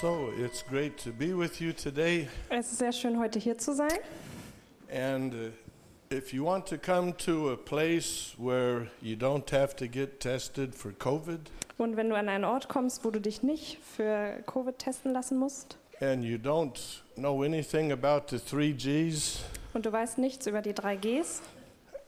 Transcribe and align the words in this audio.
So 0.00 0.32
it's 0.38 0.62
great 0.62 0.96
to 1.04 1.12
be 1.12 1.34
with 1.34 1.60
you 1.60 1.72
today. 1.74 2.26
Es 2.48 2.72
ist 2.72 2.78
sehr 2.78 2.92
schön, 2.92 3.18
heute 3.18 3.38
hier 3.38 3.58
zu 3.58 3.74
sein. 3.74 3.98
And 4.90 5.34
uh, 5.34 6.14
if 6.14 6.32
you 6.32 6.42
want 6.44 6.66
to 6.68 6.78
come 6.78 7.14
to 7.18 7.50
a 7.50 7.56
place 7.56 8.34
where 8.38 8.86
you 9.02 9.14
don't 9.14 9.50
have 9.50 9.76
to 9.76 9.86
get 9.86 10.18
tested 10.18 10.74
for 10.74 10.92
COVID 10.92 11.50
Und 11.76 11.96
wenn 11.98 12.08
du 12.08 12.16
an 12.16 12.30
einen 12.30 12.44
Ort 12.44 12.68
kommst, 12.68 13.04
wo 13.04 13.10
du 13.10 13.20
dich 13.20 13.42
nicht 13.42 13.78
für 13.78 14.42
Covid 14.46 14.78
testen 14.78 15.12
lassen 15.12 15.38
musst 15.38 15.76
and 16.00 16.24
you 16.24 16.38
don't 16.38 17.02
know 17.16 17.42
anything 17.42 17.92
about 17.92 18.30
the 18.30 18.38
three 18.38 18.72
G's, 18.72 19.40
und 19.74 19.84
du 19.84 19.92
weißt 19.92 20.16
nichts 20.16 20.46
über 20.46 20.62
die 20.62 20.72
3Gs 20.72 21.42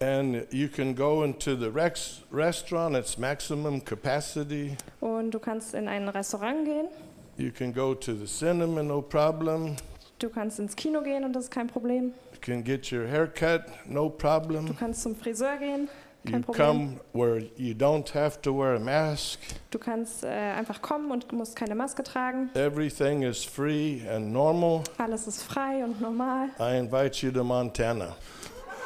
and 0.01 0.47
you 0.51 0.69
can 0.69 0.97
go 0.97 1.23
into 1.25 1.55
the 1.57 1.69
rex- 1.69 2.23
restaurant, 2.33 2.97
it's 2.97 3.19
maximum 3.19 3.85
capacity. 3.85 4.77
und 5.01 5.31
du 5.33 5.39
kannst 5.39 5.75
in 5.75 5.89
ein 5.89 6.09
Restaurant 6.09 6.65
gehen, 6.65 6.89
You 7.37 7.51
can 7.51 7.73
go 7.73 7.95
to 7.95 8.13
the 8.15 8.27
cinema, 8.27 8.83
no 8.83 9.01
problem. 9.03 9.77
du 10.19 10.29
kannst 10.29 10.59
ins 10.61 10.77
Kino 10.77 11.03
gehen 11.03 11.25
und 11.25 11.33
das 11.33 11.45
ist 11.45 11.51
kein 11.51 11.67
Problem. 11.67 12.13
You 12.33 12.39
can 12.41 12.63
get 12.63 12.93
your 12.93 13.07
hair 13.07 13.27
cut, 13.27 13.63
no 13.87 14.09
Du 14.09 14.17
problem. 14.17 14.77
kannst 14.79 15.03
zum 15.03 15.17
Friseur 15.17 15.57
gehen, 15.57 15.89
You 16.25 16.31
kein 16.33 16.43
Problem. 16.45 16.67
come 16.67 17.01
where 17.13 17.43
you 17.57 17.75
don't 17.75 18.13
have 18.15 18.41
to 18.43 18.53
wear 18.57 18.77
a 18.77 18.79
mask. 18.79 19.41
Du 19.71 19.79
kannst 19.81 20.23
äh, 20.23 20.29
einfach 20.29 20.81
kommen 20.83 21.11
und 21.11 21.33
musst 21.33 21.57
keine 21.57 21.75
Maske 21.75 22.05
tragen. 22.05 22.51
Everything 22.55 23.23
is 23.23 23.43
free 23.45 24.03
and 24.09 24.33
normal. 24.33 24.83
Alles 24.99 25.27
ist 25.27 25.43
frei 25.43 25.83
und 25.85 26.01
normal. 26.01 26.51
I 26.61 26.79
invite 26.79 27.27
you 27.27 27.33
to 27.33 27.43
Montana. 27.43 28.15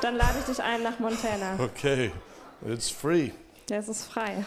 Dann 0.00 0.16
lade 0.16 0.38
ich 0.38 0.44
dich 0.46 0.62
ein 0.62 0.82
nach 0.82 0.98
Montana. 0.98 1.58
Okay, 1.62 2.10
it's 2.66 2.88
free. 2.88 3.30
Ja, 3.68 3.76
es 3.78 3.88
ist 3.88 4.04
frei. 4.04 4.44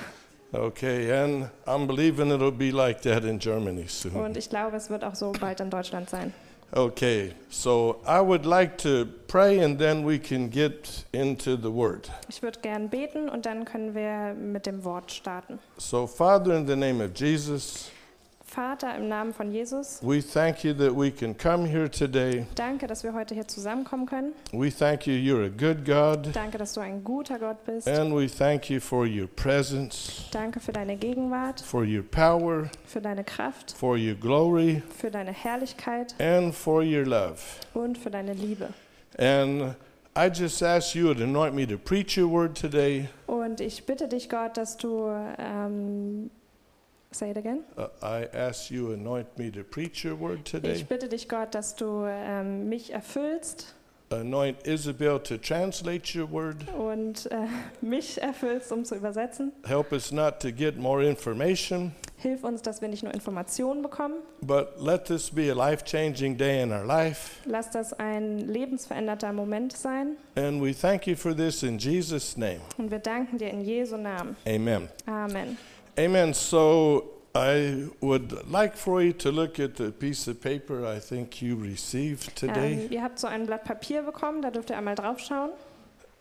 Okay, 0.52 1.12
and 1.12 1.50
I'm 1.68 1.86
believing 1.86 2.32
it'll 2.32 2.52
be 2.52 2.72
like 2.72 3.02
that 3.02 3.24
in 3.24 3.40
Germany 3.40 3.86
soon. 3.88 4.16
Und 4.16 4.36
ich 4.36 4.50
glaube, 4.50 4.78
es 4.78 4.90
wird 4.90 5.04
auch 5.04 5.16
so 5.16 5.32
bald 5.32 5.60
in 5.60 5.70
Deutschland 5.70 6.10
sein. 6.10 6.34
Okay, 6.72 7.34
so 7.50 8.00
I 8.06 8.22
would 8.22 8.46
like 8.46 8.78
to 8.80 9.08
pray 9.28 9.60
and 9.60 9.80
then 9.80 10.06
we 10.06 10.20
can 10.20 10.50
get 10.50 11.04
into 11.12 11.56
the 11.56 11.72
word. 11.72 12.10
Ich 12.30 12.44
würde 12.44 12.60
gern 12.62 12.90
beten 12.90 13.28
und 13.28 13.46
dann 13.46 13.66
können 13.66 13.96
wir 13.96 14.36
mit 14.36 14.68
dem 14.68 14.84
Wort 14.84 15.12
starten. 15.12 15.60
So, 15.78 16.06
Father, 16.06 16.56
in 16.56 16.68
the 16.68 16.76
name 16.76 17.04
of 17.04 17.12
Jesus, 17.16 17.90
Vater, 18.50 18.96
im 18.98 19.08
Namen 19.08 19.34
von 19.34 19.52
Jesus, 19.52 20.00
we 20.02 20.22
thank 20.22 20.64
you 20.64 20.74
that 20.74 20.92
we 20.96 21.12
can 21.12 21.38
come 21.38 21.68
here 21.68 21.90
today. 21.90 22.46
danke, 22.56 22.88
dass 22.88 23.04
wir 23.04 23.14
heute 23.14 23.36
hier 23.36 23.48
zusammenkommen 23.48 24.06
können. 24.08 24.34
We 24.52 24.72
thank 24.72 25.06
you, 25.06 25.14
you're 25.14 25.46
a 25.46 25.50
good 25.50 25.86
God. 25.86 26.36
Danke, 26.36 26.58
dass 26.58 26.74
du 26.74 26.80
ein 26.82 27.04
guter 27.04 27.38
Gott 27.38 27.64
bist. 27.66 27.88
And 27.88 28.14
we 28.16 28.28
thank 28.28 28.70
you 28.70 28.80
for 28.80 29.06
your 29.06 29.28
presence, 29.28 30.26
Danke 30.32 30.60
für 30.60 30.72
deine 30.74 30.96
Gegenwart, 30.98 31.62
for 31.62 31.84
your 31.84 32.02
power, 32.04 32.70
für 32.86 33.02
deine 33.02 33.24
Kraft, 33.24 33.72
for 33.78 33.96
your 33.96 34.16
glory, 34.16 34.82
für 34.98 35.12
deine 35.12 35.32
Herrlichkeit 35.32 36.16
and 36.20 36.54
for 36.56 36.82
your 36.82 37.06
love. 37.06 37.38
und 37.76 37.98
für 37.98 38.10
deine 38.10 38.34
Liebe. 38.34 38.70
And 39.20 39.76
I 40.18 40.28
just 40.34 40.64
ask 40.64 40.96
you 40.96 41.14
to 41.14 41.24
anoint 41.24 41.54
me 41.54 41.68
to 41.68 41.78
preach 41.78 42.18
your 42.18 42.30
word 42.32 42.60
today. 42.60 43.10
Und 43.28 43.62
ich 43.62 43.86
bitte 43.86 44.08
dich, 44.08 44.28
Gott, 44.28 44.58
dass 44.58 44.76
du, 44.78 45.08
ähm, 45.38 46.32
say 47.12 47.32
it 47.32 47.38
again. 47.38 47.64
Uh, 47.78 47.88
I 48.02 48.26
ask 48.36 48.70
you 48.72 48.94
anoint 48.94 49.38
me 49.38 49.50
to 49.52 49.64
preach 49.64 50.04
your 50.06 50.16
word 50.20 50.40
Ich 50.46 50.52
today. 50.52 50.84
bitte 50.84 51.08
dich, 51.10 51.28
Gott, 51.28 51.54
dass 51.56 51.76
du 51.76 52.06
ähm, 52.08 52.70
mich 52.70 52.92
erfüllst 52.94 53.76
Anoint 54.12 54.66
Isabel 54.66 55.20
to 55.20 55.38
translate 55.38 56.16
your 56.18 56.32
word. 56.32 56.56
und 56.76 57.30
äh, 57.32 57.46
mich 57.82 58.20
erfüllst, 58.20 58.72
um 58.72 58.84
zu 58.84 58.96
übersetzen. 58.96 59.52
Help 59.68 59.92
us 59.92 60.12
not 60.12 60.40
to 60.40 60.52
get 60.52 60.78
more 60.80 61.04
information, 61.08 61.92
Hilf 62.18 62.44
uns, 62.44 62.62
dass 62.64 62.82
wir 62.82 62.88
nicht 62.90 63.04
nur 63.04 63.14
Informationen 63.14 63.84
bekommen. 63.84 64.16
but 64.42 64.82
let 64.82 65.06
this 65.06 65.30
be 65.30 65.52
a 65.52 65.54
life-changing 65.54 66.36
day 66.38 66.64
in 66.64 66.72
our 66.72 66.84
life. 66.84 67.38
Lass 67.46 67.70
das 67.70 67.94
ein 67.94 68.40
lebensveränderter 68.40 69.32
Moment 69.32 69.74
sein. 69.78 70.18
And 70.36 70.60
we 70.60 70.74
thank 70.74 71.06
you 71.06 71.16
for 71.16 71.36
this 71.36 71.62
in 71.62 71.78
Jesus' 71.78 72.36
name. 72.36 72.62
Und 72.80 72.90
wir 72.90 73.00
danken 73.00 73.38
dir 73.38 73.52
in 73.52 73.62
Jesu 73.62 73.96
Namen. 73.96 74.36
Amen. 74.48 74.90
Amen. 75.06 75.56
Amen. 76.00 76.34
So 76.34 77.10
I 77.36 77.90
would 78.00 78.50
like 78.50 78.78
for 78.78 79.02
you 79.02 79.12
to 79.14 79.32
look 79.32 79.60
at 79.60 79.76
the 79.76 79.92
piece 79.92 80.30
of 80.30 80.40
paper 80.40 80.86
I 80.86 80.98
think 80.98 81.42
you 81.42 81.58
received 81.58 82.38
today. 82.38 82.86
Ähm, 82.86 82.92
ihr 82.92 83.04
habt 83.04 83.20
so 83.20 83.28
ein 83.28 83.46
Blatt 83.46 83.66
Papier 83.66 84.04
bekommen, 84.04 84.42
da 84.42 84.50
dürft 84.50 84.70
ihr 84.70 84.78
einmal 84.78 84.96
drauf 84.96 85.20
schauen. 85.20 85.50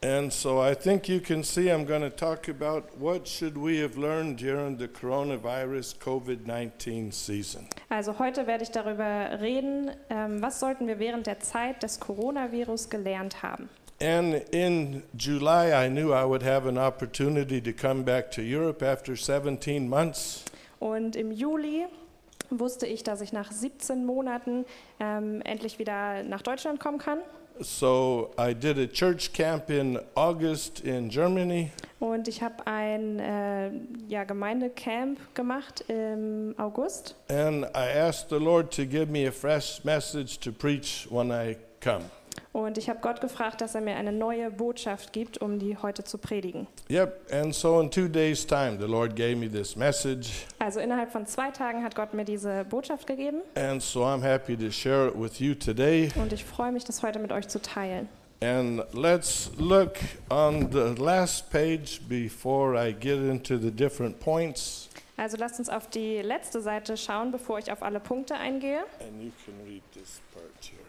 And 0.02 0.32
so 0.32 0.60
I 0.60 0.74
think 0.74 1.08
you 1.08 1.20
can 1.20 1.44
see 1.44 1.70
I'm 1.70 1.86
going 1.86 2.02
to 2.02 2.10
talk 2.10 2.48
about 2.48 2.86
what 2.98 3.28
should 3.28 3.56
we 3.56 3.80
have 3.80 3.96
learned 3.96 4.40
during 4.40 4.78
the 4.78 4.88
coronavirus 4.88 6.00
COVID-19 6.00 7.12
season. 7.12 7.68
Also 7.88 8.18
heute 8.18 8.48
werde 8.48 8.64
ich 8.64 8.72
darüber 8.72 9.40
reden, 9.40 9.92
ähm, 10.10 10.42
was 10.42 10.58
sollten 10.58 10.88
wir 10.88 10.98
während 10.98 11.28
der 11.28 11.38
Zeit 11.38 11.84
des 11.84 12.00
Coronavirus 12.00 12.90
gelernt 12.90 13.44
haben. 13.44 13.68
And 14.00 14.34
in 14.52 15.02
July 15.16 15.72
I 15.72 15.88
knew 15.88 16.12
I 16.12 16.24
would 16.24 16.42
have 16.44 16.68
an 16.68 16.78
opportunity 16.78 17.60
to 17.60 17.72
come 17.72 18.04
back 18.04 18.30
to 18.32 18.42
Europe 18.42 18.82
after 18.82 19.16
17 19.16 19.88
months. 19.88 20.44
Und 20.78 21.16
im 21.16 21.32
Juli 21.32 21.86
wusste 22.50 22.86
ich, 22.86 23.02
dass 23.02 23.20
ich 23.20 23.32
nach 23.32 23.50
17 23.50 24.06
Monaten 24.06 24.64
ähm, 25.00 25.42
endlich 25.42 25.80
wieder 25.80 26.22
nach 26.22 26.42
Deutschland 26.42 26.78
kommen 26.78 26.98
kann. 26.98 27.18
So 27.60 28.30
I 28.38 28.54
did 28.54 28.78
a 28.78 28.86
church 28.86 29.32
camp 29.32 29.68
in 29.68 29.98
August 30.14 30.78
in 30.84 31.08
Germany 31.08 31.72
Und 31.98 32.28
ich 32.28 32.40
habe 32.40 32.64
ein 32.68 33.18
äh, 33.18 33.70
ja, 34.06 34.22
Gemeindecamp 34.22 35.18
gemacht 35.34 35.84
im 35.88 36.54
August. 36.56 37.16
and 37.28 37.64
I 37.74 37.98
asked 37.98 38.28
the 38.30 38.36
Lord 38.38 38.72
to 38.76 38.84
give 38.84 39.06
me 39.10 39.26
a 39.26 39.32
fresh 39.32 39.82
message 39.82 40.38
to 40.38 40.52
preach 40.52 41.08
when 41.10 41.32
I 41.32 41.56
come. 41.80 42.04
Und 42.58 42.76
ich 42.76 42.88
habe 42.88 42.98
Gott 43.00 43.20
gefragt, 43.20 43.60
dass 43.60 43.76
er 43.76 43.80
mir 43.80 43.94
eine 43.94 44.10
neue 44.10 44.50
Botschaft 44.50 45.12
gibt, 45.12 45.38
um 45.38 45.60
die 45.60 45.76
heute 45.76 46.02
zu 46.02 46.18
predigen. 46.18 46.66
Yep, 46.90 47.32
and 47.32 47.54
so 47.54 47.80
in 47.80 47.88
2 47.92 48.08
days 48.08 48.44
time 48.44 48.78
the 48.80 48.86
Lord 48.86 49.14
gave 49.14 49.36
me 49.36 49.48
this 49.48 49.76
message 49.76 50.44
Also 50.58 50.80
innerhalb 50.80 51.12
von 51.12 51.24
zwei 51.24 51.52
Tagen 51.52 51.84
hat 51.84 51.94
Gott 51.94 52.14
mir 52.14 52.24
diese 52.24 52.64
Botschaft 52.64 53.06
gegeben. 53.06 53.42
and 53.54 53.80
so 53.80 54.02
I'm 54.04 54.22
happy 54.22 54.56
to 54.56 54.72
share 54.72 55.06
it 55.06 55.14
with 55.14 55.38
you 55.38 55.54
today. 55.54 56.10
Und 56.16 56.32
ich 56.32 56.44
freue 56.44 56.72
mich, 56.72 56.82
das 56.82 57.00
heute 57.04 57.20
mit 57.20 57.30
euch 57.30 57.46
zu 57.46 57.62
teilen. 57.62 58.08
And 58.42 58.82
let's 58.92 59.52
look 59.56 59.92
on 60.28 60.68
the 60.72 61.00
last 61.00 61.50
page 61.50 62.00
before 62.08 62.74
I 62.76 62.92
get 62.92 63.18
into 63.20 63.56
the 63.56 63.70
different 63.70 64.18
points. 64.18 64.88
Also 65.16 65.36
lasst 65.36 65.60
uns 65.60 65.68
auf 65.68 65.88
die 65.90 66.22
letzte 66.22 66.60
Seite 66.60 66.96
schauen, 66.96 67.30
bevor 67.30 67.60
ich 67.60 67.70
auf 67.70 67.84
alle 67.84 68.00
Punkte 68.00 68.34
eingehe. 68.34 68.80
And 69.00 69.22
you 69.22 69.30
can 69.44 69.54
read 69.64 69.82
this 69.92 70.20
part 70.34 70.44
here. 70.60 70.82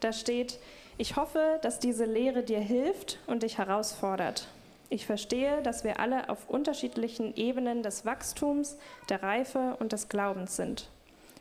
Da 0.00 0.10
steht, 0.12 0.58
ich 0.98 1.16
hoffe, 1.16 1.58
dass 1.62 1.78
diese 1.78 2.04
Lehre 2.04 2.42
dir 2.42 2.60
hilft 2.60 3.18
und 3.26 3.42
dich 3.42 3.58
herausfordert. 3.58 4.48
Ich 4.90 5.06
verstehe, 5.06 5.62
dass 5.62 5.84
wir 5.84 6.00
alle 6.00 6.28
auf 6.28 6.50
unterschiedlichen 6.50 7.34
Ebenen 7.34 7.82
des 7.82 8.04
Wachstums, 8.04 8.76
der 9.08 9.22
Reife 9.22 9.76
und 9.80 9.92
des 9.92 10.10
Glaubens 10.10 10.56
sind. 10.56 10.90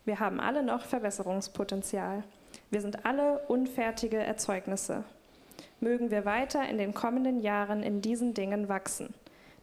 Wir 0.06 0.22
haben 0.22 0.40
alle 0.40 0.64
noch 0.64 0.86
Verbesserungspotenzial. 0.86 2.24
Wir 2.70 2.80
sind 2.80 3.06
alle 3.06 3.40
unfertige 3.50 4.18
Erzeugnisse. 4.18 5.04
Mögen 5.82 6.12
wir 6.12 6.24
weiter 6.24 6.68
in 6.70 6.78
den 6.78 6.94
kommenden 6.94 7.42
Jahren 7.42 7.84
in 7.84 8.02
diesen 8.02 8.34
Dingen 8.34 8.70
wachsen, 8.70 9.14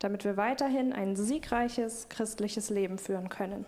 damit 0.00 0.24
wir 0.24 0.36
weiterhin 0.36 0.92
ein 0.92 1.16
siegreiches 1.16 2.08
christliches 2.10 2.68
Leben 2.68 2.98
führen 2.98 3.30
können. 3.30 3.64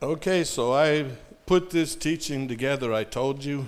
Okay, 0.00 0.42
so 0.42 0.74
I 0.74 1.04
put 1.46 1.70
this 1.70 1.96
teaching 1.96 2.48
together, 2.48 2.90
I 2.98 3.04
told 3.04 3.44
you. 3.44 3.64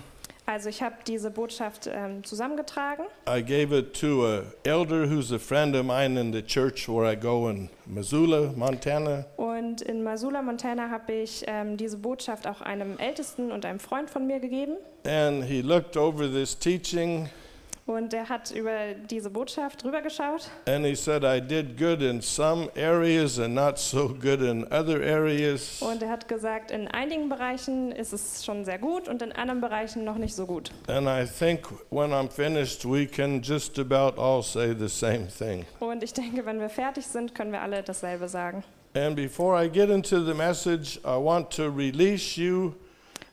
Also 0.51 0.67
ich 0.67 0.83
habe 0.83 0.95
diese 1.07 1.31
Botschaft 1.31 1.89
ähm, 1.89 2.25
zusammengetragen 2.25 3.05
I 3.25 3.41
gave 3.41 3.73
it 3.73 3.97
to 4.01 4.25
a 4.25 4.41
elder 4.65 5.09
who's 5.09 5.31
a 5.31 5.39
friend 5.39 5.77
of 5.77 5.85
mine 5.85 6.19
in 6.19 6.33
the 6.33 6.41
church 6.41 6.89
where 6.89 7.09
I 7.09 7.15
go 7.15 7.47
in 7.47 7.69
Missoula, 7.85 8.51
Montana. 8.57 9.23
Und 9.37 9.81
in 9.81 10.03
Missoula, 10.03 10.41
Montana, 10.41 10.89
habe 10.89 11.13
ich 11.13 11.45
ähm, 11.47 11.77
diese 11.77 11.95
Botschaft 11.95 12.47
auch 12.47 12.59
einem 12.59 12.97
Ältesten 12.97 13.53
und 13.53 13.65
einem 13.65 13.79
Freund 13.79 14.09
von 14.09 14.27
mir 14.27 14.41
gegeben. 14.41 14.75
And 15.05 15.45
he 15.45 15.61
looked 15.61 15.95
over 15.95 16.29
this 16.29 16.59
teaching 16.59 17.29
Und 17.87 18.13
der 18.13 18.29
hat 18.29 18.51
über 18.51 18.93
diese 19.09 19.29
Botschaft 19.29 19.83
drüber 19.83 20.01
geschaut. 20.01 20.49
and 20.67 20.85
he 20.85 20.95
said, 20.95 21.23
I 21.23 21.41
did 21.41 21.77
good 21.77 22.01
in 22.01 22.21
some 22.21 22.69
areas 22.75 23.39
and 23.39 23.55
not 23.55 23.79
so 23.79 24.07
good 24.09 24.41
in 24.41 24.65
other 24.71 25.01
areas. 25.01 25.81
Und 25.81 26.01
er 26.03 26.09
hat 26.09 26.27
gesagt, 26.27 26.71
in 26.71 26.87
einigen 26.87 27.27
Bereichen 27.27 27.91
ist 27.91 28.13
es 28.13 28.45
schon 28.45 28.65
sehr 28.65 28.77
gut 28.77 29.07
und 29.07 29.21
in 29.21 29.31
anderen 29.31 29.61
Bereichen 29.61 30.03
noch 30.03 30.17
nicht 30.17 30.35
so 30.35 30.45
gut. 30.45 30.71
And 30.87 31.07
I 31.07 31.25
think 31.25 31.67
when 31.89 32.11
I'm 32.11 32.29
finished, 32.29 32.85
we 32.85 33.05
can 33.07 33.41
just 33.41 33.77
about 33.79 34.19
all 34.21 34.43
say 34.43 34.75
the 34.77 34.87
same 34.89 35.27
thing. 35.27 35.65
Und 35.79 36.03
ich 36.03 36.13
denke, 36.13 36.45
wenn 36.45 36.59
wir 36.59 36.69
fertig 36.69 37.05
sind, 37.07 37.33
können 37.33 37.51
wir 37.51 37.61
alle 37.61 37.81
dasselbe 37.83 38.27
sagen. 38.29 38.63
And 38.93 39.15
before 39.15 39.55
I 39.61 39.67
get 39.69 39.89
into 39.89 40.23
the 40.23 40.33
message, 40.33 40.99
I 41.03 41.17
want 41.17 41.49
to 41.55 41.69
release 41.69 42.39
you 42.39 42.73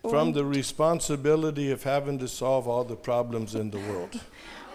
from 0.03 0.29
Und, 0.29 0.35
the 0.35 0.45
responsibility 0.45 1.73
of 1.73 1.85
having 1.85 2.19
to 2.19 2.27
solve 2.27 2.69
all 2.69 2.87
the 2.87 2.97
problems 2.97 3.55
in 3.55 3.71
the 3.71 3.79
world. 3.79 4.21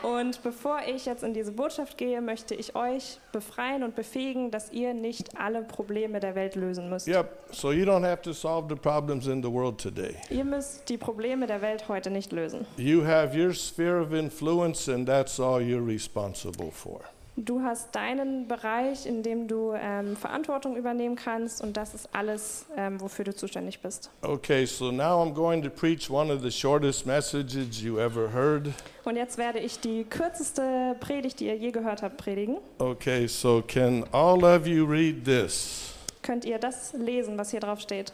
Und 0.04 0.44
bevor 0.44 0.80
ich 0.86 1.06
jetzt 1.06 1.24
in 1.24 1.34
diese 1.34 1.54
Botschaft 1.54 1.98
gehe, 1.98 2.20
möchte 2.20 2.56
ich 2.56 2.75
euch 2.75 3.20
befreien 3.31 3.84
und 3.84 3.96
befähigen, 3.96 4.52
dass 4.52 4.70
ihr 4.74 4.94
nicht 4.94 5.40
alle 5.40 5.62
Probleme 5.64 6.20
der 6.20 6.36
Welt 6.36 6.56
lösen 6.56 6.90
müsst. 6.90 7.08
Yep. 7.08 7.30
So 7.52 7.72
you 7.72 7.86
don't 7.86 8.06
have 8.06 8.22
to 8.24 8.34
solve 8.34 8.68
the 8.68 8.75
problems 8.75 9.28
in 9.28 9.42
the 9.42 9.50
world 9.50 9.81
today. 9.81 10.16
Ihr 10.30 10.44
müsst 10.44 10.90
die 10.90 10.98
Probleme 10.98 11.48
der 11.48 11.62
Welt 11.62 11.88
heute 11.88 12.12
nicht 12.12 12.34
lösen. 12.34 12.66
You 12.76 13.06
have 13.06 13.34
your 13.34 13.54
sphere 13.54 14.02
of 14.02 14.12
influence, 14.12 14.90
and 14.90 15.08
that's 15.08 15.40
all 15.40 15.62
you're 15.62 15.86
responsible 15.86 16.72
for. 16.72 17.00
Du 17.35 17.63
hast 17.63 17.95
deinen 17.95 18.47
Bereich, 18.47 19.07
in 19.07 19.24
dem 19.24 19.47
du 19.47 19.74
ähm, 19.74 20.15
Verantwortung 20.15 20.77
übernehmen 20.77 21.15
kannst 21.15 21.63
und 21.63 21.75
das 21.75 21.95
ist 21.95 22.09
alles, 22.13 22.68
ähm, 22.77 23.01
wofür 23.01 23.25
du 23.25 23.33
zuständig 23.33 23.80
bist. 23.80 24.12
Okay, 24.21 24.65
so 24.65 24.91
now 24.91 25.19
I'm 25.19 25.33
going 25.33 25.63
to 25.63 25.69
preach 25.71 26.12
one 26.12 26.31
of 26.31 26.44
the 26.44 26.51
shortest 26.51 27.07
messages 27.07 27.81
you 27.81 27.97
ever 27.97 28.31
heard. 28.31 28.69
Und 29.03 29.15
jetzt 29.15 29.39
werde 29.39 29.57
ich 29.57 29.80
die 29.80 30.03
kürzeste 30.03 30.95
Predigt, 31.00 31.39
die 31.39 31.47
ihr 31.47 31.57
je 31.57 31.71
gehört 31.71 32.03
habt, 32.03 32.18
predigen. 32.18 32.57
Okay, 32.77 33.25
so 33.27 33.63
can 33.65 34.06
all 34.12 34.44
of 34.44 34.68
you 34.68 34.85
read 34.85 35.25
this? 35.25 35.95
Könnt 36.21 36.45
ihr 36.45 36.59
das 36.59 36.94
lesen, 36.94 37.35
was 37.39 37.50
hier 37.50 37.62
drauf 37.62 37.80
steht? 37.80 38.13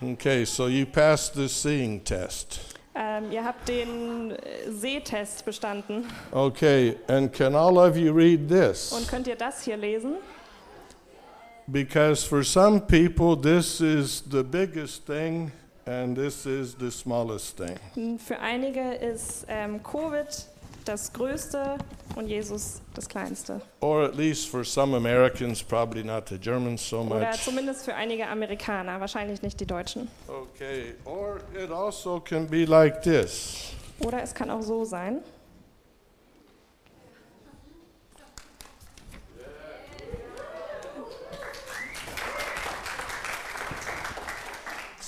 Okay, 0.00 0.44
so 0.44 0.68
you 0.68 0.86
passed 0.86 1.34
the 1.34 1.48
seeing 1.48 2.04
test. 2.04 2.75
Ähm, 2.98 3.30
ihr 3.30 3.44
habt 3.44 3.68
den 3.68 4.30
äh, 4.30 4.70
Sehtest 4.70 5.44
bestanden. 5.44 6.06
Okay, 6.32 6.96
and 7.08 7.32
can 7.32 7.54
all 7.54 7.76
of 7.76 7.96
you 7.96 8.12
read 8.12 8.40
Und 8.40 8.48
this? 8.48 9.06
könnt 9.10 9.26
ihr 9.26 9.36
das 9.36 9.62
hier 9.62 9.76
lesen? 9.76 10.14
Because 11.66 12.24
for 12.26 12.42
some 12.44 12.80
people, 12.80 13.36
this 13.36 13.80
is 13.80 14.22
the 14.30 14.42
biggest 14.42 15.04
thing, 15.04 15.50
and 15.84 16.16
this 16.16 16.46
is 16.46 16.76
the 16.78 16.90
smallest 16.90 17.56
thing. 17.58 18.18
Für 18.18 18.38
einige 18.38 18.94
ist 18.94 19.44
ähm, 19.48 19.82
Covid 19.82 20.26
das 20.86 21.12
Größte 21.12 21.76
und 22.14 22.28
Jesus 22.28 22.80
das 22.94 23.08
Kleinste. 23.08 23.60
Or 23.80 24.04
at 24.04 24.16
least 24.16 24.48
for 24.48 24.64
some 24.64 24.96
Americans, 24.96 25.62
probably 25.62 26.02
not 26.02 26.28
the 26.28 26.38
Germans 26.38 26.88
so 26.88 27.00
Oder 27.00 27.30
much. 27.30 27.42
zumindest 27.44 27.84
für 27.84 27.94
einige 27.94 28.26
Amerikaner, 28.26 29.00
wahrscheinlich 29.00 29.42
nicht 29.42 29.60
die 29.60 29.66
Deutschen. 29.66 30.08
Okay, 30.28 30.94
or 31.04 31.40
it 31.54 31.70
also 31.70 32.20
can 32.20 32.46
be 32.48 32.64
like 32.64 33.02
this. 33.02 33.72
Oder 34.00 34.22
es 34.22 34.34
kann 34.34 34.50
auch 34.50 34.62
so 34.62 34.84
sein. 34.84 35.20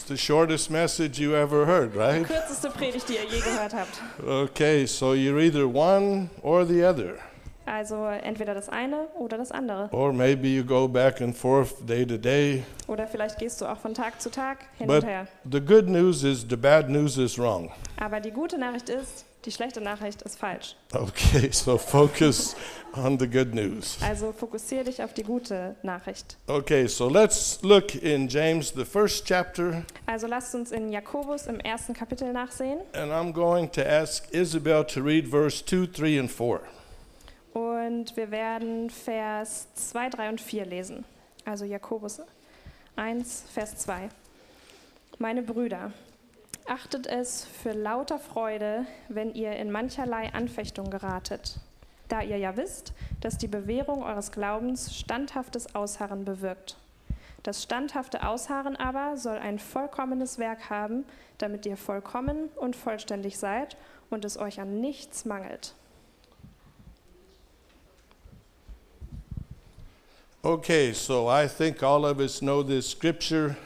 The 0.08 0.16
shortest 0.16 0.70
message 0.70 1.18
you 1.20 1.34
ever 1.34 1.64
heard, 1.66 1.94
Die 1.94 1.98
right? 1.98 2.26
kürzeste 2.26 2.70
Predigt, 2.70 3.08
die 3.08 3.14
ihr 3.14 3.24
je 3.30 3.40
gehört 3.40 3.74
habt. 3.74 4.00
Okay, 4.26 4.86
so 4.86 5.12
you're 5.14 5.38
either 5.40 5.66
one 5.66 6.28
or 6.42 6.64
the 6.66 6.82
other. 6.84 7.14
Also 7.66 8.06
entweder 8.06 8.54
das 8.54 8.70
eine 8.70 9.08
oder 9.18 9.36
das 9.36 9.52
andere. 9.52 9.90
Or 9.92 10.10
maybe 10.12 10.48
you 10.48 10.64
go 10.64 10.88
back 10.88 11.20
and 11.20 11.36
forth 11.36 11.86
day 11.86 12.06
to 12.06 12.16
day. 12.16 12.64
Oder 12.86 13.06
vielleicht 13.06 13.38
gehst 13.38 13.60
du 13.60 13.66
auch 13.66 13.76
von 13.78 13.92
Tag 13.92 14.20
zu 14.22 14.30
Tag 14.30 14.58
hin 14.78 14.86
But 14.86 15.02
und 15.02 15.08
her. 15.08 15.26
the 15.50 15.60
good 15.60 15.86
news 15.86 16.24
is 16.24 16.46
the 16.48 16.56
bad 16.56 16.88
news 16.88 17.18
is 17.18 17.38
wrong. 17.38 17.70
Aber 18.00 18.20
die 18.20 18.30
gute 18.30 18.56
Nachricht 18.56 18.88
ist, 18.88 19.26
die 19.44 19.52
schlechte 19.52 19.80
Nachricht 19.80 20.22
ist 20.22 20.38
falsch. 20.38 20.74
Okay, 20.92 21.48
so 21.52 21.78
focus 21.78 22.56
on 22.94 23.18
the 23.18 23.26
good 23.28 23.54
news. 23.54 23.98
Also 24.02 24.32
fokussiere 24.32 24.84
dich 24.84 25.02
auf 25.02 25.14
die 25.14 25.22
gute 25.22 25.76
Nachricht. 25.82 26.36
Okay, 26.46 26.86
so 26.88 27.08
let's 27.08 27.58
look 27.62 27.94
in 27.94 28.28
James, 28.28 28.72
the 28.74 28.84
first 28.84 29.24
chapter, 29.26 29.84
Also 30.06 30.26
lasst 30.26 30.54
uns 30.54 30.72
in 30.72 30.90
Jakobus 30.90 31.46
im 31.46 31.60
ersten 31.60 31.94
Kapitel 31.94 32.32
nachsehen. 32.32 32.80
and 32.94 33.12
I'm 33.12 33.32
going 33.32 33.70
to 33.72 33.82
ask 33.82 34.28
Isabel 34.32 34.84
to 34.86 35.00
read 35.00 35.28
verse 35.28 35.64
2, 35.64 35.86
3, 35.92 36.20
and 36.20 36.30
4. 36.30 36.60
Und 37.54 38.16
wir 38.16 38.30
werden 38.30 38.90
Vers 38.90 39.66
2, 39.74 40.10
3 40.10 40.28
und 40.30 40.40
4 40.40 40.66
lesen. 40.66 41.04
Also 41.44 41.64
Jakobus 41.64 42.20
1, 42.96 43.44
Vers 43.52 43.76
2. 43.78 44.08
Meine 45.18 45.42
Brüder, 45.42 45.92
achtet 46.68 47.06
es 47.06 47.44
für 47.44 47.72
lauter 47.72 48.18
Freude, 48.18 48.84
wenn 49.08 49.34
ihr 49.34 49.52
in 49.56 49.70
mancherlei 49.70 50.32
Anfechtung 50.32 50.90
geratet, 50.90 51.58
da 52.08 52.22
ihr 52.22 52.38
ja 52.38 52.56
wisst, 52.56 52.92
dass 53.20 53.38
die 53.38 53.48
Bewährung 53.48 54.02
eures 54.02 54.32
Glaubens 54.32 54.94
standhaftes 54.94 55.74
Ausharren 55.74 56.24
bewirkt. 56.24 56.76
Das 57.42 57.62
standhafte 57.62 58.26
Ausharren 58.26 58.76
aber 58.76 59.16
soll 59.16 59.38
ein 59.38 59.58
vollkommenes 59.58 60.38
Werk 60.38 60.70
haben, 60.70 61.04
damit 61.38 61.66
ihr 61.66 61.76
vollkommen 61.76 62.48
und 62.56 62.76
vollständig 62.76 63.38
seid 63.38 63.76
und 64.10 64.24
es 64.24 64.38
euch 64.38 64.60
an 64.60 64.80
nichts 64.80 65.24
mangelt. 65.24 65.74
Okay, 70.42 70.92
so 70.92 71.28
I 71.28 71.48
think 71.48 71.82
all 71.82 72.04
of 72.04 72.18
us 72.20 72.40
know 72.40 72.62
this 72.62 72.90
scripture. 72.90 73.56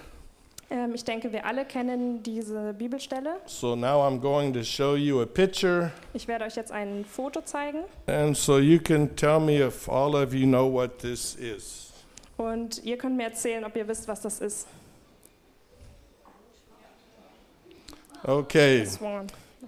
Ähm, 0.72 0.94
ich 0.94 1.04
denke, 1.04 1.30
wir 1.32 1.44
alle 1.44 1.66
kennen 1.66 2.22
diese 2.22 2.72
Bibelstelle. 2.72 3.36
So 3.44 3.76
now 3.76 4.00
I'm 4.06 4.18
going 4.18 4.54
to 4.54 4.64
show 4.64 4.94
you 4.96 5.20
a 5.20 5.26
picture, 5.26 5.92
Ich 6.14 6.26
werde 6.26 6.46
euch 6.46 6.56
jetzt 6.56 6.72
ein 6.72 7.04
Foto 7.04 7.42
zeigen 7.42 7.80
and 8.06 8.34
so 8.34 8.58
you 8.58 8.78
can 8.80 9.14
tell 9.14 9.38
me 9.38 9.58
if 9.60 9.86
all 9.86 10.14
of 10.14 10.32
you 10.32 10.46
know 10.46 10.66
what 10.72 10.98
this 10.98 11.34
is. 11.34 11.92
und 12.38 12.82
ihr 12.84 12.96
könnt 12.96 13.18
mir 13.18 13.24
erzählen, 13.24 13.62
ob 13.64 13.76
ihr 13.76 13.86
wisst, 13.86 14.08
was 14.08 14.22
das 14.22 14.40
ist. 14.40 14.66
Okay, 18.24 18.86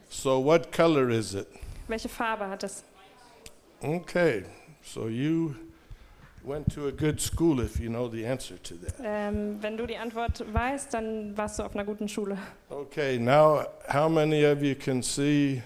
so 0.09 0.43
what 0.43 0.73
color 0.73 1.11
is 1.11 1.35
it? 1.35 1.47
Welche 1.87 2.09
Farbe 2.09 2.49
hat 2.49 2.63
es? 2.63 2.83
Okay, 3.83 4.45
so 4.83 5.09
you 5.09 5.55
went 6.45 6.73
to 6.75 6.89
a 6.89 6.93
good 6.93 7.21
school 7.21 7.61
if 7.61 7.81
you 7.81 7.89
know 7.89 8.09
the 8.09 8.27
answer 8.27 8.57
to 8.63 8.75
that. 8.77 8.95
Ähm, 9.03 9.59
wenn 9.61 9.77
du 9.77 9.87
die 9.87 9.97
Antwort 9.97 10.45
weißt, 10.53 10.93
dann 10.93 11.37
warst 11.37 11.59
du 11.59 11.63
auf 11.63 11.75
einer 11.75 11.85
guten 11.85 12.09
Schule. 12.09 12.37
Okay, 12.69 13.19
now 13.19 13.65
how 13.93 14.09
many 14.09 14.45
of 14.45 14.63
you 14.63 14.75
can 14.75 15.03
see 15.03 15.63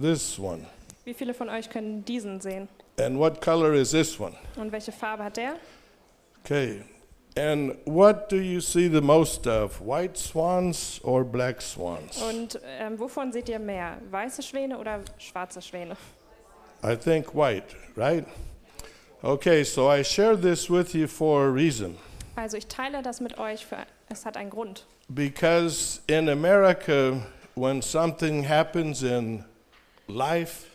this 0.00 0.38
one? 0.38 0.66
Wie 1.04 1.14
viele 1.14 1.34
von 1.34 1.48
euch 1.48 1.68
können 1.68 2.04
diesen 2.04 2.40
sehen? 2.40 2.68
And 2.98 3.18
what 3.18 3.40
color 3.40 3.74
is 3.74 3.90
this 3.90 4.18
one? 4.18 4.34
Und 4.56 4.72
welche 4.72 4.92
Farbe 4.92 5.24
hat 5.24 5.36
der? 5.36 5.54
Okay, 6.44 6.82
and 7.36 7.76
what 7.84 8.30
do 8.30 8.36
you 8.36 8.60
see 8.60 8.88
the 8.88 9.00
most 9.00 9.46
of? 9.46 9.80
White 9.80 10.18
swans 10.18 11.00
or 11.04 11.24
black 11.24 11.60
swans? 11.60 12.22
Und 12.22 12.60
ähm, 12.78 12.98
wovon 12.98 13.32
seht 13.32 13.48
ihr 13.48 13.58
mehr? 13.58 13.98
Weiße 14.10 14.42
Schwäne 14.42 14.78
oder 14.78 15.00
schwarze 15.18 15.60
Schwäne? 15.60 15.96
I 16.84 16.96
think 16.96 17.34
white, 17.34 17.76
right? 17.96 18.26
Okay, 19.24 19.62
so 19.62 19.88
I 19.88 20.02
share 20.02 20.34
this 20.34 20.68
with 20.68 20.96
you 20.96 21.06
for 21.06 21.46
a 21.46 21.48
reason. 21.48 21.96
Also 22.34 22.56
ich 22.56 22.66
teile 22.66 23.02
das 23.02 23.20
mit 23.20 23.38
euch, 23.38 23.64
für, 23.64 23.76
es 24.08 24.26
hat 24.26 24.36
einen 24.36 24.50
Grund. 24.50 24.84
Because 25.08 26.00
in 26.08 26.28
America, 26.28 27.22
when 27.54 27.80
something 27.82 28.42
happens 28.42 29.04
in 29.04 29.44
life 30.08 30.66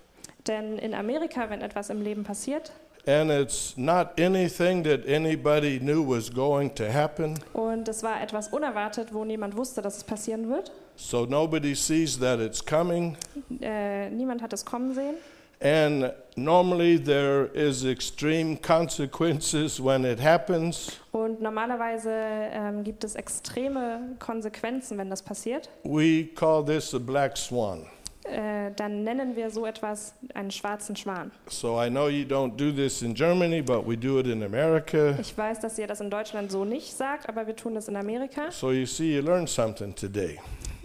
Denn 0.47 0.77
in 0.77 0.93
Amerika, 0.93 1.49
wenn 1.49 1.61
etwas 1.61 1.89
im 1.89 2.01
Leben 2.01 2.23
passiert 2.23 2.71
and 3.05 3.31
it's 3.31 3.75
not 3.75 4.17
anything 4.17 4.81
that 4.83 5.05
anybody 5.05 5.77
knew 5.79 6.01
was 6.01 6.29
going 6.29 6.73
to 6.75 6.89
happen, 6.89 7.37
und 7.53 7.89
es 7.89 8.01
war 8.01 8.21
etwas 8.21 8.47
unerwartet, 8.53 9.13
wo 9.13 9.25
niemand 9.25 9.57
wusste, 9.57 9.81
dass 9.81 9.97
es 9.97 10.03
passieren 10.05 10.49
wird, 10.49 10.71
so 10.95 11.25
nobody 11.25 11.75
sees 11.75 12.17
that 12.17 12.39
it's 12.39 12.65
coming, 12.65 13.17
äh, 13.59 14.09
niemand 14.09 14.41
hat 14.41 14.53
es 14.53 14.63
kommen 14.63 14.93
sehen, 14.93 15.15
and 15.61 16.11
normally 16.35 16.97
there 17.03 17.45
is 17.53 17.83
extreme 17.85 18.57
consequences 18.57 19.79
when 19.79 20.05
it 20.05 20.19
happens, 20.19 20.99
Und 21.11 21.41
normalerweise 21.41 22.11
ähm, 22.11 22.83
gibt 22.83 23.03
es 23.03 23.15
extreme 23.15 24.15
Konsequenzen, 24.19 24.97
wenn 24.97 25.09
das 25.09 25.21
passiert. 25.21 25.69
we 25.83 26.27
call 26.35 26.63
this 26.63 26.93
a 26.93 26.99
black 26.99 27.37
swan. 27.37 27.85
Äh, 28.29 28.71
dann 28.75 29.03
nennen 29.05 29.37
wir 29.37 29.49
so 29.49 29.65
etwas 29.65 30.13
einen 30.33 30.51
schwarzen 30.51 30.95
Schwan. 30.97 31.31
So 31.47 31.81
I 31.81 31.89
know 31.89 32.09
you 32.09 32.25
don't 32.25 32.57
do 32.57 32.71
this 32.73 33.01
in 33.01 33.13
Germany, 33.15 33.61
but 33.61 33.87
we 33.87 33.95
do 33.95 34.19
it 34.19 34.27
in 34.27 34.43
America. 34.43 35.15
Ich 35.19 35.35
weiß, 35.37 35.61
dass 35.61 35.79
ihr 35.79 35.87
das 35.87 36.01
in 36.01 36.09
Deutschland 36.09 36.51
so 36.51 36.65
nicht 36.65 36.93
sagt, 36.93 37.29
aber 37.29 37.47
wir 37.47 37.55
tun 37.55 37.73
das 37.75 37.87
in 37.87 37.95
Amerika. 37.95 38.51
So 38.51 38.71
you 38.73 38.85
see, 38.85 39.15
you 39.15 39.21
learned 39.21 39.47
something 39.49 39.95
today. 39.95 40.37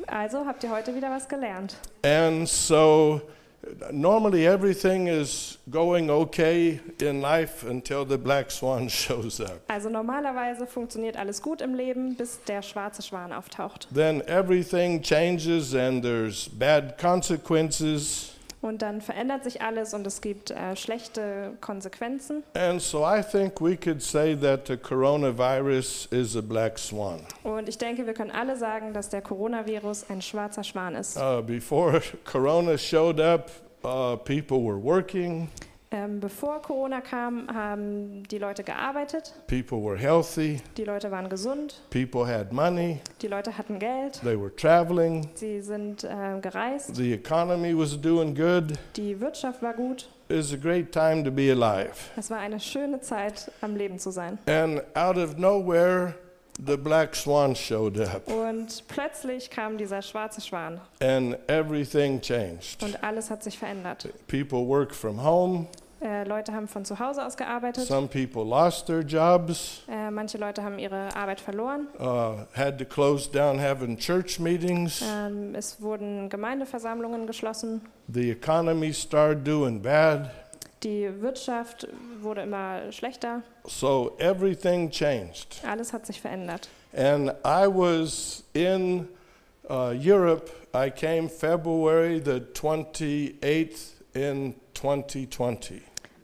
Also 0.07 0.47
habt 0.47 0.63
ihr 0.63 0.71
heute 0.71 0.95
wieder 0.95 1.11
was 1.11 1.29
gelernt. 1.29 1.77
And 2.05 2.49
so 2.49 3.21
normally 3.93 4.47
everything 4.47 5.07
is 5.09 5.59
going 5.71 6.11
okay 6.11 6.81
in 7.01 7.21
life 7.21 7.65
until 7.65 8.05
the 8.05 8.19
black 8.19 8.51
swan 8.51 8.89
shows 8.89 9.41
up. 9.41 9.61
Also 9.69 9.89
normalerweise 9.89 10.67
funktioniert 10.67 11.17
alles 11.17 11.43
gut 11.43 11.61
im 11.61 11.75
Leben, 11.75 12.17
bis 12.17 12.43
der 12.45 12.63
schwarze 12.63 13.03
Schwan 13.03 13.33
auftaucht. 13.33 13.89
Then 13.95 14.23
everything 14.27 15.03
changes 15.03 15.75
and 15.75 16.03
there's 16.03 16.49
bad 16.49 16.99
consequences. 16.99 18.32
Und 18.63 18.81
dann 18.81 19.03
verändert 19.03 19.45
sich 19.45 19.61
alles 19.61 19.93
und 19.93 20.07
es 20.07 20.21
gibt 20.21 20.51
äh, 20.51 20.77
schlechte 20.77 21.53
Konsequenzen. 21.61 22.43
And 22.55 22.81
so 22.81 23.05
I 23.05 23.21
think 23.21 23.61
we 23.61 23.77
could 23.77 24.01
say 24.01 24.35
that 24.37 24.69
the 24.69 24.77
coronavirus 24.77 26.11
is 26.11 26.37
a 26.37 26.41
black 26.41 26.79
swan. 26.79 27.21
Und 27.43 27.69
ich 27.69 27.77
denke, 27.77 28.07
wir 28.07 28.15
können 28.15 28.31
alle 28.31 28.57
sagen, 28.57 28.95
dass 28.95 29.11
der 29.11 29.21
Coronavirus 29.21 30.09
ein 30.09 30.23
schwarzer 30.23 30.65
Schwan 30.65 30.95
ist. 30.95 31.19
Uh, 31.19 31.43
before 31.43 32.01
Corona 32.25 32.79
showed 32.79 33.21
up, 33.21 33.51
Uh, 33.85 34.15
people 34.15 34.63
were 34.63 34.79
working, 34.79 35.49
Ähm, 35.93 36.21
bevor 36.21 36.63
Corona 36.63 37.03
kam, 37.03 37.47
haben 37.53 38.23
die 38.31 38.39
Leute 38.39 38.65
gearbeitet, 38.65 39.35
people 39.47 39.79
were 39.85 39.99
healthy, 39.99 40.61
die 40.79 40.85
Leute 40.85 41.11
waren 41.11 41.29
gesund, 41.29 41.83
people 41.91 42.27
had 42.27 42.51
money, 42.51 42.99
die 43.21 43.29
Leute 43.29 43.59
hatten 43.59 43.79
Geld, 43.79 44.21
they 44.23 44.35
were 44.41 44.55
traveling, 44.57 45.29
sie 45.35 45.61
sind 45.61 46.03
äh, 46.05 46.41
gereist, 46.41 46.97
the 46.97 47.13
economy 47.13 47.77
was 47.77 48.01
doing 48.01 48.35
good. 48.35 48.73
die 48.97 49.21
Wirtschaft 49.21 49.63
war 49.63 49.75
gut. 49.75 50.09
It 50.31 50.39
was 50.39 50.53
a 50.55 50.57
great 50.57 50.93
time 50.93 51.23
to 51.25 51.31
be 51.31 51.51
alive. 51.53 51.93
Es 52.17 52.31
war 52.31 52.39
eine 52.39 52.59
schöne 52.59 53.01
Zeit, 53.03 53.51
am 53.61 53.77
Leben 53.77 53.99
zu 53.99 54.11
sein. 54.11 54.39
And 54.47 54.81
out 54.97 55.19
of 55.19 55.37
nowhere, 55.37 56.15
the 56.65 56.79
black 56.79 57.15
swan 57.15 57.55
showed 57.55 58.01
up, 58.01 58.27
Und 58.29 58.85
plötzlich 58.89 59.51
kam 59.51 59.77
dieser 59.77 60.01
schwarze 60.01 60.41
Schwan 60.41 60.81
and 61.01 61.37
everything 61.49 62.19
changed. 62.23 62.83
und 62.83 63.03
alles 63.05 63.31
hat 63.31 63.43
sich 63.43 63.59
verändert. 63.59 64.09
People 64.27 64.67
work 64.67 64.95
from 64.95 65.23
home, 65.23 65.67
Äh, 66.05 66.25
Leute 66.25 66.53
haben 66.53 66.67
von 66.69 66.85
zu 66.85 66.99
Hause 66.99 67.25
aus 67.25 67.37
gearbeitet. 67.37 67.87
some 67.87 68.09
people 68.09 68.45
lost 68.45 68.87
their 68.87 69.01
jobs, 69.03 69.83
Äh, 69.89 70.11
manche 70.11 70.37
Leute 70.39 70.63
haben 70.65 70.79
ihre 70.79 71.15
Arbeit 71.15 71.41
verloren. 71.41 71.87
uh, 72.01 72.45
had 72.57 72.79
to 72.79 72.85
close 72.85 73.31
down 73.31 73.61
having 73.61 73.97
church 73.97 74.41
meetings. 74.41 75.01
Ähm, 75.03 75.55
es 75.55 75.81
wurden 75.81 76.29
Gemeindeversammlungen 76.29 77.27
geschlossen. 77.27 77.83
The 78.09 78.31
economy 78.31 78.93
started 78.93 79.47
doing 79.47 79.81
bad. 79.81 80.31
Die 80.83 81.09
Wirtschaft 81.21 81.87
wurde 82.21 82.43
immer 82.43 82.91
schlechter. 82.91 83.43
So 83.67 84.17
everything 84.19 84.91
changed. 84.91 85.63
Alles 85.65 85.93
hat 85.93 86.07
sich 86.07 86.21
verändert. 86.21 86.69
And 86.97 87.31
I 87.45 87.67
was 87.69 88.43
in 88.53 89.07
uh, 89.71 89.93
Europe. 89.95 90.51
I 90.75 90.91
came 90.91 91.29
February 91.29 92.21
the 92.25 92.41
28th 92.55 93.93
in 94.15 94.55
2020. 94.75 95.83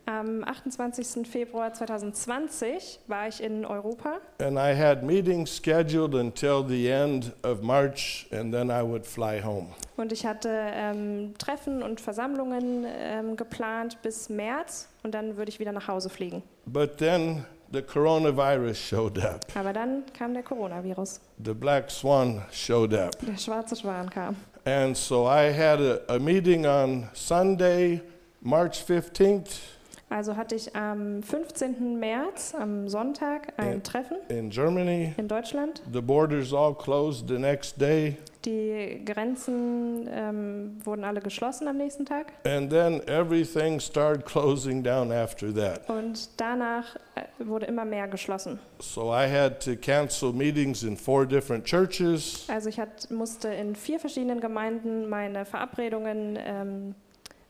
Am 0.08 0.42
28. 0.42 1.28
Februar 1.28 1.74
2020 1.74 3.00
war 3.08 3.28
ich 3.28 3.42
in 3.42 3.66
Europa 3.66 4.20
And 4.40 4.56
I 4.56 4.74
had 4.74 5.02
meetings 5.02 5.54
scheduled 5.54 6.14
until 6.14 6.64
the 6.66 6.88
end 6.88 7.34
of 7.42 7.60
March, 7.60 8.26
and 8.32 8.50
then 8.50 8.70
I 8.70 8.82
would 8.82 9.04
fly 9.04 9.42
home. 9.42 9.66
und 9.98 10.10
ich 10.10 10.24
hatte 10.24 10.48
ähm, 10.50 11.34
Treffen 11.36 11.82
und 11.82 12.00
Versammlungen 12.00 12.86
ähm, 12.88 13.36
geplant 13.36 14.00
bis 14.00 14.30
März 14.30 14.88
und 15.02 15.12
dann 15.12 15.36
würde 15.36 15.50
ich 15.50 15.60
wieder 15.60 15.72
nach 15.72 15.88
Hause 15.88 16.08
fliegen. 16.08 16.42
But 16.64 16.96
then 16.96 17.44
the 17.70 17.82
coronavirus 17.82 18.78
showed 18.78 19.18
up. 19.22 19.44
Aber 19.54 19.74
dann 19.74 20.04
kam 20.16 20.32
der 20.32 20.42
Coronavirus. 20.42 21.20
The 21.44 21.52
black 21.52 21.90
swan 21.90 22.40
showed 22.50 22.94
up. 22.94 23.10
Der 23.20 23.36
schwarze 23.36 23.76
Schwan 23.76 24.08
kam. 24.08 24.36
And 24.64 24.96
so 24.96 25.26
I 25.26 25.52
had 25.52 25.80
a, 25.80 26.00
a 26.08 26.18
meeting 26.18 26.64
on 26.64 27.10
Sunday, 27.12 28.00
March 28.40 28.82
15th 28.88 29.76
Also 30.10 30.36
hatte 30.36 30.54
ich 30.54 30.74
am 30.74 31.22
15. 31.22 31.98
März, 31.98 32.54
am 32.58 32.88
Sonntag, 32.88 33.52
ein 33.58 33.74
Ja. 33.74 33.78
Treffen 33.80 34.16
in 34.28 34.48
Germany. 34.50 35.12
in 35.16 35.28
Deutschland. 35.28 35.82
The 35.92 36.00
borders 36.00 36.52
all 36.54 36.74
closed 36.74 37.28
the 37.28 37.38
next 37.38 37.78
day. 37.80 38.16
Die 38.44 39.02
Grenzen 39.04 40.08
ähm, 40.10 40.76
wurden 40.84 41.04
alle 41.04 41.20
geschlossen 41.20 41.68
am 41.68 41.76
nächsten 41.76 42.06
Tag. 42.06 42.32
And 42.46 42.70
then 42.70 43.02
everything 43.06 43.80
started 43.80 44.24
closing 44.24 44.82
down 44.82 45.12
after 45.12 45.52
that. 45.54 45.88
Und 45.90 46.30
danach 46.40 46.96
äh, 47.16 47.22
wurde 47.44 47.66
immer 47.66 47.84
mehr 47.84 48.06
geschlossen. 48.08 48.58
So 48.78 49.12
I 49.12 49.28
had 49.28 49.62
to 49.64 49.74
cancel 49.76 50.32
meetings 50.32 50.84
in 50.84 50.96
four 50.96 51.26
different 51.26 51.64
churches. 51.64 52.46
Also 52.48 52.68
ich 52.70 52.78
hat, 52.80 53.10
musste 53.10 53.48
in 53.48 53.74
vier 53.74 53.98
verschiedenen 54.00 54.40
Gemeinden 54.40 55.08
meine 55.10 55.44
Verabredungen 55.44 56.38
ähm, 56.40 56.94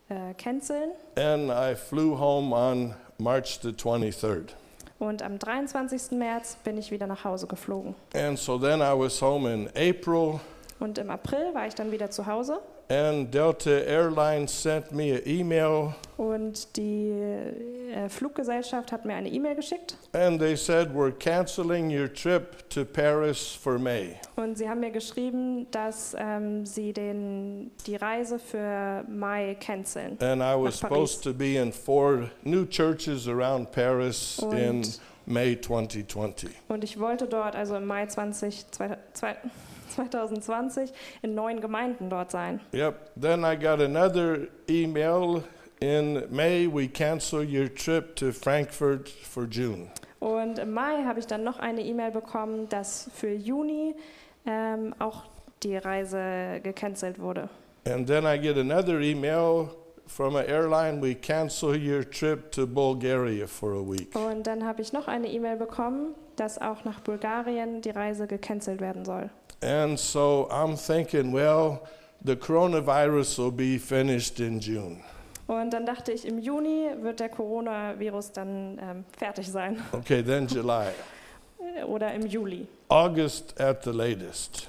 äh, 0.08 0.34
canceln. 0.34 0.90
And 1.16 1.50
I 1.50 1.74
flew 1.74 2.16
home 2.18 2.54
on 2.54 2.94
March 3.18 3.60
the 3.62 3.70
23rd. 3.70 4.50
Und 4.98 5.22
am 5.22 5.38
23. 5.38 6.12
März 6.18 6.56
bin 6.64 6.76
ich 6.76 6.90
wieder 6.90 7.06
nach 7.06 7.24
Hause 7.24 7.46
geflogen. 7.46 7.94
And 8.14 8.38
so 8.38 8.58
then 8.58 8.80
I 8.80 8.92
was 8.98 9.20
home 9.22 9.52
in 9.52 9.68
April, 9.68 10.40
Und 10.80 10.98
im 10.98 11.10
April 11.10 11.54
war 11.54 11.66
ich 11.66 11.74
dann 11.74 11.90
wieder 11.92 12.10
zu 12.10 12.26
Hause. 12.26 12.58
and 12.90 13.32
Delta 13.32 13.70
Airlines 13.70 14.62
sent 14.62 14.90
me 14.92 15.12
an 15.14 15.20
email, 15.26 15.94
Und 16.18 16.76
die 16.76 17.10
äh, 17.94 18.08
Fluggesellschaft 18.08 18.90
hat 18.90 19.04
mir 19.04 19.14
eine 19.14 19.28
E-Mail 19.28 19.54
geschickt. 19.54 19.96
and 20.12 20.40
they 20.40 20.56
said, 20.56 20.88
We're 20.92 21.12
canceling 21.12 21.90
your 21.90 22.12
trip 22.12 22.68
to 22.70 22.84
Paris 22.84 23.54
for 23.54 23.78
May. 23.78 24.16
Und 24.34 24.58
sie 24.58 24.68
haben 24.68 24.80
mir 24.80 24.90
geschrieben, 24.90 25.68
dass 25.70 26.16
ähm, 26.18 26.66
sie 26.66 26.92
den, 26.92 27.70
die 27.86 27.94
Reise 27.94 28.40
für 28.40 29.04
Mai 29.08 29.56
canceln. 29.60 30.18
And 30.20 30.42
I 30.42 30.54
was 30.60 30.78
supposed 30.80 31.22
to 31.22 31.32
be 31.32 31.54
in 31.56 31.72
four 31.72 32.28
new 32.42 32.66
churches 32.66 33.28
around 33.28 33.70
Paris 33.70 34.40
in 34.52 34.78
Und, 34.78 35.00
May 35.26 35.60
2020. 35.60 36.50
und 36.68 36.82
ich 36.82 36.98
wollte 36.98 37.26
dort, 37.28 37.54
also 37.54 37.76
im 37.76 37.86
Mai 37.86 38.06
20, 38.06 38.70
zwei, 38.72 38.98
zwei, 39.12 39.36
2020, 39.94 40.92
in 41.22 41.34
neun 41.34 41.60
Gemeinden 41.60 42.10
dort 42.10 42.30
sein. 42.32 42.60
Yep. 42.74 43.12
Then 43.20 43.44
I 43.44 43.54
got 43.56 43.80
another 43.80 44.48
email 44.68 45.44
in 45.80 46.24
May. 46.30 46.66
We 46.66 46.88
cancel 46.88 47.42
your 47.42 47.68
trip 47.68 48.16
to 48.16 48.32
Frankfurt 48.32 49.08
for 49.08 49.44
June. 49.44 49.90
Und 50.20 50.58
im 50.58 50.72
Mai 50.72 51.04
habe 51.04 51.20
ich 51.20 51.26
dann 51.26 51.44
noch 51.44 51.58
eine 51.58 51.82
E-Mail 51.82 52.10
bekommen, 52.10 52.68
dass 52.68 53.08
für 53.14 53.32
Juni 53.32 53.94
ähm, 54.46 54.94
auch 54.98 55.24
die 55.62 55.76
Reise 55.76 56.60
gecancelt 56.62 57.20
wurde. 57.20 57.48
And 57.86 58.06
then 58.06 58.24
I 58.24 58.38
get 58.38 58.58
another 58.58 59.00
email 59.00 59.70
from 60.06 60.36
an 60.36 60.46
airline. 60.46 61.00
We 61.00 61.14
cancel 61.14 61.74
your 61.76 62.02
trip 62.02 62.50
to 62.52 62.66
Bulgaria 62.66 63.46
for 63.46 63.74
a 63.74 63.82
week. 63.82 64.14
Und 64.14 64.46
dann 64.46 64.64
habe 64.64 64.82
ich 64.82 64.92
noch 64.92 65.06
eine 65.06 65.28
E-Mail 65.28 65.56
bekommen, 65.56 66.14
dass 66.36 66.60
auch 66.60 66.84
nach 66.84 67.00
Bulgarien 67.00 67.80
die 67.80 67.90
Reise 67.90 68.26
gecancelt 68.26 68.80
werden 68.80 69.04
soll. 69.04 69.30
And 69.60 69.98
so 69.98 70.48
I'm 70.50 70.76
thinking, 70.76 71.32
well, 71.32 71.80
the 72.24 72.36
coronavirus 72.36 73.38
will 73.38 73.52
be 73.52 73.78
finished 73.78 74.40
in 74.40 74.60
June. 74.60 74.98
Und 75.48 75.70
dann 75.72 75.86
dachte 75.86 76.12
ich, 76.12 76.26
im 76.26 76.38
Juni 76.38 76.90
wird 77.00 77.20
der 77.20 77.30
Coronavirus 77.30 78.32
dann 78.32 78.78
ähm, 78.80 79.04
fertig 79.16 79.48
sein. 79.50 79.82
Okay, 79.92 80.22
then 80.22 80.46
July. 80.46 80.88
Oder 81.86 82.12
im 82.12 82.26
Juli. 82.26 82.68
August 82.88 83.58
at 83.60 83.82
the 83.82 83.90
latest. 83.90 84.68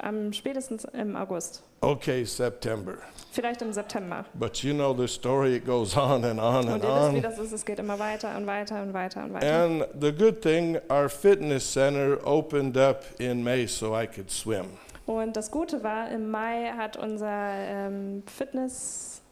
Am 0.00 0.32
spätestens 0.32 0.84
im 0.92 1.16
August. 1.16 1.62
Okay, 1.80 2.24
September. 2.24 2.94
Vielleicht 3.32 3.62
im 3.62 3.72
September. 3.72 4.24
But 4.34 4.58
you 4.64 4.74
know 4.74 4.92
the 4.92 5.06
story, 5.06 5.56
it 5.56 5.64
goes 5.64 5.96
on 5.96 6.24
and 6.24 6.40
on 6.40 6.68
Und 6.68 6.68
and 6.68 6.84
ihr 6.84 6.90
wisst, 6.90 7.12
wie 7.12 7.16
on. 7.16 7.22
das 7.22 7.38
ist. 7.38 7.52
Es 7.52 7.64
geht 7.64 7.78
immer 7.78 7.98
weiter 7.98 8.36
und 8.36 8.46
weiter 8.46 8.82
und 8.82 8.92
weiter 8.92 9.24
und 9.24 9.32
weiter. 9.32 9.64
And 9.64 9.86
the 10.00 10.12
good 10.12 10.42
thing, 10.42 10.76
our 10.90 11.08
fitness 11.08 11.72
center 11.72 12.18
opened 12.26 12.76
up 12.76 13.04
in 13.20 13.42
May 13.44 13.66
so 13.66 13.96
I 13.96 14.06
could 14.08 14.30
swim. 14.30 14.66
Und 15.06 15.36
das 15.36 15.50
Gute 15.50 15.82
war, 15.82 16.10
im 16.10 16.30
Mai 16.30 16.72
hat 16.76 16.96
unser 16.96 17.28
ähm, 17.28 18.22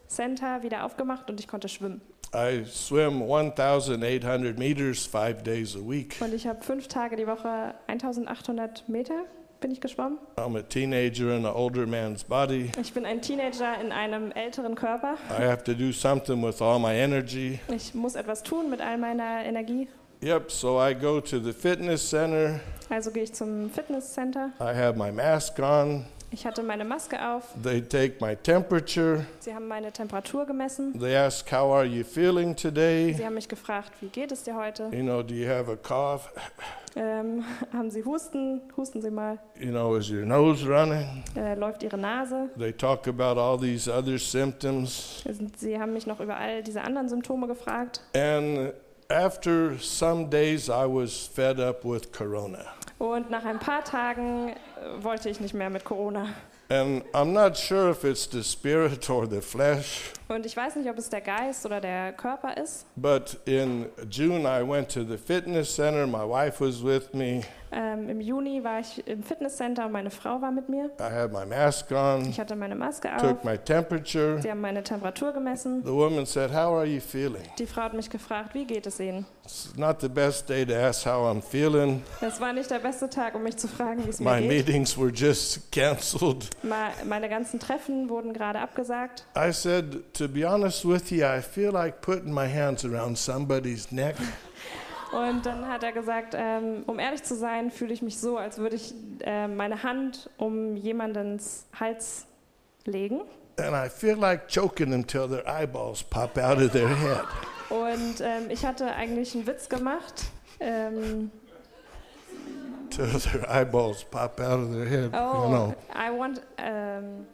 Fitnesscenter 0.09 0.63
wieder 0.63 0.85
aufgemacht 0.85 1.31
und 1.31 1.39
ich 1.39 1.47
konnte 1.49 1.69
schwimmen. 1.69 2.01
I 2.35 2.65
swim 2.67 3.23
1,800 3.23 4.59
meters 4.59 5.07
five 5.07 5.43
days 5.43 5.77
a 5.77 5.79
week. 5.79 6.17
Und 6.21 6.35
ich 6.35 6.47
habe 6.47 6.63
fünf 6.63 6.89
Tage 6.89 7.17
die 7.17 7.27
Woche 7.27 7.75
1800 7.87 8.89
Meter 8.89 9.25
bin 9.61 9.71
ich 9.71 9.81
geschwommen. 9.81 10.19
I'm 10.37 10.57
a 10.57 10.63
teenager 10.63 11.35
in 11.37 11.45
an 11.45 11.53
older 11.55 11.87
man's 11.87 12.23
body. 12.23 12.71
Ich 12.81 12.93
bin 12.93 13.05
ein 13.05 13.21
Teenager 13.21 13.81
in 13.81 13.93
einem 13.93 14.31
älteren 14.33 14.75
Körper. 14.75 15.17
I 15.31 15.45
have 15.45 15.65
to 15.65 15.75
do 15.75 15.91
something 15.91 16.43
with 16.43 16.61
all 16.61 16.79
my 16.79 16.95
energy. 16.95 17.59
Ich 17.75 17.95
muss 17.95 18.15
etwas 18.15 18.43
tun 18.43 18.71
mit 18.71 18.81
all 18.81 18.99
meiner 18.99 19.45
Energie. 19.45 19.89
Yep, 20.23 20.51
so 20.51 20.81
I 20.81 20.95
go 20.95 21.21
to 21.21 21.41
the 21.41 21.53
fitness 21.53 22.09
center. 22.09 22.61
Also 22.91 23.11
gehe 23.11 23.23
ich 23.23 23.33
zum 23.33 23.71
Fitnesscenter. 23.71 24.53
I 24.61 24.75
have 24.75 24.97
my 24.99 25.11
mask 25.11 25.59
on. 25.61 26.05
Ich 26.31 26.45
hatte 26.45 26.63
meine 26.63 26.85
Maske 26.85 27.17
auf. 27.27 27.55
They 27.63 27.81
take 27.81 28.17
my 28.21 28.37
temperature. 28.37 29.25
Sie 29.41 29.55
haben 29.55 29.67
meine 29.67 29.91
Temperatur 29.91 30.45
gemessen. 30.45 30.99
They 30.99 31.17
ask, 31.17 31.51
How 31.51 31.73
are 31.73 31.85
you 31.87 32.05
feeling 32.05 32.55
today? 32.55 33.15
Sie 33.15 33.25
haben 33.25 33.35
mich 33.35 33.49
gefragt, 33.49 33.93
wie 34.01 34.09
geht 34.09 34.31
es 34.31 34.43
dir 34.43 34.55
heute? 34.55 34.91
You 34.93 35.03
know, 35.03 35.23
do 35.23 35.35
you 35.35 35.49
have 35.49 35.71
a 35.71 35.77
cough? 35.77 36.31
Ähm, 36.97 37.45
haben 37.73 37.91
Sie 37.91 38.05
Husten? 38.05 38.61
Husten 38.77 39.01
Sie 39.01 39.11
mal. 39.11 39.39
You 39.59 39.71
know, 39.71 39.97
is 39.97 40.11
your 40.11 40.27
nose 40.27 40.67
running? 40.67 41.25
Äh, 41.35 41.55
läuft 41.55 41.83
Ihre 41.83 41.97
Nase? 41.97 42.51
They 42.59 42.73
talk 42.73 43.09
about 43.09 43.41
all 43.41 43.59
these 43.59 43.91
other 43.91 44.19
symptoms. 44.19 45.25
Sie 45.57 45.79
haben 45.79 45.95
mich 45.95 46.07
noch 46.07 46.21
über 46.21 46.37
all 46.37 46.63
diese 46.63 46.83
anderen 46.83 47.09
Symptome 47.09 47.47
gefragt. 47.47 48.03
And 48.15 48.75
after 49.09 49.79
some 49.79 50.29
days, 50.29 50.69
I 50.69 50.85
was 50.87 51.27
fed 51.27 51.59
up 51.59 51.85
with 51.85 52.13
Corona. 52.13 52.67
Und 52.99 53.31
nach 53.31 53.45
ein 53.45 53.61
paar 53.61 53.85
Tagen 53.85 54.49
äh, 54.49 54.55
wollte 55.03 55.31
ich 55.31 55.41
nicht 55.41 55.55
mehr 55.55 55.71
mit 55.71 55.85
Corona. 55.85 56.27
And 56.71 57.03
I'm 57.15 57.33
not 57.33 57.57
sure 57.57 57.91
if 57.91 58.05
it's 58.05 58.27
the 58.31 58.43
spirit 58.43 59.09
or 59.09 59.27
the 59.27 59.41
flesh, 59.41 60.13
Und 60.29 60.45
ich 60.45 60.55
weiß 60.55 60.77
nicht, 60.77 60.91
ob 60.91 60.99
es 60.99 61.09
der 61.09 61.23
Geist 61.23 61.65
oder 61.65 61.81
der 61.81 62.13
Körper 62.13 62.55
ist. 62.59 62.85
but 62.97 63.39
in 63.47 63.87
June 64.11 64.43
I 64.47 64.63
went 64.69 64.91
to 64.93 65.03
the 65.03 65.17
fitness 65.17 65.75
center. 65.75 66.07
My 66.07 66.25
wife 66.29 66.61
was 66.63 66.83
with 66.85 67.15
me. 67.15 67.41
Ähm, 67.71 68.09
Im 68.09 68.21
Juni 68.23 68.65
war 68.65 68.81
ich 68.81 69.07
im 69.07 69.23
Fitnesscenter 69.23 69.85
und 69.87 69.93
meine 69.93 70.11
Frau 70.11 70.41
war 70.41 70.51
mit 70.51 70.71
mir. 70.71 70.87
I 70.99 71.03
had 71.03 71.33
my 71.33 71.45
mask 71.45 71.91
on, 71.93 72.27
Ich 72.31 72.41
hatte 72.41 72.57
meine 72.57 72.75
Maske 72.75 73.15
auf. 73.15 73.21
took 73.21 73.45
my 73.45 73.59
temperature. 73.59 74.41
Sie 74.41 74.51
haben 74.51 74.63
meine 74.63 74.83
Temperatur 74.83 75.33
gemessen. 75.33 75.83
The 75.85 75.93
woman 75.93 76.25
said, 76.25 76.51
How 76.51 76.73
are 76.79 76.87
you 76.87 76.99
feeling? 77.01 77.43
Die 77.59 77.67
Frau 77.67 77.83
hat 77.83 77.93
mich 77.95 78.09
gefragt, 78.09 78.55
wie 78.55 78.65
geht 78.65 78.87
es 78.87 78.99
Ihnen? 79.01 79.27
It's 79.45 79.75
not 79.77 80.01
the 80.01 80.09
best 80.09 80.49
day 80.49 80.65
to 80.65 80.75
ask 80.75 81.05
how 81.05 81.27
I'm 81.31 81.43
feeling. 81.43 82.03
Das 82.23 82.41
war 82.41 82.55
nicht 82.55 82.71
der 82.71 82.79
beste 82.79 83.09
Tag, 83.11 83.35
um 83.35 83.43
mich 83.43 83.57
zu 83.59 83.69
fragen, 83.69 84.03
wie 84.07 84.11
es 84.11 84.19
mir 84.21 84.31
My 84.31 84.41
geht. 84.41 84.67
meetings 84.67 84.97
were 84.97 85.11
just 85.13 85.71
canceled. 85.71 86.49
Meine 86.63 87.29
ganzen 87.29 87.61
Treffen 87.61 88.09
wurden 88.09 88.33
gerade 88.33 88.59
abgesagt. 88.59 89.27
I 89.37 89.53
said, 89.53 90.15
To 90.15 90.29
be 90.29 90.49
honest 90.49 90.85
with 90.85 91.11
you, 91.11 91.25
I 91.25 91.41
feel 91.41 91.71
like 91.71 92.01
putting 92.01 92.33
my 92.33 92.49
hands 92.49 92.85
around 92.85 93.19
somebody's 93.19 93.91
neck. 93.93 94.17
Und 95.13 95.47
dann 95.47 95.67
hat 95.67 95.83
er 95.83 95.93
gesagt, 95.93 96.35
ähm, 96.37 96.83
um 96.87 96.99
ehrlich 96.99 97.23
zu 97.23 97.35
sein, 97.35 97.71
fühle 97.71 97.95
ich 97.95 98.03
mich 98.03 98.19
so, 98.19 98.37
als 98.37 98.59
würde 98.59 98.77
ich 98.77 98.95
äh, 99.21 99.49
meine 99.49 99.83
Hand 99.83 100.29
um 100.37 100.77
jemandens 100.77 101.67
Hals 101.79 102.27
legen. 102.85 103.23
And 103.59 103.75
I 103.75 103.89
feel 103.89 104.17
like 104.17 104.49
choking 104.49 104.91
them 104.91 105.07
till 105.07 105.27
their 105.27 105.47
eyeballs 105.47 106.03
pop 106.03 106.37
out 106.39 106.59
of 106.59 106.73
their 106.73 106.89
head. 106.89 107.25
Und 107.71 108.21
ähm, 108.21 108.51
ich 108.51 108.65
hatte 108.65 108.95
eigentlich 108.95 109.35
einen 109.35 109.47
Witz 109.47 109.69
gemacht. 109.69 110.25
Ähm, 110.61 111.31
Till 112.97 113.07
their 113.07 113.51
eyeballs 113.51 114.05
pop 114.05 114.41
out 114.41 114.61
of 114.61 114.73
their 114.73 114.87
head. 114.87 115.13
You 115.13 115.19
oh, 115.19 115.49
know. 115.49 115.75
I 115.95 116.11
want. 116.11 116.41
Ähm, 116.57 117.27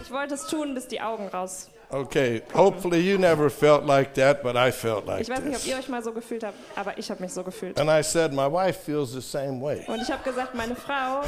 ich 0.00 0.10
wollte 0.10 0.34
es 0.34 0.46
tun, 0.46 0.74
bis 0.74 0.88
die 0.88 1.00
Augen 1.00 1.28
raus. 1.28 1.68
Okay, 1.92 2.40
hopefully 2.54 3.00
you 3.00 3.18
never 3.18 3.50
felt 3.50 3.84
like 3.84 4.14
that, 4.14 4.42
but 4.42 4.56
I 4.56 4.72
felt 4.72 5.06
like 5.06 5.20
Ich 5.20 5.28
weiß 5.28 5.40
nicht, 5.40 5.56
ob 5.56 5.60
this. 5.60 5.66
ihr 5.66 5.76
euch 5.76 5.88
mal 5.90 6.02
so 6.02 6.12
gefühlt 6.12 6.42
habt, 6.42 6.56
aber 6.74 6.96
ich 6.96 7.10
habe 7.10 7.22
mich 7.22 7.34
so 7.34 7.44
gefühlt. 7.44 7.78
And 7.78 7.90
I 7.90 8.02
said, 8.02 8.32
My 8.32 8.50
wife 8.50 8.80
feels 8.80 9.12
the 9.12 9.20
same 9.20 9.60
way. 9.60 9.84
Und 9.86 10.00
ich 10.00 10.10
habe 10.10 10.22
gesagt, 10.24 10.54
meine 10.54 10.74
Frau, 10.74 11.22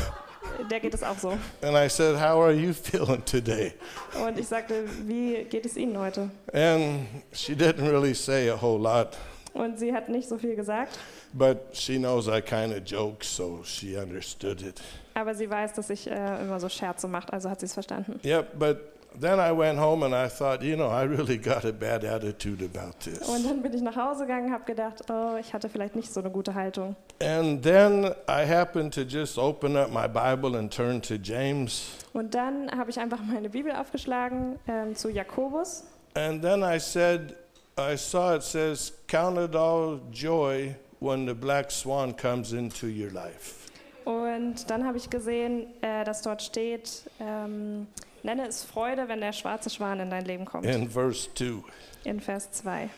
der 0.71 0.81
geht 0.81 0.95
es 0.95 1.03
auch 1.03 1.19
so. 1.19 1.33
And 1.63 1.77
I 1.77 1.89
said, 1.91 2.17
How 2.17 2.43
are 2.43 2.53
you 2.53 2.73
feeling 2.73 3.23
today? 3.27 3.75
Und 4.19 4.39
ich 4.39 4.49
sagte, 4.49 4.85
wie 5.07 5.45
geht 5.45 5.67
es 5.67 5.77
Ihnen 5.77 5.99
heute? 5.99 6.31
And 6.55 7.09
she 7.33 7.53
didn't 7.55 7.87
really 7.87 8.15
say 8.15 8.49
a 8.49 8.57
whole 8.57 8.81
lot, 8.81 9.19
Und 9.55 9.79
sie 9.79 9.95
hat 9.95 10.09
nicht 10.09 10.29
so 10.29 10.37
viel 10.37 10.57
gesagt, 10.57 10.99
but 11.33 11.59
she 11.73 11.97
knows 11.97 12.27
I 12.29 12.41
kind 12.41 12.73
of 12.73 12.83
joke, 12.85 13.25
so 13.25 13.61
she 13.65 13.97
understood 13.97 14.61
it. 14.63 14.81
aber 15.15 15.35
sie 15.35 15.49
weiß, 15.49 15.73
dass 15.75 15.91
ich 15.91 16.11
äh, 16.11 16.43
immer 16.43 16.59
so 16.61 16.69
Scherze 16.69 17.07
mache, 17.09 17.33
also 17.33 17.49
hat 17.49 17.61
sie 17.61 17.67
es 17.67 17.73
verstanden. 17.75 18.19
Yep, 18.25 18.59
but 18.59 18.79
then 19.21 19.39
I 19.39 19.57
went 19.57 19.79
home 19.79 20.05
and 20.05 20.13
I 20.13 20.29
thought, 20.29 20.61
you 20.61 20.75
know, 20.75 20.89
I 20.89 21.05
really 21.05 21.39
got 21.39 21.65
a 21.65 21.71
bad 21.71 22.05
attitude 22.05 22.65
about 22.65 22.99
this. 23.05 23.21
Und 23.29 23.45
dann 23.49 23.63
bin 23.63 23.73
ich 23.73 23.81
nach 23.81 23.95
Hause 23.95 24.23
gegangen, 24.27 24.53
habe 24.53 24.65
gedacht, 24.65 25.09
oh, 25.09 25.37
ich 25.39 25.55
hatte 25.55 25.69
vielleicht 25.69 25.95
nicht 25.95 26.13
so 26.13 26.19
eine 26.19 26.31
gute 26.31 26.53
Haltung. 26.55 26.97
And 27.23 27.63
then 27.63 28.07
I 28.29 28.45
happened 28.45 28.93
to 28.95 29.03
just 29.03 29.39
open 29.39 29.77
up 29.77 29.91
my 29.93 30.09
Bible 30.09 30.59
and 30.59 30.75
turn 30.75 31.01
to 31.03 31.15
James. 31.15 31.93
Und 32.13 32.35
dann 32.35 32.77
habe 32.77 32.91
ich 32.91 32.99
einfach 32.99 33.21
meine 33.23 33.51
Bibel 33.51 33.71
aufgeschlagen 33.71 34.59
ähm, 34.67 34.97
zu 34.97 35.11
Jakobus 35.11 35.85
And 36.17 36.43
then 36.43 36.63
I 36.63 36.79
said, 36.79 37.35
I 37.77 37.97
saw 37.97 38.35
it 38.35 38.43
says, 38.43 38.93
Count 39.09 39.39
it 39.39 39.55
all 39.57 40.01
joy 40.13 40.77
when 41.01 41.27
the 41.27 41.35
black 41.35 41.71
swan 41.71 42.15
comes 42.15 42.53
into 42.53 42.87
your 42.87 43.11
life. 43.11 43.69
und 44.05 44.69
dann 44.71 44.87
habe 44.87 44.99
ich 44.99 45.09
gesehen, 45.11 45.67
äh, 45.83 46.05
dass 46.05 46.23
dort 46.23 46.43
steht, 46.43 47.11
ähm, 47.21 47.87
nenne 48.23 48.47
es 48.47 48.63
Freude, 48.63 49.09
wenn 49.09 49.21
der 49.21 49.33
schwarze 49.33 49.71
Schwan 49.71 49.99
in 50.01 50.11
dein 50.11 50.25
Leben 50.25 50.45
kommt. 50.45 50.67
In 50.67 50.89
verse 50.91 51.29
2. 51.35 51.65
In 52.05 52.21
Vers 52.21 52.53
2. 52.53 52.91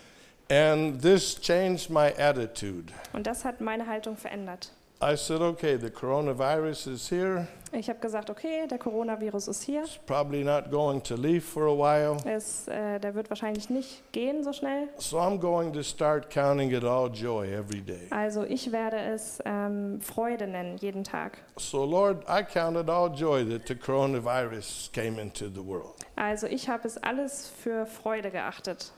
And 0.50 1.00
this 1.00 1.40
changed 1.40 1.90
my 1.90 2.12
attitude. 2.18 2.92
Und 3.12 3.26
das 3.26 3.44
hat 3.44 3.60
meine 3.60 3.86
Haltung 3.86 4.16
verändert. 4.16 4.72
I 5.02 5.14
said, 5.14 5.42
okay, 5.42 5.76
the 5.76 5.90
coronavirus 5.90 6.86
is 6.86 7.08
here. 7.10 7.46
Ich 7.72 7.90
habe 7.90 7.98
gesagt, 7.98 8.30
okay, 8.30 8.66
der 8.66 8.78
Coronavirus 8.78 9.48
ist 9.48 9.62
hier. 9.64 9.82
It's 9.82 9.98
probably 10.06 10.42
not 10.42 10.70
going 10.70 11.02
to 11.02 11.16
leave 11.16 11.42
for 11.42 11.66
a 11.66 11.76
while. 11.76 12.16
Es, 12.24 12.66
äh, 12.68 12.98
der 12.98 13.14
wird 13.14 13.28
wahrscheinlich 13.28 13.68
nicht 13.68 14.10
gehen 14.12 14.42
so 14.42 14.54
schnell. 14.54 14.88
So 14.96 15.18
I'm 15.18 15.38
going 15.38 15.72
to 15.74 15.82
start 15.82 16.30
counting 16.30 16.70
it 16.70 16.84
all 16.84 17.10
joy 17.10 17.52
every 17.52 17.82
day. 17.82 18.06
Also 18.10 18.44
ich 18.44 18.72
werde 18.72 18.96
es 18.96 19.38
ähm, 19.44 20.00
Freude 20.00 20.46
nennen, 20.46 20.78
jeden 20.78 21.04
Tag. 21.04 21.38
So, 21.58 21.84
Lord, 21.84 22.24
I 22.26 22.42
count 22.42 22.78
it 22.78 22.88
all 22.88 23.10
joy 23.10 23.44
that 23.50 23.66
the 23.68 23.74
coronavirus 23.74 24.90
came 24.92 25.20
into 25.20 25.50
the 25.50 25.62
world. 25.62 26.06
Also 26.16 26.46
ich 26.46 26.70
habe 26.70 26.88
es 26.88 26.96
alles 26.96 27.52
für 27.62 27.84
Freude 27.84 28.30
geachtet. 28.30 28.92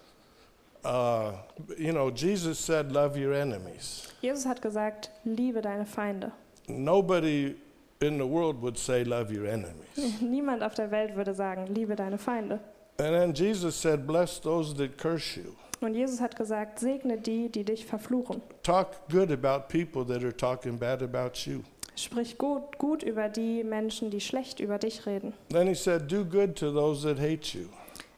Uh, 0.85 1.33
you 1.77 1.93
know, 1.93 2.11
Jesus 2.11 2.59
said, 2.59 2.93
Love 2.93 3.17
your 3.17 3.33
enemies. 3.35 4.09
Jesus 4.23 4.47
hat 4.47 4.62
gesagt, 4.62 5.11
liebe 5.25 5.61
deine 5.61 5.87
Feinde. 5.87 6.33
Nobody 6.69 7.57
in 8.01 8.19
the 8.19 8.27
world 8.27 8.61
would 8.62 8.79
say, 8.79 9.03
Love 9.05 9.33
your 9.33 9.47
enemies. 9.47 9.97
Niemand 10.21 10.62
auf 10.62 10.75
der 10.75 10.91
Welt 10.91 11.17
würde 11.17 11.35
sagen, 11.35 11.67
liebe 11.67 11.97
deine 11.97 12.19
Feinde. 12.19 12.61
And 12.99 13.14
then 13.14 13.33
Jesus 13.33 13.81
said, 13.81 14.07
Bless 14.07 14.41
those 14.41 14.75
that 14.75 14.97
curse 14.99 15.38
you. 15.38 15.55
Und 15.81 15.95
Jesus 15.95 16.21
hat 16.21 16.35
gesagt, 16.35 16.81
segne 16.81 17.19
die, 17.19 17.49
die 17.49 17.64
dich 17.64 17.87
verfluchen. 17.87 18.43
Talk 18.64 19.09
good 19.09 19.31
about 19.31 19.69
people 19.69 20.05
that 20.05 20.25
are 20.25 20.37
talking 20.37 20.77
bad 20.77 21.03
about 21.03 21.49
you. 21.49 21.62
Sprich 21.95 22.38
gut, 22.38 22.79
gut 22.79 23.03
über 23.03 23.29
die 23.29 23.64
Menschen, 23.64 24.11
die 24.11 24.21
schlecht 24.21 24.61
über 24.61 24.79
dich 24.79 25.07
reden. 25.07 25.35
Then 25.51 25.67
he 25.67 25.75
said, 25.75 26.11
Do 26.11 26.25
good 26.25 26.57
to 26.57 26.73
those 26.73 27.07
that 27.07 27.19
hate 27.19 27.57
you. 27.57 27.69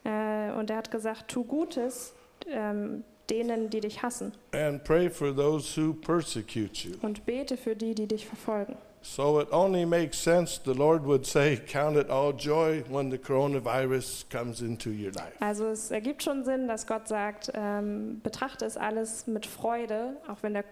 Äh, 0.05 0.53
und 0.53 0.71
er 0.71 0.77
hat 0.77 0.91
gesagt, 0.91 1.29
tu 1.29 1.45
Gutes 1.45 2.15
ähm, 2.49 3.05
denen, 3.29 3.71
die 3.71 3.81
dich 3.81 4.03
hassen. 4.03 4.33
And 4.53 4.83
pray 4.85 5.09
for 5.09 5.35
those 5.35 5.81
who 5.81 5.95
persecute 5.95 6.85
you. 6.85 6.95
Und 7.03 7.25
bete 7.27 7.57
für 7.57 7.77
die, 7.77 7.95
die 7.95 8.07
dich 8.07 8.27
verfolgen. 8.27 8.77
So 9.03 9.41
it 9.41 9.51
only 9.51 9.87
makes 9.87 10.23
sense 10.23 10.61
the 10.63 10.75
Lord 10.75 11.07
would 11.07 11.25
say, 11.25 11.57
Count 11.57 11.97
it 11.97 12.11
all 12.11 12.35
joy 12.35 12.85
when 12.91 13.11
the 13.11 13.17
coronavirus 13.17 14.29
comes 14.29 14.61
into 14.61 14.91
your 14.91 15.13
life. 15.13 15.33
Also 15.41 15.69
es 15.69 15.91
ergibt 15.91 16.23
schon 16.23 16.45
Sinn, 16.45 16.69
dass 16.69 16.87
Gott 16.87 17.09
sagt, 17.09 17.51
ähm, 17.55 18.21
betrachte 18.23 18.67
es 18.67 18.77
alles 18.77 19.27
mit 19.27 19.47
Freude, 19.47 20.17
auch 20.29 20.43
wenn 20.43 20.53
der, 20.53 20.65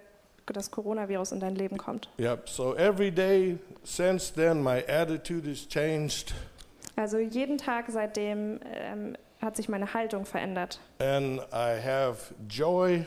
das 0.46 0.70
Coronavirus 0.70 1.32
in 1.32 1.40
dein 1.40 1.54
Leben 1.54 1.78
kommt. 1.78 2.10
Yep. 2.18 2.48
So 2.50 2.74
every 2.76 3.10
day 3.10 3.58
since 3.82 4.30
then, 4.32 4.62
my 4.62 4.84
attitude 4.86 5.48
has 5.48 5.66
changed, 5.66 6.34
Also 6.96 7.18
jeden 7.18 7.56
Tag 7.56 7.86
seitdem 7.88 8.60
ähm, 8.64 9.16
hat 9.40 9.56
sich 9.56 9.68
meine 9.68 9.94
Haltung 9.94 10.24
verändert. 10.24 10.80
and 10.98 11.40
I 11.52 11.80
have 11.84 12.34
joy, 12.48 13.04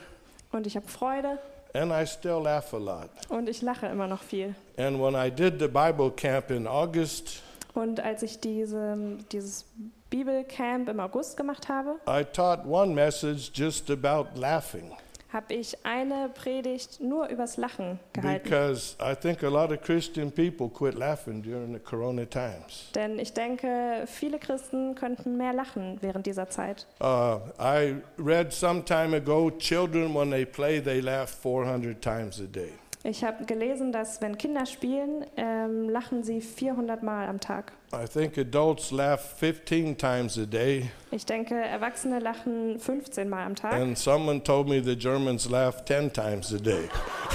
Und 0.52 0.66
ich 0.66 0.76
habe 0.76 0.86
Freude 0.88 1.38
and 1.74 1.90
I 1.92 2.06
still 2.06 2.40
laugh 2.42 2.72
a 2.74 2.78
lot. 2.78 3.10
und 3.28 3.48
ich 3.48 3.62
lache 3.62 3.86
immer 3.86 4.06
noch 4.06 4.22
viel. 4.22 4.54
And 4.76 5.00
when 5.00 5.14
I 5.14 5.30
did 5.30 5.58
the 5.60 5.68
Bible 5.68 6.10
camp 6.10 6.50
in 6.50 6.66
August, 6.66 7.42
Und 7.74 8.00
als 8.00 8.22
ich 8.22 8.38
diese, 8.40 8.96
dieses 9.30 9.64
Bibelcamp 10.10 10.88
im 10.90 11.00
August 11.00 11.36
gemacht 11.38 11.68
habe, 11.70 11.96
I 12.06 12.22
taught 12.24 12.66
one 12.66 12.92
message 12.94 13.50
just 13.54 13.90
about 13.90 14.26
laughing 14.38 14.92
habe 15.32 15.54
ich 15.54 15.84
eine 15.84 16.28
Predigt 16.28 17.00
nur 17.00 17.28
übers 17.28 17.56
Lachen 17.56 17.98
gehalten. 18.12 18.44
because 18.44 18.96
I 19.00 19.14
think 19.14 19.42
a 19.42 19.48
lot 19.48 19.72
of 19.72 19.80
Christian 19.82 20.30
people 20.30 20.68
quit 20.68 20.94
laughing 20.94 21.42
during 21.42 21.72
the 21.72 21.78
corona 21.80 22.24
times. 22.26 22.90
Denn 22.94 23.18
ich 23.18 23.32
denke, 23.32 24.04
viele 24.06 24.38
Christen 24.38 24.94
könnten 24.94 25.36
mehr 25.36 25.52
lachen 25.52 25.98
während 26.00 26.26
dieser 26.26 26.48
Zeit. 26.50 26.86
Uh, 27.00 27.38
I 27.58 27.96
read 28.18 28.52
some 28.52 28.84
time 28.84 29.16
ago 29.16 29.50
children, 29.50 30.14
when 30.14 30.30
they 30.30 30.44
play, 30.44 30.80
they 30.80 31.00
laugh 31.00 31.30
400 31.30 32.00
times 32.02 32.40
a 32.40 32.46
day. 32.46 32.72
Ich 33.04 33.24
habe 33.24 33.44
gelesen, 33.46 33.90
dass 33.90 34.20
wenn 34.20 34.38
Kinder 34.38 34.64
spielen, 34.64 35.26
ähm, 35.36 35.88
lachen 35.88 36.22
sie 36.22 36.40
400 36.40 37.02
Mal 37.02 37.26
am 37.26 37.40
Tag. 37.40 37.72
I 37.94 38.06
think 38.06 38.38
adults 38.38 38.90
laugh 38.90 39.20
15 39.38 39.96
times 39.96 40.38
a 40.38 40.46
day, 40.46 40.90
Ich 41.10 41.26
denke, 41.26 41.54
Erwachsene 41.54 42.20
lachen 42.20 42.78
15 42.80 43.28
Mal 43.28 43.44
am 43.44 43.54
Tag. 43.54 43.74
and 43.74 43.98
someone 43.98 44.42
told 44.42 44.66
me 44.66 44.80
the 44.82 44.96
Germans 44.96 45.50
laugh 45.50 45.84
10 45.84 46.10
times 46.10 46.54
a 46.54 46.58
day. 46.58 46.88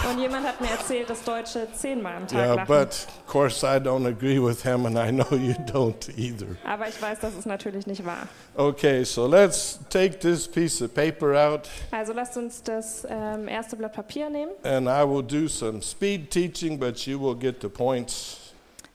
Und 0.09 0.19
jemand 0.19 0.47
hat 0.47 0.59
mir 0.59 0.71
erzählt, 0.71 1.11
dass 1.11 1.23
Deutsche 1.23 1.67
10 1.71 2.01
Mal 2.01 2.15
am 2.15 2.27
Tag 2.27 2.39
Yeah, 2.39 2.53
lachen. 2.55 2.65
but 2.67 2.87
of 2.87 3.27
course 3.27 3.63
I 3.63 3.77
don't 3.79 4.07
agree 4.07 4.39
with 4.39 4.63
him, 4.63 4.87
and 4.87 4.97
I 4.97 5.11
know 5.11 5.29
you 5.37 5.53
don't 5.71 6.09
either. 6.17 6.47
Aber 6.65 6.87
ich 6.87 6.99
weiß, 6.99 7.19
das 7.19 7.35
ist 7.35 7.45
natürlich 7.45 7.85
nicht 7.85 8.03
wahr. 8.03 8.27
Okay, 8.55 9.03
so 9.03 9.27
let's 9.27 9.77
take 9.91 10.17
this 10.17 10.47
piece 10.47 10.81
of 10.81 10.91
paper 10.95 11.35
out, 11.35 11.69
Also 11.91 12.13
lasst 12.13 12.35
uns 12.35 12.63
das 12.63 13.05
ähm, 13.07 13.47
erste 13.47 13.75
Blatt 13.75 13.93
Papier 13.93 14.31
nehmen. 14.31 14.53
and 14.63 14.87
I 14.89 15.03
will 15.07 15.21
do 15.21 15.47
some 15.47 15.83
speed 15.83 16.31
teaching, 16.31 16.79
but 16.79 16.97
you 17.05 17.19
will 17.21 17.35
get 17.35 17.61
the 17.61 17.69
points. 17.69 18.46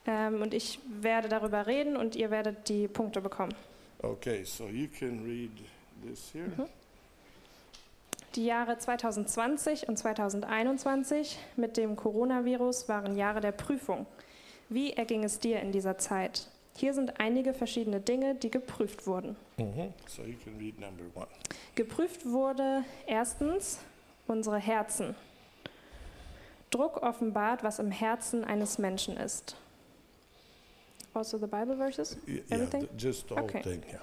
Ähm, 0.07 0.43
und 0.43 0.55
ich 0.55 0.81
werde 1.01 1.29
darüber 1.29 1.67
reden 1.67 1.97
und 1.97 2.17
ihr 2.17 2.31
werdet 2.31 2.69
die 2.69 2.88
Punkte 2.88 3.21
bekommen. 3.21 3.55
Okay, 4.03 4.45
so 4.45 4.67
you 4.67 4.88
can 4.88 5.25
read 5.25 5.51
this 6.05 6.31
here. 6.33 6.49
Mhm. 6.49 6.67
Die 8.35 8.47
Jahre 8.47 8.79
2020 8.79 9.88
und 9.88 9.99
2021 9.99 11.38
mit 11.57 11.77
dem 11.77 11.97
Coronavirus 11.97 12.88
waren 12.88 13.15
Jahre 13.17 13.41
der 13.41 13.53
Prüfung. 13.53 14.07
Wie 14.71 14.95
erging 14.95 15.23
es 15.23 15.38
dir 15.38 15.61
in 15.61 15.71
dieser 15.71 15.99
Zeit? 15.99 16.49
Hier 16.75 16.95
sind 16.95 17.21
einige 17.21 17.53
verschiedene 17.53 18.01
Dinge, 18.01 18.35
die 18.35 18.51
geprüft 18.51 19.07
wurden. 19.07 19.37
Mhm. 19.59 19.93
So 20.07 20.23
you 20.23 20.37
can 20.43 20.57
read 20.59 20.81
number 20.81 21.05
one. 21.15 21.29
Geprüft 21.75 22.25
wurde 22.25 22.85
erstens 23.07 23.79
unsere 24.27 24.59
Herzen. 24.59 25.15
Druck 26.71 27.03
offenbart, 27.03 27.62
was 27.62 27.79
im 27.79 27.91
Herzen 27.91 28.45
eines 28.45 28.79
Menschen 28.79 29.19
ist. 29.19 29.57
Also 31.14 31.38
the 31.38 31.46
Bible 31.46 31.77
verses? 31.77 32.16
Yeah, 32.27 32.40
Everything? 32.51 32.81
th- 32.81 32.90
just 32.96 33.29
the 33.29 33.35
whole 33.35 33.44
Okay. 33.44 33.62
thing, 33.62 33.83
yeah. 33.88 34.01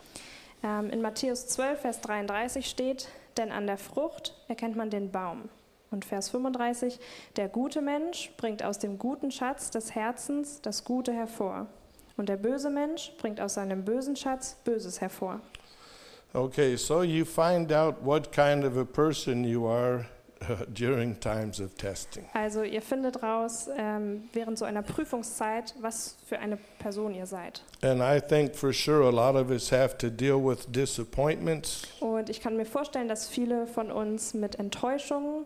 Ähm, 0.79 0.89
in 0.89 1.01
Matthäus 1.01 1.47
12, 1.47 1.79
Vers 1.81 2.01
33 2.01 2.69
steht, 2.69 3.07
denn 3.37 3.51
an 3.51 3.65
der 3.65 3.77
Frucht 3.77 4.35
erkennt 4.47 4.75
man 4.75 4.89
den 4.89 5.11
Baum. 5.11 5.49
Und 5.91 6.05
Vers 6.05 6.29
35, 6.29 6.99
der 7.35 7.47
gute 7.47 7.81
Mensch 7.81 8.31
bringt 8.37 8.61
aus 8.63 8.77
dem 8.77 8.99
guten 8.99 9.31
Schatz 9.31 9.71
des 9.71 9.95
Herzens 9.95 10.61
das 10.61 10.83
Gute 10.83 11.11
hervor. 11.13 11.65
Und 12.17 12.29
der 12.29 12.37
böse 12.37 12.69
Mensch 12.69 13.11
bringt 13.17 13.39
aus 13.41 13.55
seinem 13.55 13.83
bösen 13.85 14.15
Schatz 14.15 14.57
Böses 14.65 15.01
hervor. 15.01 15.39
Okay, 16.33 16.75
so 16.75 17.01
you 17.01 17.25
find 17.25 17.71
out 17.73 17.95
what 18.03 18.31
kind 18.31 18.63
of 18.63 18.77
a 18.77 18.83
person 18.85 19.43
you 19.43 19.65
are 19.65 20.05
during 20.73 21.19
times 21.19 21.59
of 21.59 21.75
testing. 21.75 22.25
Also 22.33 22.63
ihr 22.63 22.81
findet 22.81 23.21
raus 23.21 23.69
ähm, 23.77 24.29
während 24.33 24.57
so 24.57 24.65
einer 24.65 24.81
Prüfungszeit, 24.81 25.73
was 25.81 26.17
für 26.25 26.39
eine 26.39 26.57
Person 26.79 27.13
ihr 27.13 27.25
seid. 27.25 27.63
And 27.81 28.01
I 28.01 28.19
think 28.19 28.55
for 28.55 28.73
sure 28.73 29.05
a 29.05 29.11
lot 29.11 29.35
of 29.35 29.49
us 29.49 29.71
have 29.71 29.97
to 29.97 30.09
deal 30.09 30.37
with 30.43 30.65
disappointments. 30.67 31.83
Und 31.99 32.29
ich 32.29 32.41
kann 32.41 32.57
mir 32.57 32.65
vorstellen, 32.65 33.07
dass 33.07 33.27
viele 33.27 33.67
von 33.67 33.91
uns 33.91 34.33
mit 34.33 34.55
Enttäuschungen 34.55 35.45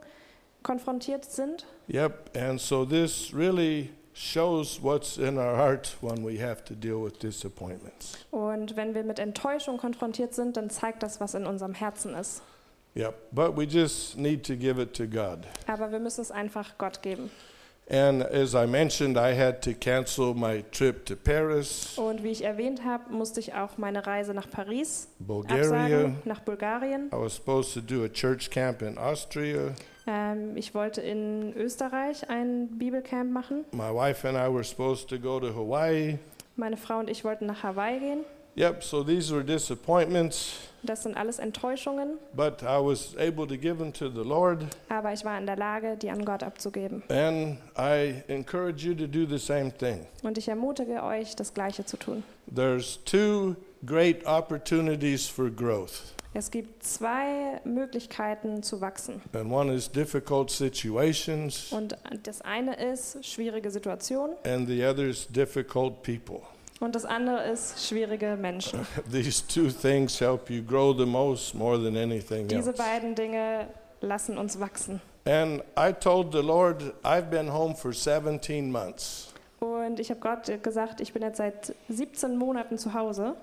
konfrontiert 0.62 1.26
sind. 1.26 1.66
Yep, 1.90 2.38
and 2.38 2.60
so 2.60 2.86
this 2.86 3.34
really 3.34 3.90
shows 4.14 4.80
what's 4.82 5.18
in 5.18 5.38
our 5.38 5.56
heart 5.58 5.96
when 6.02 6.24
we 6.24 6.38
have 6.38 6.64
to 6.66 6.76
deal 6.76 7.04
with 7.04 7.20
disappointments. 7.20 8.18
Und 8.32 8.76
wenn 8.76 8.94
wir 8.94 9.04
mit 9.04 9.20
Enttäuschung 9.20 9.78
konfrontiert 9.78 10.34
sind, 10.34 10.56
dann 10.56 10.70
zeigt 10.70 11.04
das, 11.04 11.20
was 11.20 11.34
in 11.34 11.46
unserem 11.46 11.74
Herzen 11.74 12.14
ist. 12.16 12.42
Yep, 12.96 13.16
but 13.32 13.58
we 13.58 13.66
just 13.66 14.18
need 14.18 14.44
to 14.46 14.56
give 14.56 14.80
it 14.82 14.94
to 14.96 15.06
God. 15.08 15.48
Aber 15.68 15.92
wir 15.92 16.00
müssen 16.00 16.22
es 16.22 16.32
einfach 16.32 16.78
Gott 16.78 17.02
geben. 17.02 17.30
And 17.90 18.24
as 18.24 18.54
I 18.54 18.66
mentioned, 18.66 19.18
I 19.18 19.34
had 19.38 19.62
to 19.64 19.74
cancel 19.74 20.34
my 20.34 20.64
trip 20.72 21.06
to 21.08 21.16
Paris, 21.18 21.98
Und 21.98 22.24
wie 22.24 22.30
ich 22.30 22.44
erwähnt 22.44 22.86
habe, 22.86 23.12
musste 23.12 23.42
ich 23.42 23.54
auch 23.56 23.78
meine 23.78 24.06
Reise 24.08 24.34
nach 24.34 24.50
Paris 24.50 25.10
Bulgaria. 25.20 25.64
absagen, 25.64 26.18
nach 26.24 26.40
Bulgarien. 26.42 27.08
I 27.12 27.16
was 27.18 27.36
supposed 27.36 27.74
to 27.74 27.82
do 27.82 28.06
a 28.06 28.08
church 28.10 28.50
camp 28.50 28.82
in 28.82 28.98
Austria. 28.98 29.74
Ähm, 30.08 30.56
ich 30.56 30.74
wollte 30.74 31.02
in 31.02 31.54
Österreich 31.58 32.30
ein 32.30 32.70
Bibelcamp 32.78 33.32
machen. 33.32 33.66
My 33.74 33.90
wife 33.94 34.26
and 34.28 34.38
I 34.38 34.54
were 34.54 34.64
supposed 34.64 35.10
to 35.10 35.18
go 35.20 35.40
to 35.42 35.48
Hawaii. 35.54 36.18
Meine 36.56 36.78
Frau 36.78 37.00
und 37.00 37.10
ich 37.10 37.26
wollten 37.26 37.48
nach 37.48 37.64
Hawaii 37.64 38.00
gehen. 38.00 38.20
Yep, 38.56 38.84
so 38.84 39.04
these 39.04 39.34
were 39.34 39.44
disappointments, 39.44 40.54
Das 40.86 41.04
sind 41.04 41.16
alles 41.16 41.40
Enttäuschungen, 41.40 42.20
but 42.36 42.62
I 42.62 42.78
was 42.78 43.16
able 43.18 43.48
to 43.48 43.56
give 43.58 43.78
them 43.78 43.92
to 43.94 44.10
the 44.10 44.20
Lord. 44.28 44.66
aber 44.90 45.14
ich 45.14 45.24
war 45.26 45.38
in 45.40 45.46
der 45.46 45.56
Lage, 45.56 45.96
die 45.98 46.10
an 46.10 46.24
Gott 46.26 46.44
abzugeben. 46.44 47.02
And 47.10 47.58
I 47.78 48.22
encourage 48.28 48.86
you 48.86 48.94
to 48.94 49.08
do 49.08 49.26
the 49.26 49.38
same 49.40 49.72
thing. 49.72 50.06
Und 50.24 50.38
ich 50.38 50.48
ermutige 50.50 51.02
euch, 51.04 51.36
das 51.36 51.54
Gleiche 51.54 51.86
zu 51.86 51.98
tun. 51.98 52.24
There's 52.54 53.00
two 53.06 53.56
great 53.86 54.26
opportunities 54.28 55.26
for 55.28 55.50
growth, 55.50 56.14
Es 56.36 56.52
gibt 56.52 56.84
zwei 56.84 57.60
Möglichkeiten 57.64 58.62
zu 58.62 58.82
wachsen. 58.82 59.22
and 59.34 59.52
one 59.52 59.74
is 59.74 59.90
difficult 59.90 60.52
situations, 60.52 61.72
Und 61.72 61.96
das 62.24 62.42
eine 62.42 62.76
ist 62.76 63.26
schwierige 63.26 63.72
Situationen 63.72 64.36
and 64.46 64.68
the 64.68 64.84
other 64.86 65.06
is 65.06 65.28
difficult 65.28 66.04
people. 66.04 66.42
Und 66.84 66.96
das 66.96 67.06
andere 67.06 67.44
ist 67.44 67.88
schwierige 67.88 68.36
Menschen. 68.36 68.86
These 69.12 69.48
two 69.48 69.70
things 69.70 70.20
help 70.20 70.50
you 70.50 70.62
grow 70.62 70.96
the 70.98 71.06
most 71.06 71.56
more 71.56 71.82
than 71.82 71.96
anything 71.96 72.48
Diese 72.48 72.72
else. 72.72 72.82
beiden 72.84 73.16
Dinge 73.16 73.68
lassen 74.02 74.38
uns 74.38 74.60
wachsen. 74.60 75.02
And 75.26 75.64
I 75.80 75.94
told 75.94 76.34
the 76.34 76.42
Lord, 76.42 76.94
I've 77.04 77.30
been 77.30 77.52
home 77.52 77.74
for 77.76 77.94
17 77.94 78.70
months, 78.70 79.34
Und 79.62 80.02
ich 80.02 80.10
habe 80.10 80.20
Gott 80.20 80.62
gesagt, 80.62 81.00
ich 81.00 81.14
bin 81.14 81.22
jetzt 81.22 81.38
seit 81.38 81.74
17 81.88 82.36
Monaten 82.38 82.78
zu 82.78 82.94
Hause 82.94 83.36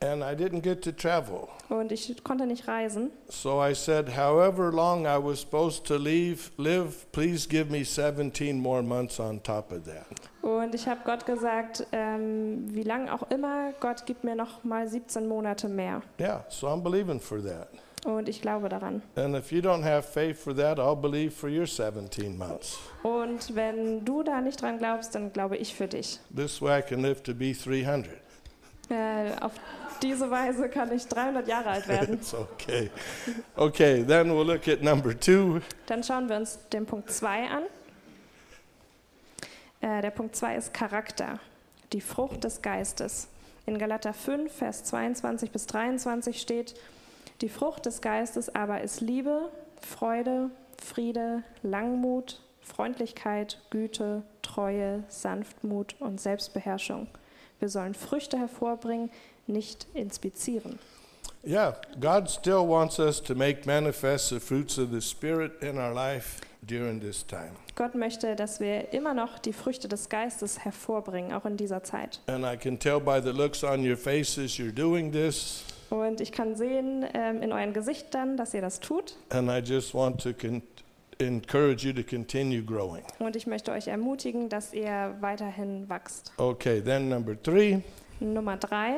and 0.00 0.22
I 0.22 0.34
didn't 0.34 0.62
get 0.62 0.82
to 0.82 0.92
travel. 0.92 1.48
und 1.68 1.92
ich 1.92 2.22
konnte 2.24 2.46
nicht 2.46 2.66
reisen. 2.68 3.10
So 3.28 3.62
I 3.62 3.74
said, 3.74 4.16
however 4.16 4.72
long 4.72 5.06
I 5.06 5.18
was 5.18 5.40
supposed 5.40 5.84
to 5.86 5.96
leave, 5.96 6.50
live, 6.56 7.10
please 7.12 7.48
give 7.48 7.70
me 7.70 7.84
17 7.84 8.58
more 8.58 8.82
months 8.82 9.18
on 9.20 9.42
top 9.42 9.72
of 9.72 9.84
that. 9.84 10.06
Und 10.42 10.74
ich 10.74 10.86
habe 10.86 11.00
Gott 11.04 11.26
gesagt, 11.26 11.86
ähm, 11.92 12.68
wie 12.74 12.84
lange 12.84 13.12
auch 13.12 13.28
immer, 13.30 13.72
Gott 13.80 14.06
gibt 14.06 14.24
mir 14.24 14.34
noch 14.34 14.64
mal 14.64 14.88
17 14.88 15.26
Monate 15.26 15.68
mehr. 15.68 16.02
Yeah, 16.20 16.44
so 16.48 16.68
I'm 16.68 16.82
believing 16.82 17.20
for 17.20 17.42
that. 17.42 17.68
Und 18.06 18.28
ich 18.28 18.40
glaube 18.40 18.68
daran. 18.68 19.02
And 19.16 19.34
if 19.34 19.50
you 19.50 19.60
don't 19.60 19.82
have 19.82 20.02
faith 20.04 20.38
for 20.38 20.54
that, 20.54 20.78
I'll 20.78 20.94
believe 20.94 21.32
for 21.32 21.50
your 21.50 21.66
17 21.66 22.38
months. 22.38 22.78
Und 23.02 23.54
wenn 23.56 24.04
du 24.04 24.22
da 24.22 24.40
nicht 24.40 24.62
dran 24.62 24.78
glaubst, 24.78 25.14
dann 25.16 25.32
glaube 25.32 25.56
ich 25.56 25.74
für 25.74 25.88
dich. 25.88 26.20
This 26.34 26.62
way 26.62 26.78
I 26.78 26.82
can 26.82 27.00
live 27.02 27.22
to 27.24 27.34
be 27.34 27.52
300. 27.52 28.08
Äh, 28.90 29.32
auf 29.40 29.52
diese 30.02 30.30
Weise 30.30 30.68
kann 30.68 30.92
ich 30.92 31.06
300 31.06 31.46
Jahre 31.46 31.70
alt 31.70 31.88
werden. 31.88 32.14
It's 32.14 32.34
okay. 32.34 32.90
Okay, 33.56 34.04
then 34.04 34.30
we'll 34.30 34.44
look 34.44 34.68
at 34.68 34.82
number 34.82 35.18
two. 35.18 35.60
Dann 35.86 36.02
schauen 36.02 36.28
wir 36.28 36.36
uns 36.36 36.58
den 36.72 36.86
Punkt 36.86 37.10
2 37.10 37.48
an. 37.48 37.62
Äh, 39.80 40.02
der 40.02 40.10
Punkt 40.10 40.36
2 40.36 40.56
ist 40.56 40.74
Charakter, 40.74 41.38
die 41.92 42.00
Frucht 42.00 42.44
des 42.44 42.62
Geistes. 42.62 43.28
In 43.66 43.78
Galater 43.78 44.14
5, 44.14 44.52
Vers 44.52 44.84
22 44.84 45.50
bis 45.50 45.66
23 45.66 46.40
steht, 46.40 46.74
die 47.40 47.48
Frucht 47.48 47.86
des 47.86 48.00
Geistes 48.00 48.54
aber 48.54 48.80
ist 48.80 49.00
Liebe, 49.00 49.50
Freude, 49.80 50.50
Friede, 50.82 51.42
Langmut, 51.62 52.40
Freundlichkeit, 52.62 53.60
Güte, 53.70 54.22
Treue, 54.42 55.04
Sanftmut 55.08 55.96
und 56.00 56.20
Selbstbeherrschung. 56.20 57.08
Wir 57.60 57.68
sollen 57.68 57.94
Früchte 57.94 58.38
hervorbringen, 58.38 59.10
nicht 59.46 59.86
inspizieren. 59.94 60.78
Yeah, 61.44 61.76
God 62.00 62.28
still 62.28 62.66
wants 62.68 62.98
us 62.98 63.22
to 63.22 63.34
make 63.34 63.64
manifest 63.64 64.30
the 64.30 64.40
fruits 64.40 64.76
of 64.78 64.90
the 64.90 65.00
Spirit 65.00 65.62
in 65.62 65.78
our 65.78 65.94
life 65.94 66.40
during 66.66 67.00
this 67.00 67.24
time. 67.24 67.52
Gott 67.76 67.94
möchte, 67.94 68.34
dass 68.34 68.58
wir 68.60 68.92
immer 68.92 69.14
noch 69.14 69.38
die 69.38 69.52
Früchte 69.52 69.88
des 69.88 70.08
Geistes 70.08 70.64
hervorbringen, 70.64 71.32
auch 71.32 71.46
in 71.46 71.56
dieser 71.56 71.82
Zeit. 71.82 72.20
And 72.26 72.44
I 72.44 72.56
can 72.56 72.78
tell 72.78 73.00
by 73.00 73.20
the 73.22 73.30
looks 73.30 73.62
on 73.62 73.88
your 73.88 73.96
faces 73.96 74.58
you're 74.58 74.72
doing 74.72 75.12
this. 75.12 75.64
Und 75.90 76.20
ich 76.20 76.32
kann 76.32 76.54
sehen 76.54 77.06
ähm, 77.14 77.40
in 77.40 77.52
euren 77.52 77.72
Gesichtern, 77.72 78.36
dass 78.36 78.52
ihr 78.52 78.60
das 78.60 78.80
tut. 78.80 79.16
And 79.30 79.48
I 79.48 79.58
just 79.58 79.94
want 79.94 80.20
to 80.22 80.32
encourage 81.18 81.86
you 81.86 81.92
to 81.92 82.02
continue 82.02 82.62
growing. 82.62 83.02
Und 83.18 83.36
ich 83.36 83.46
möchte 83.46 83.72
euch 83.72 83.88
ermutigen, 83.88 84.48
dass 84.48 84.72
ihr 84.72 85.16
weiterhin 85.20 85.88
wachst. 85.88 86.32
Okay, 86.36 86.80
then 86.80 87.08
number 87.08 87.40
three. 87.40 87.80
Nummer 88.20 88.56
drei, 88.56 88.96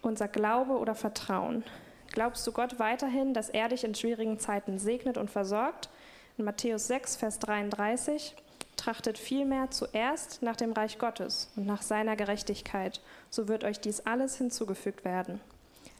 unser 0.00 0.28
Glaube 0.28 0.72
oder 0.72 0.94
Vertrauen. 0.94 1.64
Glaubst 2.12 2.46
du 2.46 2.52
Gott 2.52 2.78
weiterhin, 2.78 3.34
dass 3.34 3.48
er 3.48 3.68
dich 3.68 3.84
in 3.84 3.94
schwierigen 3.94 4.38
Zeiten 4.38 4.78
segnet 4.78 5.16
und 5.16 5.30
versorgt? 5.30 5.88
In 6.38 6.44
Matthäus 6.44 6.86
6, 6.86 7.16
Vers 7.16 7.38
33, 7.40 8.34
trachtet 8.76 9.18
vielmehr 9.18 9.70
zuerst 9.70 10.42
nach 10.42 10.56
dem 10.56 10.72
Reich 10.72 10.98
Gottes 10.98 11.50
und 11.56 11.66
nach 11.66 11.82
seiner 11.82 12.16
Gerechtigkeit, 12.16 13.00
so 13.30 13.48
wird 13.48 13.64
euch 13.64 13.80
dies 13.80 14.00
alles 14.00 14.36
hinzugefügt 14.36 15.04
werden. 15.04 15.40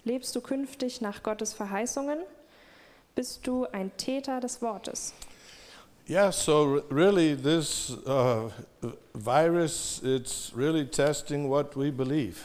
Lebst 0.04 0.34
du 0.34 0.40
künftig 0.40 1.00
nach 1.00 1.22
Gottes 1.22 1.52
Verheißungen? 1.52 2.18
Bist 3.14 3.46
du 3.46 3.66
ein 3.72 3.90
Täter 3.96 4.40
des 4.40 4.62
Wortes? 4.62 5.12
Yeah, 6.08 6.30
so 6.30 6.82
really, 6.90 7.34
this 7.34 7.96
uh, 8.06 8.48
virus, 9.14 10.00
it's 10.02 10.50
really 10.54 10.84
testing 10.84 11.48
what 11.48 11.76
we 11.76 11.90
believe. 11.90 12.44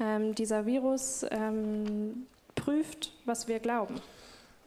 Ähm, 0.00 0.34
dieser 0.34 0.66
Virus 0.66 1.24
ähm, 1.30 2.26
prüft, 2.54 3.12
was 3.24 3.48
wir 3.48 3.60
glauben. 3.60 4.00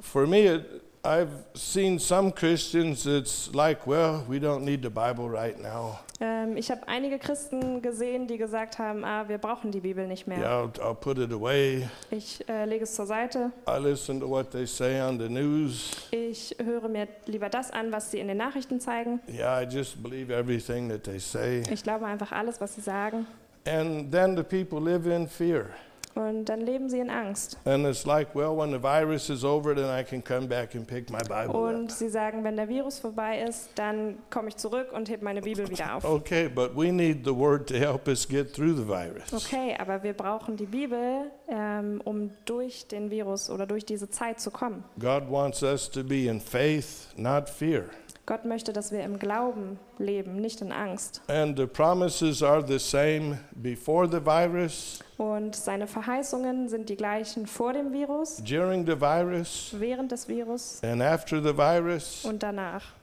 For 0.01 0.25
me, 0.25 0.47
it, 0.47 0.81
I've 1.03 1.45
seen 1.53 1.99
some 1.99 2.31
Christians, 2.31 3.05
it's 3.05 3.53
like, 3.53 3.85
well, 3.85 4.23
we 4.27 4.39
don't 4.39 4.63
need 4.63 4.81
the 4.81 4.89
Bible 4.89 5.29
right 5.29 5.59
now. 5.59 5.99
Ähm, 6.21 6.55
ich 6.55 6.69
habe 6.69 6.87
einige 6.87 7.17
Christen 7.17 7.81
gesehen, 7.81 8.27
die 8.27 8.37
gesagt 8.37 8.77
haben, 8.77 9.03
ah, 9.03 9.27
wir 9.27 9.39
brauchen 9.39 9.71
die 9.71 9.79
Bibel 9.79 10.07
nicht 10.07 10.27
mehr. 10.27 10.37
Yeah, 10.37 10.63
I'll, 10.63 10.71
I'll 10.79 10.93
put 10.93 11.17
it 11.17 11.33
away. 11.33 11.89
Ich 12.11 12.47
äh, 12.47 12.65
lege 12.65 12.83
es 12.83 12.93
zur 12.93 13.07
Seite. 13.07 13.51
I 13.67 13.81
listen 13.81 14.19
to 14.19 14.29
what 14.29 14.51
they 14.51 14.67
say 14.67 15.01
on 15.01 15.17
the 15.19 15.27
news. 15.27 15.89
Ich 16.11 16.55
höre 16.63 16.87
mir 16.87 17.07
lieber 17.25 17.49
das 17.49 17.71
an, 17.71 17.91
was 17.91 18.11
sie 18.11 18.19
in 18.19 18.27
den 18.27 18.37
Nachrichten 18.37 18.79
zeigen. 18.79 19.19
Yeah, 19.27 19.63
I 19.63 19.65
just 19.65 20.01
believe 20.03 20.31
everything 20.31 20.89
that 20.89 21.03
they 21.03 21.19
say. 21.19 21.63
Ich 21.71 21.81
glaube 21.81 22.05
einfach 22.05 22.31
alles, 22.31 22.61
was 22.61 22.75
sie 22.75 22.81
sagen. 22.81 23.25
And 23.65 24.11
then 24.11 24.35
the 24.35 24.43
people 24.43 24.79
live 24.79 25.07
in 25.07 25.27
fear. 25.27 25.69
Und 26.15 26.45
dann 26.45 26.61
leben 26.61 26.89
sie 26.89 26.99
in 26.99 27.09
Angst. 27.09 27.57
And 27.65 27.85
it's 27.85 28.05
like, 28.05 28.35
well, 28.35 28.55
when 28.57 28.71
the 28.71 28.81
virus 28.81 29.29
is 29.29 29.43
over, 29.43 29.73
then 29.73 29.85
I 29.89 30.03
can 30.03 30.21
come 30.23 30.47
back 30.47 30.75
and 30.75 30.85
pick 30.87 31.09
my 31.09 31.19
Bible 31.19 31.55
Und 31.55 31.85
up. 31.85 31.91
sie 31.91 32.09
sagen, 32.09 32.43
wenn 32.43 32.55
der 32.57 32.67
Virus 32.67 32.99
vorbei 32.99 33.41
ist, 33.47 33.69
dann 33.75 34.17
komme 34.29 34.49
ich 34.49 34.57
zurück 34.57 34.91
und 34.91 35.09
heb 35.09 35.21
meine 35.21 35.41
Bibel 35.41 35.69
wieder 35.69 35.95
auf. 35.95 36.03
Okay, 36.03 36.49
but 36.49 36.75
we 36.75 36.91
need 36.91 37.23
the 37.23 37.35
Word 37.35 37.67
to 37.69 37.75
help 37.75 38.07
us 38.07 38.27
get 38.27 38.53
through 38.53 38.75
the 38.75 38.87
virus. 38.87 39.33
Okay, 39.33 39.75
aber 39.79 40.03
wir 40.03 40.13
brauchen 40.13 40.57
die 40.57 40.65
Bibel, 40.65 41.31
ähm, 41.47 42.01
um 42.03 42.31
durch 42.45 42.87
den 42.87 43.09
Virus 43.09 43.49
oder 43.49 43.65
durch 43.65 43.85
diese 43.85 44.09
Zeit 44.09 44.39
zu 44.39 44.51
kommen. 44.51 44.83
God 44.99 45.29
wants 45.29 45.63
us 45.63 45.89
to 45.89 46.03
be 46.03 46.27
in 46.27 46.39
faith, 46.41 47.07
not 47.15 47.47
fear. 47.49 47.85
Gott 48.27 48.45
möchte, 48.45 48.71
dass 48.71 48.91
wir 48.91 49.03
im 49.03 49.17
Glauben 49.17 49.79
leben, 49.97 50.35
nicht 50.35 50.61
in 50.61 50.71
Angst. 50.71 51.21
And 51.27 51.57
the 51.57 51.65
promises 51.65 52.43
are 52.43 52.65
the 52.65 52.77
same 52.79 53.39
before 53.55 54.07
the 54.07 54.23
virus, 54.23 54.99
Und 55.21 55.55
seine 55.55 55.85
Verheißungen 55.85 56.67
sind 56.67 56.89
die 56.89 56.95
gleichen 56.95 57.45
vor 57.45 57.73
dem 57.73 57.93
Virus, 57.93 58.37
during 58.37 58.87
the 58.87 58.99
virus, 58.99 59.69
während 59.77 60.11
des 60.11 60.27
Virus 60.27 60.79
and 60.81 60.99
after 60.99 61.39
the 61.39 61.55
virus. 61.55 62.25
und 62.25 62.41
danach. 62.41 62.93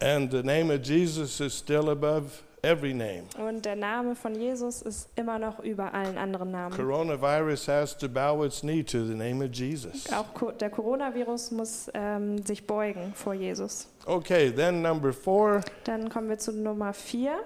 And 0.00 0.32
the 0.32 0.42
name 0.42 0.74
of 0.74 0.82
Jesus 0.82 1.38
is 1.38 1.56
still 1.56 1.88
above 1.88 2.42
every 2.62 2.92
name. 2.92 3.22
Und 3.38 3.64
der 3.64 3.76
Name 3.76 4.16
von 4.16 4.34
Jesus 4.34 4.82
ist 4.82 5.08
immer 5.14 5.38
noch 5.38 5.60
über 5.60 5.94
allen 5.94 6.18
anderen 6.18 6.50
Namen. 6.50 6.74
Coronavirus 6.74 7.68
has 7.68 7.96
to 7.96 8.08
bow 8.08 8.44
its 8.44 8.62
knee 8.62 8.82
to 8.82 9.06
the 9.06 9.14
name 9.14 9.40
of 9.44 9.52
Jesus. 9.52 10.12
Auch 10.12 10.52
der 10.54 10.70
Coronavirus 10.70 11.52
muss 11.52 11.90
ähm, 11.94 12.44
sich 12.44 12.66
beugen 12.66 13.12
vor 13.14 13.34
Jesus. 13.34 13.86
Okay, 14.04 14.50
then 14.50 14.82
number 14.82 15.12
four. 15.12 15.60
Dann 15.84 16.08
kommen 16.08 16.28
wir 16.28 16.38
zu 16.38 16.50
Nummer 16.50 16.92
vier, 16.92 17.38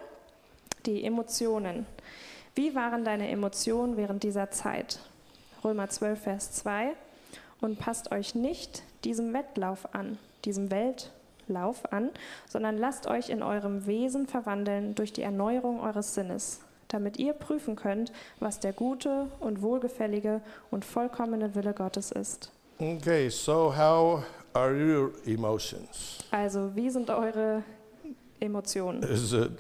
die 0.87 1.05
Emotionen. 1.05 1.85
Wie 2.57 2.75
waren 2.75 3.05
deine 3.05 3.29
Emotionen 3.29 3.99
während 3.99 4.23
dieser 4.23 4.51
Zeit? 4.51 4.99
Römer 5.63 5.91
12, 5.91 6.23
Vers 6.23 6.53
2. 6.53 6.95
Und 7.61 7.79
passt 7.79 8.13
euch 8.13 8.35
nicht 8.35 8.83
diesem 9.05 9.35
Wettlauf 9.35 9.95
an, 9.95 10.17
diesem 10.47 10.71
Weltlauf 10.71 11.93
an, 11.93 12.09
sondern 12.49 12.79
lasst 12.79 13.09
euch 13.09 13.29
in 13.29 13.43
eurem 13.43 13.87
Wesen 13.87 14.27
verwandeln 14.27 14.95
durch 14.95 15.13
die 15.13 15.21
Erneuerung 15.21 15.81
eures 15.81 16.15
Sinnes, 16.15 16.61
damit 16.89 17.19
ihr 17.19 17.35
prüfen 17.35 17.77
könnt, 17.77 18.11
was 18.41 18.59
der 18.59 18.73
gute 18.73 19.27
und 19.39 19.61
wohlgefällige 19.61 20.41
und 20.71 20.87
vollkommene 20.87 21.55
Wille 21.55 21.75
Gottes 21.75 22.11
ist. 22.11 22.51
Okay, 22.79 23.29
so 23.29 23.77
how 23.77 24.23
are 24.55 24.73
your 24.73 25.13
emotions? 25.27 26.25
Also, 26.31 26.75
wie 26.75 26.89
sind 26.89 27.11
eure 27.11 27.63
Emotionen? 28.41 29.03
Is 29.03 29.35
it 29.35 29.51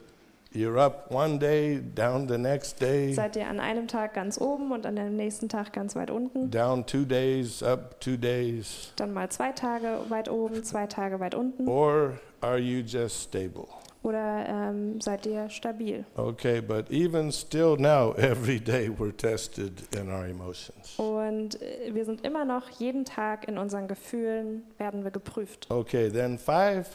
you're 0.57 0.79
up 0.79 1.11
one 1.11 1.39
day, 1.39 1.81
down 1.95 2.27
the 2.29 2.39
next 2.39 2.81
day, 2.81 3.13
Seid 3.13 3.37
ihr 3.37 3.47
an 3.47 3.61
einem 3.61 3.87
Tag 3.89 4.15
ganz 4.15 4.41
oben 4.41 4.73
und 4.73 4.87
an 4.87 4.97
dem 4.97 5.17
nächsten 5.17 5.49
Tag 5.49 5.73
ganz 5.73 5.95
weit 5.97 6.11
unten? 6.11 6.51
down 6.51 6.85
two 6.87 7.05
days, 7.05 7.63
up 7.63 8.01
two 8.01 8.17
days? 8.17 8.93
Dann 8.97 9.13
mal 9.13 9.29
zwei 9.29 9.53
Tage 9.53 10.01
weit 10.09 10.29
oben, 10.29 10.65
zwei 10.65 10.87
Tage 10.87 11.21
weit 11.21 11.35
unten? 11.35 11.69
Or 11.69 12.15
are 12.41 12.59
you 12.59 12.81
just 12.81 13.23
stable? 13.23 13.67
Oder 14.03 14.47
ähm, 14.49 15.01
seid 15.01 15.27
ihr 15.27 15.49
stabil? 15.51 16.05
Okay, 16.17 16.61
but 16.61 16.89
even 16.93 17.33
still 17.33 17.77
now, 17.77 18.13
every 18.17 18.61
day 18.61 18.89
we're 18.89 19.17
tested 19.17 19.73
in 19.97 20.09
our 20.09 20.27
emotions. 20.27 20.95
Und 20.97 21.61
äh, 21.61 21.93
wir 21.93 22.05
sind 22.05 22.25
immer 22.25 22.45
noch 22.45 22.71
jeden 22.71 23.05
Tag 23.05 23.49
in 23.49 23.59
unseren 23.59 23.89
Gefühlen, 23.89 24.63
werden 24.79 25.03
wir 25.03 25.11
geprüft. 25.11 25.67
Okay, 25.71 26.09
then 26.09 26.39
five. 26.39 26.87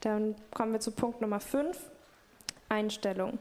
Dann 0.00 0.34
kommen 0.52 0.72
wir 0.72 0.80
zu 0.80 0.90
Punkt 0.90 1.20
Nummer 1.20 1.38
5, 1.38 1.78
Einstellung. 2.68 3.38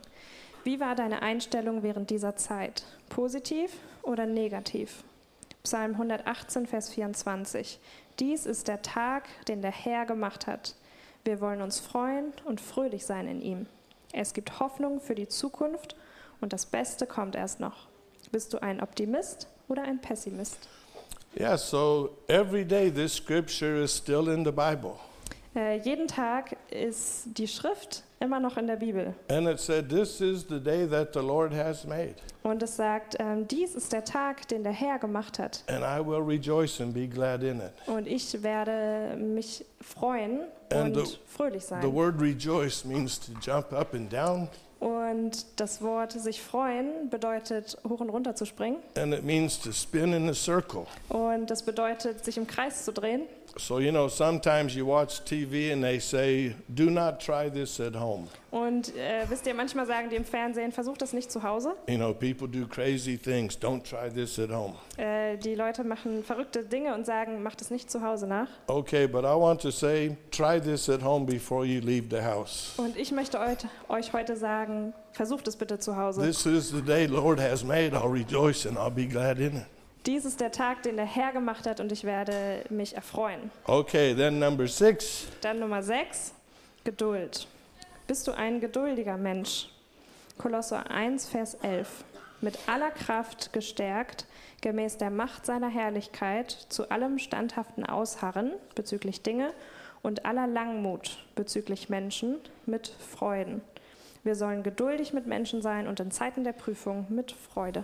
Wie 0.63 0.79
war 0.79 0.95
deine 0.95 1.21
Einstellung 1.21 1.83
während 1.83 2.09
dieser 2.09 2.35
Zeit? 2.35 2.83
Positiv 3.09 3.71
oder 4.03 4.25
negativ? 4.25 5.03
Psalm 5.63 5.91
118, 5.91 6.65
Vers 6.65 6.89
24. 6.89 7.79
Dies 8.19 8.45
ist 8.45 8.67
der 8.67 8.81
Tag, 8.81 9.27
den 9.47 9.61
der 9.61 9.71
Herr 9.71 10.05
gemacht 10.05 10.47
hat. 10.47 10.75
Wir 11.23 11.41
wollen 11.41 11.61
uns 11.61 11.79
freuen 11.79 12.33
und 12.45 12.61
fröhlich 12.61 13.05
sein 13.05 13.27
in 13.27 13.41
ihm. 13.41 13.65
Es 14.13 14.33
gibt 14.33 14.59
Hoffnung 14.59 15.01
für 15.01 15.15
die 15.15 15.27
Zukunft 15.27 15.95
und 16.41 16.53
das 16.53 16.65
Beste 16.65 17.05
kommt 17.05 17.35
erst 17.35 17.59
noch. 17.59 17.87
Bist 18.31 18.53
du 18.53 18.61
ein 18.61 18.81
Optimist 18.81 19.47
oder 19.67 19.83
ein 19.83 19.99
Pessimist? 19.99 20.69
Yeah, 21.39 21.57
so 21.57 22.17
every 22.27 22.65
day 22.65 22.89
this 22.89 23.15
scripture 23.15 23.81
is 23.83 23.95
still 23.95 24.27
in 24.27 24.43
the 24.43 24.51
Bible. 24.51 24.93
Äh, 25.55 25.77
jeden 25.79 26.07
Tag 26.07 26.55
ist 26.71 27.25
die 27.37 27.47
Schrift 27.47 28.03
immer 28.19 28.39
noch 28.39 28.57
in 28.57 28.67
der 28.67 28.77
Bibel. 28.77 29.13
And 29.29 29.47
it 29.47 29.59
said, 29.59 29.89
This 29.89 30.21
is 30.21 30.45
the 30.49 30.59
day 30.59 30.87
that 30.87 31.13
the 31.13 31.19
Lord 31.19 31.53
has 31.53 31.85
made, 31.85 32.15
Und 32.43 32.63
es 32.63 32.75
sagt, 32.77 33.15
ähm, 33.19 33.47
dies 33.47 33.75
ist 33.75 33.93
der 33.93 34.03
Tag, 34.03 34.47
den 34.47 34.63
der 34.63 34.71
Herr 34.73 34.99
gemacht 34.99 35.37
hat. 35.39 35.63
and 35.67 35.83
I 35.83 35.99
will 36.05 36.21
rejoice 36.23 36.79
and 36.81 36.93
be 36.93 37.07
glad 37.07 37.43
in 37.43 37.57
it. 37.59 37.71
Und 37.87 38.07
ich 38.07 38.41
werde 38.43 39.15
mich 39.17 39.65
freuen 39.81 40.41
And 40.71 40.95
und 40.97 41.05
the- 41.07 41.17
fröhlich 41.27 41.63
The 41.63 41.69
sein. 41.69 41.93
word 41.93 42.19
rejoice 42.21 42.83
means 42.85 43.19
to 43.19 43.31
jump 43.41 43.71
up 43.73 43.93
and 43.93 44.11
down, 44.11 44.47
Und 44.79 45.59
das 45.59 45.81
Wort 45.81 46.11
sich 46.11 46.39
freuen 46.41 47.09
bedeutet 47.09 47.77
hoch 47.87 47.99
und 47.99 48.09
runter 48.09 48.35
zu 48.35 48.45
springen. 48.45 48.77
and 48.95 49.11
it 49.13 49.23
means 49.23 49.59
to 49.59 49.71
spin 49.71 50.13
in 50.13 50.29
a 50.29 50.33
circle. 50.33 50.85
Und 51.09 51.49
das 51.49 51.63
bedeutet 51.63 52.23
sich 52.23 52.37
im 52.37 52.45
Kreis 52.47 52.85
zu 52.85 52.91
drehen. 52.93 53.23
So, 53.55 53.79
you 53.79 53.91
know, 53.91 54.07
sometimes 54.07 54.75
you 54.75 54.85
watch 54.85 55.21
TV 55.21 55.71
and 55.71 55.83
they 55.83 55.99
say, 55.99 56.55
Do 56.73 56.89
not 56.89 57.19
try 57.19 57.49
this 57.49 57.79
at 57.79 57.95
home. 57.95 58.27
Und 58.51 58.95
äh, 58.95 59.25
wisst 59.29 59.45
ihr, 59.47 59.53
manchmal 59.53 59.85
sagen 59.85 60.09
die 60.09 60.15
im 60.15 60.25
Fernsehen, 60.25 60.71
versucht 60.71 61.01
das 61.01 61.13
nicht 61.13 61.31
zu 61.31 61.43
Hause. 61.43 61.75
You 61.87 61.97
know, 61.97 62.13
people 62.13 62.47
do 62.47 62.67
crazy 62.67 63.17
things. 63.17 63.57
Don't 63.57 63.83
try 63.83 64.09
this 64.09 64.39
at 64.39 64.51
home. 64.51 64.75
Äh, 64.97 65.37
die 65.37 65.55
Leute 65.55 65.83
machen 65.83 66.23
verrückte 66.23 66.63
Dinge 66.63 66.93
und 66.93 67.05
sagen, 67.05 67.43
macht 67.43 67.61
es 67.61 67.69
nicht 67.69 67.89
zu 67.91 68.01
Hause 68.01 68.27
nach. 68.27 68.47
Okay, 68.67 69.07
but 69.07 69.23
I 69.23 69.35
want 69.35 69.61
to 69.61 69.71
say, 69.71 70.15
try 70.31 70.59
this 70.61 70.89
at 70.89 71.03
home 71.03 71.25
before 71.25 71.65
you 71.65 71.81
leave 71.81 72.07
the 72.09 72.23
house. 72.23 72.73
Und 72.77 72.95
ich 72.97 73.11
möchte 73.11 73.39
euch, 73.39 73.57
euch 73.89 74.13
heute 74.13 74.37
sagen, 74.37 74.93
versucht 75.11 75.47
es 75.47 75.55
bitte 75.55 75.79
zu 75.79 75.95
Hause. 75.95 76.21
This 76.21 76.45
is 76.45 76.69
the 76.69 76.81
day 76.81 77.07
the 77.07 77.13
Lord 77.13 77.39
has 77.39 77.63
made. 77.63 77.93
I'll 77.93 78.11
rejoice 78.11 78.65
and 78.65 78.77
I'll 78.77 78.91
be 78.91 79.07
glad 79.07 79.39
in 79.39 79.57
it. 79.57 79.65
Dies 80.07 80.23
ist 80.23 80.39
der 80.39 80.53
Tag, 80.53 80.83
den 80.83 80.95
der 80.95 81.05
Herr 81.05 81.33
gemacht 81.33 81.67
hat 81.67 81.81
und 81.81 81.91
ich 81.91 82.05
werde 82.05 82.63
mich 82.69 82.95
erfreuen. 82.95 83.51
Okay, 83.65 84.15
then 84.15 84.39
number 84.39 84.65
six. 84.65 85.27
Dann 85.41 85.59
Nummer 85.59 85.83
6, 85.83 86.33
Geduld. 86.85 87.45
Bist 88.07 88.25
du 88.25 88.31
ein 88.31 88.61
geduldiger 88.61 89.17
Mensch? 89.17 89.67
Kolosser 90.37 90.89
1, 90.89 91.27
Vers 91.27 91.55
11. 91.55 92.05
Mit 92.39 92.57
aller 92.67 92.91
Kraft 92.91 93.51
gestärkt, 93.51 94.25
gemäß 94.61 94.95
der 94.95 95.09
Macht 95.09 95.45
seiner 95.45 95.67
Herrlichkeit, 95.67 96.51
zu 96.69 96.89
allem 96.89 97.19
standhaften 97.19 97.85
Ausharren 97.85 98.53
bezüglich 98.75 99.23
Dinge 99.23 99.51
und 100.03 100.25
aller 100.25 100.47
Langmut 100.47 101.17
bezüglich 101.35 101.89
Menschen 101.89 102.37
mit 102.65 102.87
Freuden. 102.87 103.59
Wir 104.23 104.35
sollen 104.35 104.63
geduldig 104.63 105.11
mit 105.11 105.27
Menschen 105.27 105.61
sein 105.61 105.85
und 105.85 105.99
in 105.99 106.11
Zeiten 106.11 106.45
der 106.45 106.53
Prüfung 106.53 107.07
mit 107.09 107.33
Freude. 107.33 107.83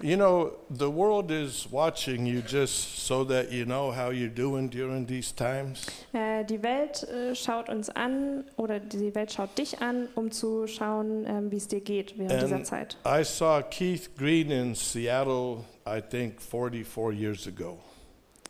You 0.00 0.16
know, 0.16 0.52
the 0.70 0.88
world 0.88 1.32
is 1.32 1.66
watching 1.72 2.24
you 2.24 2.40
just 2.40 2.98
so 3.04 3.24
that 3.24 3.50
you 3.50 3.64
know 3.64 3.90
how 3.90 4.10
you're 4.10 4.32
doing 4.32 4.68
during 4.70 5.04
these 5.06 5.32
times. 5.34 5.84
Äh, 6.12 6.44
die 6.44 6.62
Welt 6.62 7.02
äh, 7.08 7.34
schaut 7.34 7.68
uns 7.68 7.90
an 7.90 8.44
oder 8.56 8.78
die 8.78 9.12
Welt 9.16 9.32
schaut 9.32 9.58
dich 9.58 9.80
an, 9.82 10.08
um 10.14 10.30
zu 10.30 10.68
schauen, 10.68 11.24
ähm, 11.26 11.50
wie 11.50 11.56
es 11.56 11.66
dir 11.66 11.80
geht 11.80 12.16
während 12.16 12.40
dieser 12.42 12.56
And 12.56 12.66
Zeit. 12.66 12.96
I 13.04 13.24
saw 13.24 13.60
Keith 13.60 14.10
Green 14.16 14.52
in 14.52 14.74
Seattle, 14.76 15.64
I 15.84 16.00
think 16.00 16.40
44 16.40 17.12
years 17.12 17.48
ago. 17.48 17.78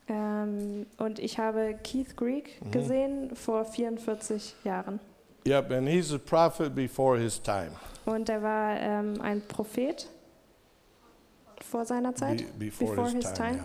Ähm, 0.06 0.84
und 0.98 1.18
ich 1.18 1.38
habe 1.38 1.78
Keith 1.82 2.14
Greek 2.16 2.60
Mhm. 2.62 2.70
gesehen 2.72 3.36
vor 3.36 3.64
44 3.64 4.54
Jahren. 4.64 5.00
Yep, 5.46 5.70
and 5.72 5.88
he's 5.88 6.12
a 6.12 6.18
prophet 6.18 6.74
before 6.74 7.18
his 7.18 7.40
time. 7.42 7.70
Und 8.04 8.28
er 8.28 8.42
war 8.42 8.78
ähm, 8.78 9.18
ein 9.22 9.40
Prophet 9.48 10.08
vor 11.68 11.84
seiner 11.84 12.14
Zeit. 12.14 12.38
Be- 12.58 12.66
before, 12.66 12.90
Before 12.90 13.10
his, 13.10 13.24
his 13.26 13.34
time. 13.34 13.56
time? 13.58 13.64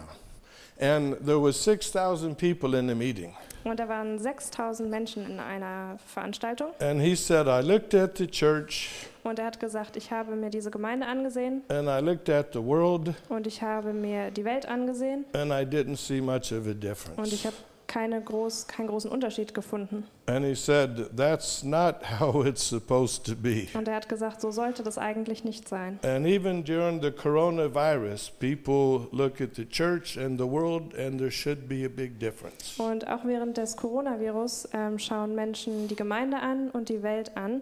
yeah. 0.82 0.96
And 0.96 1.16
there 1.26 1.40
was 1.42 1.62
6,000 1.64 2.36
people 2.38 2.78
in 2.78 2.88
the 2.88 2.96
meeting. 2.96 3.34
Und 3.64 3.80
da 3.80 3.88
waren 3.88 4.20
6000 4.20 4.90
Menschen 4.90 5.26
in 5.26 5.40
einer 5.40 5.98
Veranstaltung. 6.08 6.72
And 6.82 7.00
he 7.02 7.16
said, 7.16 7.48
I 7.48 7.62
looked 7.66 7.94
at 7.96 8.18
the 8.18 8.28
church 8.28 8.90
Und 9.24 9.40
er 9.40 9.46
hat 9.46 9.60
gesagt, 9.62 9.96
ich 9.96 10.12
habe 10.12 10.36
mir 10.36 10.50
diese 10.50 10.70
Gemeinde 10.70 11.06
angesehen 11.08 11.62
and 11.70 11.88
I 11.88 12.04
looked 12.04 12.30
at 12.30 12.48
the 12.52 12.60
world 12.62 13.14
und 13.30 13.48
ich 13.48 13.62
habe 13.62 13.94
mir 13.94 14.32
die 14.32 14.44
Welt 14.44 14.66
angesehen 14.68 15.24
and 15.32 15.50
I 15.52 15.64
didn't 15.64 15.96
see 15.96 16.20
much 16.20 16.52
of 16.52 16.68
a 16.68 16.72
und 16.72 16.76
ich 16.76 16.82
difference. 16.82 17.46
habe 17.46 17.56
keine 17.94 18.22
groß, 18.22 18.66
keinen 18.66 18.88
großen 18.88 19.12
Unterschied 19.12 19.54
gefunden. 19.54 20.06
And 20.26 20.44
he 20.44 20.56
said, 20.56 21.16
That's 21.16 21.64
not 21.64 21.98
how 22.20 22.44
it's 22.44 22.68
supposed 22.68 23.24
to 23.28 23.36
be. 23.36 23.68
Und 23.76 23.88
er 23.88 23.96
hat 23.96 24.10
gesagt, 24.10 24.42
so 24.42 24.50
sollte 24.50 24.82
das 24.82 24.98
eigentlich 24.98 25.44
nicht 25.44 25.70
sein. 25.70 26.00
And 26.02 26.26
even 26.26 26.64
during 26.64 27.02
the 27.04 27.12
coronavirus, 27.12 28.32
people 28.40 29.08
look 29.12 29.40
at 29.42 29.56
the 29.56 29.66
church 29.66 30.18
and 30.18 30.40
the 30.40 30.46
world, 30.46 30.98
and 30.98 31.20
there 31.20 31.30
should 31.30 31.70
be 31.70 31.86
a 31.86 31.90
big 31.90 32.20
difference. 32.20 32.80
Und 32.80 33.08
auch 33.08 33.26
während 33.26 33.58
des 33.58 33.78
Coronavirus 33.78 34.70
ähm, 34.74 34.98
schauen 34.98 35.36
Menschen 35.36 35.88
die 35.88 35.96
Gemeinde 35.96 36.38
an 36.38 36.72
und 36.72 36.90
die 36.90 37.04
Welt 37.04 37.38
an. 37.38 37.62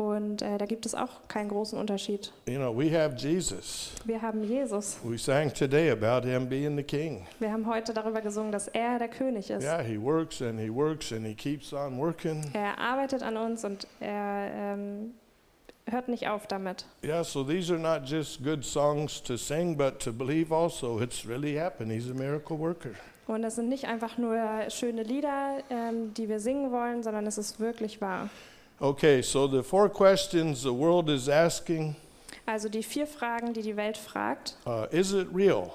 Und 0.00 0.42
äh, 0.42 0.58
da 0.58 0.66
gibt 0.66 0.86
es 0.86 0.94
auch 0.94 1.26
keinen 1.26 1.48
großen 1.48 1.76
Unterschied. 1.76 2.32
You 2.46 2.58
know, 2.58 2.72
we 2.72 2.88
have 2.96 3.16
Jesus. 3.16 3.90
Wir 4.04 4.22
haben 4.22 4.44
Jesus. 4.44 4.96
We 5.02 5.18
sang 5.18 5.52
today 5.52 5.90
about 5.90 6.24
him 6.24 6.48
being 6.48 6.76
the 6.76 6.84
king. 6.84 7.26
Wir 7.40 7.50
haben 7.50 7.66
heute 7.66 7.92
darüber 7.92 8.20
gesungen, 8.20 8.52
dass 8.52 8.68
er 8.68 9.00
der 9.00 9.08
König 9.08 9.50
ist. 9.50 9.64
Yeah, 9.64 9.82
he 9.82 10.00
works 10.00 10.40
and 10.40 10.60
he 10.60 10.72
works 10.72 11.12
and 11.12 11.26
he 11.26 11.34
keeps 11.34 11.72
on 11.72 11.98
working. 11.98 12.44
Er 12.52 12.78
arbeitet 12.78 13.24
an 13.24 13.36
uns 13.36 13.64
und 13.64 13.88
er 13.98 14.50
ähm, 14.54 15.14
hört 15.90 16.06
nicht 16.06 16.28
auf 16.28 16.46
damit. 16.46 16.86
Yeah, 17.04 17.24
so 17.24 17.42
these 17.42 17.72
are 17.72 17.80
not 17.82 18.08
just 18.08 18.44
good 18.44 18.64
songs 18.64 19.20
to 19.24 19.36
sing, 19.36 19.76
but 19.76 19.98
to 19.98 20.12
believe 20.12 20.54
also 20.54 21.00
it's 21.00 21.26
really 21.26 21.58
happened. 21.58 21.90
He's 21.90 22.08
a 22.08 22.14
miracle 22.14 22.56
worker. 22.56 22.90
Und 23.26 23.42
das 23.42 23.56
sind 23.56 23.68
nicht 23.68 23.86
einfach 23.86 24.16
nur 24.16 24.38
schöne 24.70 25.02
Lieder, 25.02 25.58
ähm, 25.70 26.14
die 26.14 26.28
wir 26.28 26.38
singen 26.38 26.70
wollen, 26.70 27.02
sondern 27.02 27.26
es 27.26 27.36
ist 27.36 27.58
wirklich 27.58 28.00
wahr. 28.00 28.30
Okay, 28.80 29.22
so 29.22 29.48
the 29.48 29.62
four 29.62 29.88
questions 29.88 30.62
the 30.62 30.72
world 30.72 31.08
is 31.10 31.28
asking 31.28 31.96
Also 32.46 32.68
die 32.68 32.82
vier 32.82 33.06
Fragen, 33.06 33.52
die 33.52 33.62
die 33.62 33.76
Welt 33.76 33.96
fragt, 33.98 34.56
uh, 34.66 34.86
Is 34.90 35.12
it 35.12 35.28
real? 35.34 35.72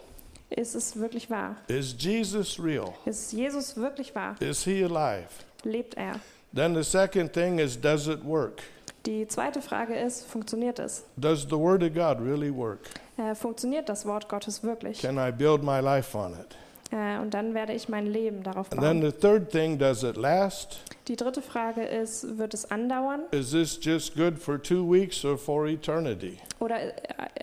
ist 0.50 0.74
es 0.76 0.96
wirklich 0.98 1.30
wahr? 1.30 1.58
Is 1.68 1.96
Jesus 1.98 2.58
real? 2.60 2.94
Ist 3.06 3.34
Jesus 3.34 3.76
wirklich 3.76 4.16
wahr? 4.16 4.36
Is 4.39 4.63
he 4.63 4.84
alive? 4.84 5.28
Lebt 5.63 5.96
er? 5.96 6.20
Then 6.54 6.74
the 6.76 6.84
second 6.84 7.34
thing 7.34 7.60
is 7.60 7.76
Does 7.80 8.08
it 8.08 8.24
work? 8.24 8.62
Die 9.06 9.28
zweite 9.28 9.62
Frage 9.62 9.96
ist, 9.96 10.26
funktioniert 10.26 10.80
es? 10.80 11.04
Does 11.18 11.44
the 11.44 11.58
Word 11.58 11.84
of 11.84 11.94
God 11.94 12.20
really 12.22 12.50
work? 12.56 12.89
Äh, 13.18 13.36
funktioniert 13.36 13.89
das 13.89 14.06
Wort 14.06 14.30
Gottes 14.30 14.63
wirklich? 14.63 15.02
Can 15.02 15.18
I 15.18 15.32
build 15.32 15.62
my 15.62 15.80
life 15.82 16.18
on 16.18 16.34
it? 16.34 16.56
Äh, 16.91 17.19
und 17.19 17.34
dann 17.34 17.54
werde 17.54 17.74
ich 17.74 17.89
mein 17.89 18.06
Leben 18.06 18.43
darauf 18.43 18.72
And 18.72 18.82
then 18.82 19.02
bauen. 19.02 19.12
the 19.12 19.17
third 19.17 19.50
thing 19.52 19.78
Does 19.80 20.04
it 20.04 20.15
last? 20.17 20.80
Die 21.08 21.15
dritte 21.15 21.41
Frage 21.41 21.84
ist, 21.84 22.38
wird 22.38 22.54
es 22.54 22.69
andauern? 22.72 23.22
Is 23.32 23.52
this 23.52 23.80
just 23.82 24.15
good 24.15 24.38
for 24.39 24.62
two 24.62 24.89
weeks 24.89 25.26
or 25.26 25.38
for 25.38 25.65
eternity? 25.67 26.38
Oder 26.60 26.82
äh, 26.82 26.93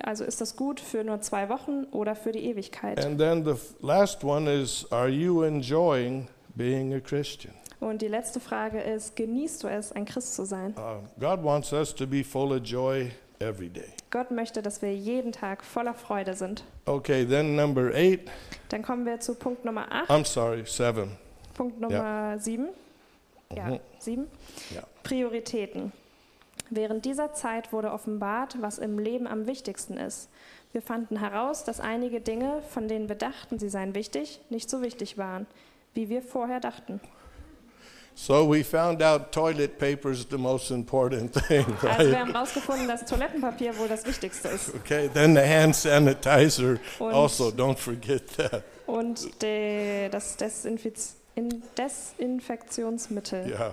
also 0.04 0.24
ist 0.24 0.40
das 0.40 0.56
gut 0.56 0.80
für 0.80 1.04
nur 1.04 1.20
zwei 1.20 1.48
Wochen 1.48 1.84
oder 1.92 2.14
für 2.14 2.32
die 2.32 2.44
Ewigkeit? 2.46 3.04
And 3.04 3.18
then 3.18 3.44
the 3.44 3.52
f- 3.52 3.74
last 3.80 4.22
one 4.24 4.50
is 4.50 4.86
Are 4.90 5.08
you 5.08 5.42
enjoying 5.42 6.28
being 6.54 6.94
a 6.94 7.00
Christian? 7.00 7.52
Und 7.80 8.02
die 8.02 8.08
letzte 8.08 8.40
Frage 8.40 8.80
ist, 8.80 9.16
genießt 9.16 9.64
du 9.64 9.68
es, 9.68 9.90
ein 9.92 10.04
Christ 10.04 10.34
zu 10.34 10.44
sein? 10.44 10.74
Uh, 10.76 11.00
God 11.18 11.42
wants 11.42 11.72
us 11.72 11.94
to 11.94 12.06
be 12.06 12.22
full 12.22 12.52
of 12.52 12.62
joy 12.62 13.10
every 13.40 13.68
day. 13.70 13.88
Gott 14.10 14.30
möchte, 14.30 14.60
dass 14.62 14.82
wir 14.82 14.94
jeden 14.94 15.32
Tag 15.32 15.62
voller 15.64 15.94
Freude 15.94 16.34
sind. 16.34 16.64
Okay, 16.86 17.24
then 17.24 17.54
number 17.54 17.92
eight. 17.94 18.28
Dann 18.70 18.82
kommen 18.82 19.06
wir 19.06 19.20
zu 19.20 19.34
Punkt 19.34 19.64
Nummer 19.64 19.86
8, 19.90 20.10
I'm 20.10 20.24
sorry, 20.24 20.64
seven. 20.66 21.16
Punkt 21.54 21.80
Nummer 21.80 22.36
7. 22.38 22.68
Ja, 23.54 23.66
Mhm. 23.66 23.80
7. 23.98 24.26
Ja. 24.74 24.82
Prioritäten. 25.02 25.92
Während 26.70 27.04
dieser 27.04 27.34
Zeit 27.34 27.72
wurde 27.72 27.90
offenbart, 27.92 28.56
was 28.60 28.78
im 28.78 28.98
Leben 28.98 29.26
am 29.26 29.46
wichtigsten 29.46 29.96
ist. 29.96 30.28
Wir 30.72 30.82
fanden 30.82 31.18
heraus, 31.18 31.64
dass 31.64 31.80
einige 31.80 32.20
Dinge, 32.20 32.62
von 32.70 32.86
denen 32.86 33.08
wir 33.08 33.16
dachten, 33.16 33.58
sie 33.58 33.68
seien 33.68 33.94
wichtig, 33.96 34.40
nicht 34.50 34.70
so 34.70 34.82
wichtig 34.82 35.18
waren, 35.18 35.46
wie 35.94 36.08
wir 36.08 36.22
vorher 36.22 36.60
dachten. 36.60 37.00
So 38.22 38.44
we 38.44 38.62
found 38.62 39.00
out 39.00 39.32
toilet 39.32 39.78
paper 39.78 40.10
is 40.10 40.26
the 40.28 40.36
most 40.36 40.70
important 40.70 41.32
thing, 41.48 41.64
Also 41.82 42.04
wir 42.04 42.12
right? 42.12 42.18
haben 42.18 42.32
herausgefunden, 42.32 42.86
dass 42.86 43.06
Toilettenpapier 43.06 43.74
wohl 43.78 43.88
das 43.88 44.04
Wichtigste 44.04 44.48
ist. 44.48 44.74
Okay, 44.74 45.08
then 45.14 45.34
the 45.34 45.40
hand 45.40 45.74
sanitizer. 45.74 46.76
Und, 46.98 47.14
Also, 47.14 47.48
don't 47.48 47.78
forget 47.78 48.22
that. 48.36 48.62
und 48.86 49.40
de, 49.40 50.10
das 50.10 50.36
Desinfiz 50.36 51.16
in 51.34 51.62
Desinfektionsmittel. 51.78 53.46
Yeah. 53.48 53.72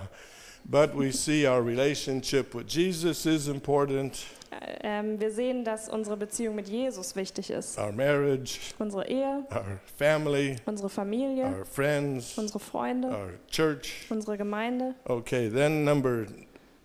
But 0.69 0.93
we 0.97 1.11
see 1.11 1.47
our 1.47 1.61
relationship 1.65 2.53
with 2.53 2.67
Jesus 2.67 3.25
is 3.25 3.47
important, 3.47 4.25
Äh, 4.49 4.77
Ähm, 4.83 5.19
wir 5.19 5.31
sehen, 5.31 5.63
dass 5.65 5.87
unsere 5.89 6.15
Beziehung 6.17 6.55
mit 6.55 6.67
Jesus 6.69 7.15
wichtig 7.15 7.49
ist. 7.49 7.77
our 7.77 7.91
marriage, 7.91 8.59
Unsere 8.79 9.07
Ehe, 9.07 9.45
our 9.51 9.79
family, 9.97 10.55
unsere 10.65 10.89
Familie, 10.89 11.45
our 11.45 11.65
friends, 11.65 12.37
unsere 12.37 12.59
Freunde, 12.59 13.07
our 13.09 13.29
church. 13.51 14.05
unsere 14.09 14.37
Gemeinde. 14.37 14.95
Okay, 15.05 15.49
then 15.49 15.83
number, 15.83 16.25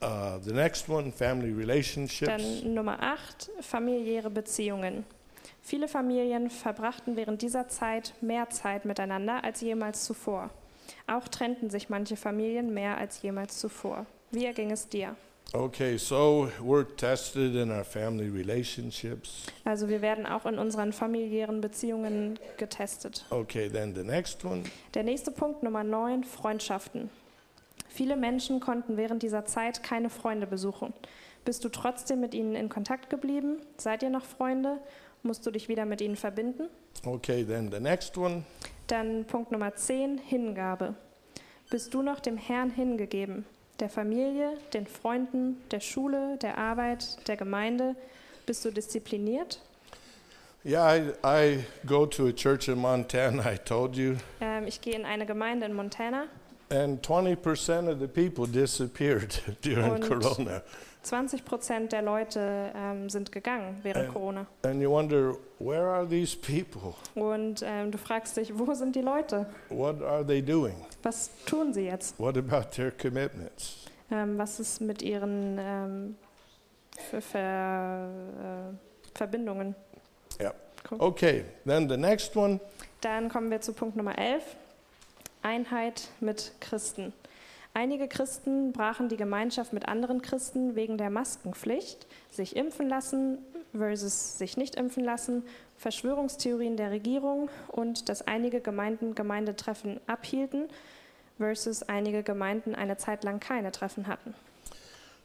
uh, 0.03 0.39
the 0.43 0.53
next 0.53 0.89
one, 0.89 1.11
family 1.13 1.53
relationships. 1.53 2.31
Dann 2.31 2.75
Nummer 2.75 3.01
8, 3.01 3.51
familiäre 3.61 4.29
Beziehungen. 4.31 5.05
Viele 5.61 5.87
Familien 5.89 6.51
verbrachten 6.51 7.17
während 7.17 7.43
dieser 7.43 7.69
Zeit 7.69 8.13
mehr 8.21 8.51
Zeit 8.51 8.85
miteinander 8.85 9.43
als 9.45 9.61
jemals 9.61 10.05
zuvor. 10.05 10.51
Auch 11.07 11.29
trennten 11.29 11.71
sich 11.71 11.89
manche 11.89 12.17
Familien 12.17 12.73
mehr 12.73 12.99
als 12.99 13.23
jemals 13.23 13.59
zuvor. 13.59 14.07
Wie 14.31 14.47
erging 14.47 14.71
es 14.71 14.89
dir? 14.89 15.17
Okay, 15.55 15.99
so 15.99 16.49
we're 16.63 16.87
tested 16.97 17.55
in 17.55 17.71
our 17.71 17.85
family 17.85 18.31
relationships. 18.31 19.47
Also 19.65 19.89
wir 19.89 20.01
werden 20.01 20.25
auch 20.25 20.47
in 20.47 20.59
unseren 20.59 20.95
familiären 20.95 21.61
Beziehungen 21.61 22.39
getestet. 22.57 23.27
Okay, 23.29 23.69
then 23.69 23.95
the 23.95 24.03
next 24.03 24.43
one. 24.45 24.63
Der 24.95 25.03
nächste 25.03 25.31
Punkt, 25.31 25.63
Nummer 25.63 25.85
9, 25.85 26.25
Freundschaften. 26.25 27.11
Viele 27.91 28.17
Menschen 28.17 28.61
konnten 28.61 28.97
während 28.97 29.23
dieser 29.23 29.45
Zeit 29.45 29.83
keine 29.83 30.09
Freunde 30.09 30.47
besuchen. 30.47 30.95
Bist 31.45 31.63
du 31.65 31.69
trotzdem 31.69 32.21
mit 32.21 32.33
ihnen 32.33 32.55
in 32.55 32.71
Kontakt 32.71 33.11
geblieben? 33.11 33.59
Seid 33.77 34.03
ihr 34.03 34.11
noch 34.11 34.25
Freunde? 34.25 34.79
Musst 35.23 35.45
du 35.45 35.51
dich 35.51 35.69
wieder 35.69 35.85
mit 35.85 36.01
ihnen 36.01 36.17
verbinden? 36.17 36.69
Okay, 37.05 37.45
then 37.45 37.71
the 37.71 37.81
next 37.81 38.17
one. 38.17 38.45
Dann 38.87 39.25
Punkt 39.25 39.53
Nummer 39.53 39.75
10, 39.75 40.19
Hingabe. 40.19 40.95
Bist 41.71 41.95
du 41.95 42.03
noch 42.03 42.21
dem 42.21 42.37
Herrn 42.37 42.71
hingegeben? 42.71 43.45
Der 43.81 43.89
Familie, 43.89 44.57
den 44.75 44.87
Freunden, 44.87 45.57
der 45.71 45.81
Schule, 45.81 46.37
der 46.43 46.59
Arbeit, 46.59 47.27
der 47.29 47.37
Gemeinde? 47.37 47.97
Bist 48.47 48.65
du 48.65 48.71
diszipliniert? 48.71 49.61
Yeah, 50.65 50.97
I, 50.97 51.13
I 51.25 51.65
go 51.87 52.07
to 52.07 52.29
a 52.29 52.33
church 52.33 52.69
in 52.69 52.79
Montana, 52.79 53.53
I 53.53 53.59
told 53.59 53.97
you, 53.97 54.15
Ähm, 54.41 54.67
ich 54.69 54.81
gehe 54.81 54.95
in 54.95 55.05
eine 55.05 55.27
Gemeinde 55.27 55.67
in 55.67 55.75
Montana. 55.75 56.27
and 56.71 57.05
20% 57.07 57.89
of 57.93 57.99
the 58.01 58.07
people 58.07 58.47
disappeared 58.47 59.43
during 59.65 59.91
Und- 59.93 60.09
Corona. 60.09 60.63
20 61.03 61.45
Prozent 61.45 61.93
der 61.93 62.03
Leute 62.03 62.73
ähm, 62.77 63.11
sind 63.11 63.33
gegangen 63.33 63.79
während 63.83 64.07
Ähm. 64.07 64.13
Corona. 64.13 64.47
And 64.63 64.81
you 64.81 64.91
wonder, 64.91 65.35
where 65.59 65.87
are 65.89 66.09
these 66.09 66.37
people? 66.37 66.95
Und 67.15 67.63
ähm, 67.65 67.91
du 67.91 67.99
fragst 67.99 68.37
dich, 68.37 68.57
wo 68.57 68.73
sind 68.75 68.95
die 68.95 69.01
Leute? 69.01 69.47
What 69.69 70.03
are 70.03 70.25
they 70.25 70.41
doing? 70.43 70.77
Was 71.03 71.31
tun 71.47 71.73
sie 71.73 71.87
jetzt? 71.87 72.19
What 72.19 72.37
about 72.37 72.71
their 72.77 72.93
commitments? 72.93 73.87
Ähm, 74.11 74.39
was 74.39 74.61
ist 74.61 74.81
mit 74.81 75.03
ihren 75.03 75.59
ähm, 75.59 76.17
Ver 77.11 77.23
Ver 77.23 78.09
äh, 78.73 79.17
Verbindungen? 79.17 79.75
Okay, 80.99 81.45
then 81.65 81.89
the 81.89 81.97
next 81.97 82.37
one. 82.37 82.61
Dann 83.01 83.29
kommen 83.29 83.51
wir 83.51 83.61
zu 83.61 83.73
Punkt 83.73 83.97
Nummer 83.97 84.19
11. 84.19 84.43
Einheit 85.43 86.09
mit 86.21 86.53
Christen. 86.61 87.13
Einige 87.75 88.07
Christen 88.07 88.73
brachen 88.73 89.09
die 89.09 89.17
Gemeinschaft 89.17 89.73
mit 89.73 89.89
anderen 89.89 90.21
Christen 90.21 90.77
wegen 90.77 90.99
der 90.99 91.09
Maskenpflicht, 91.09 92.07
sich 92.31 92.55
impfen 92.57 92.89
lassen 92.89 93.39
versus 93.77 94.39
sich 94.39 94.57
nicht 94.57 94.75
impfen 94.75 95.05
lassen, 95.05 95.43
Verschwörungstheorien 95.77 96.77
der 96.77 96.91
Regierung 96.91 97.49
und 97.69 98.09
dass 98.09 98.27
einige 98.27 98.61
Gemeinden 98.61 99.15
Gemeindetreffen 99.15 100.01
abhielten 100.07 100.69
versus 101.39 101.83
einige 101.83 102.23
Gemeinden 102.23 102.75
eine 102.75 102.97
Zeit 102.97 103.25
lang 103.25 103.41
keine 103.41 103.73
Treffen 103.73 104.07
hatten. 104.07 104.35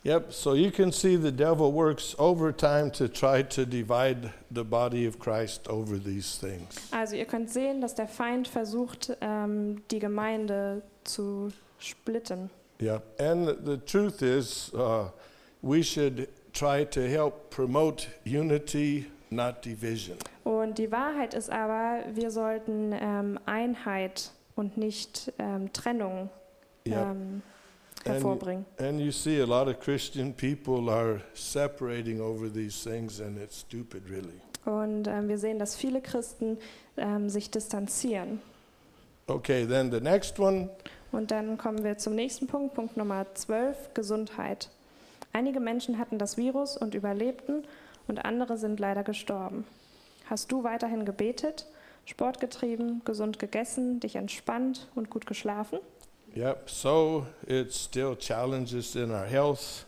Yep, 0.05 0.31
so 0.31 0.55
you 0.55 0.71
can 0.71 0.91
see 0.91 1.17
the 1.17 1.31
devil 1.31 1.73
works 1.73 2.17
overtime 2.17 2.91
to 2.91 3.07
try 3.07 3.43
to 3.43 3.65
divide 3.65 4.31
the 4.49 4.63
body 4.63 5.07
of 5.07 5.19
Christ 5.19 5.67
over 5.67 6.01
these 6.01 6.39
things. 6.39 6.75
Also 6.91 7.15
ihr 7.15 7.25
könnt 7.25 7.49
sehen, 7.49 7.81
dass 7.81 7.93
der 7.93 8.07
Feind 8.07 8.47
versucht, 8.47 9.17
ähm, 9.19 9.81
die 9.91 9.99
Gemeinde 9.99 10.81
zu 11.03 11.49
splitten. 11.79 12.49
Yep, 12.79 13.19
and 13.19 13.47
the 13.65 13.77
truth 13.77 14.21
is, 14.21 14.71
uh, 14.73 15.09
we 15.61 15.81
should 15.83 16.27
try 16.53 16.83
to 16.85 17.01
help 17.07 17.49
promote 17.49 18.07
unity, 18.23 19.05
not 19.31 19.63
division. 19.65 20.17
Und 20.43 20.77
die 20.77 20.91
Wahrheit 20.91 21.33
ist 21.33 21.49
aber, 21.49 22.03
wir 22.13 22.31
sollten 22.31 22.93
ähm, 22.93 23.39
Einheit 23.45 24.31
und 24.55 24.77
nicht 24.77 25.33
ähm, 25.39 25.71
Trennung 25.73 26.29
Yep. 26.87 26.95
ähm, 26.95 27.41
hervorbringen. 28.05 28.65
And 28.79 28.99
you 29.01 29.11
see, 29.11 29.41
a 29.41 29.45
lot 29.45 29.67
of 29.67 29.79
Christian 29.79 30.33
people 30.33 30.89
are 30.89 31.21
separating 31.33 32.21
over 32.21 32.47
these 32.49 32.77
things, 32.81 33.19
and 33.19 33.37
it's 33.37 33.59
stupid, 33.59 34.03
really. 34.09 34.39
Und 34.65 35.07
ähm, 35.07 35.27
wir 35.29 35.37
sehen, 35.37 35.59
dass 35.59 35.75
viele 35.75 36.01
Christen 36.01 36.57
ähm, 36.97 37.29
sich 37.29 37.49
distanzieren. 37.51 38.41
Okay, 39.27 39.65
then 39.65 39.91
the 39.91 39.99
next 39.99 40.39
one. 40.39 40.69
Und 41.11 41.31
dann 41.31 41.57
kommen 41.57 41.83
wir 41.83 41.97
zum 41.97 42.15
nächsten 42.15 42.47
Punkt, 42.47 42.73
Punkt 42.75 42.97
Nummer 42.97 43.25
12, 43.33 43.93
Gesundheit. 43.93 44.69
Einige 45.33 45.59
Menschen 45.59 45.97
hatten 45.97 46.17
das 46.17 46.37
Virus 46.37 46.77
und 46.77 46.95
überlebten 46.95 47.63
und 48.07 48.25
andere 48.25 48.57
sind 48.57 48.79
leider 48.79 49.03
gestorben. 49.03 49.65
Hast 50.29 50.51
du 50.51 50.63
weiterhin 50.63 51.05
gebetet, 51.05 51.67
Sport 52.05 52.39
getrieben, 52.39 53.01
gesund 53.05 53.39
gegessen, 53.39 53.99
dich 53.99 54.15
entspannt 54.15 54.87
und 54.95 55.09
gut 55.09 55.25
geschlafen? 55.25 55.79
Yep, 56.35 56.69
so 56.69 57.25
it's 57.47 57.85
still 57.85 58.15
challenges 58.15 58.95
in 58.95 59.11
our 59.11 59.25
health. 59.25 59.85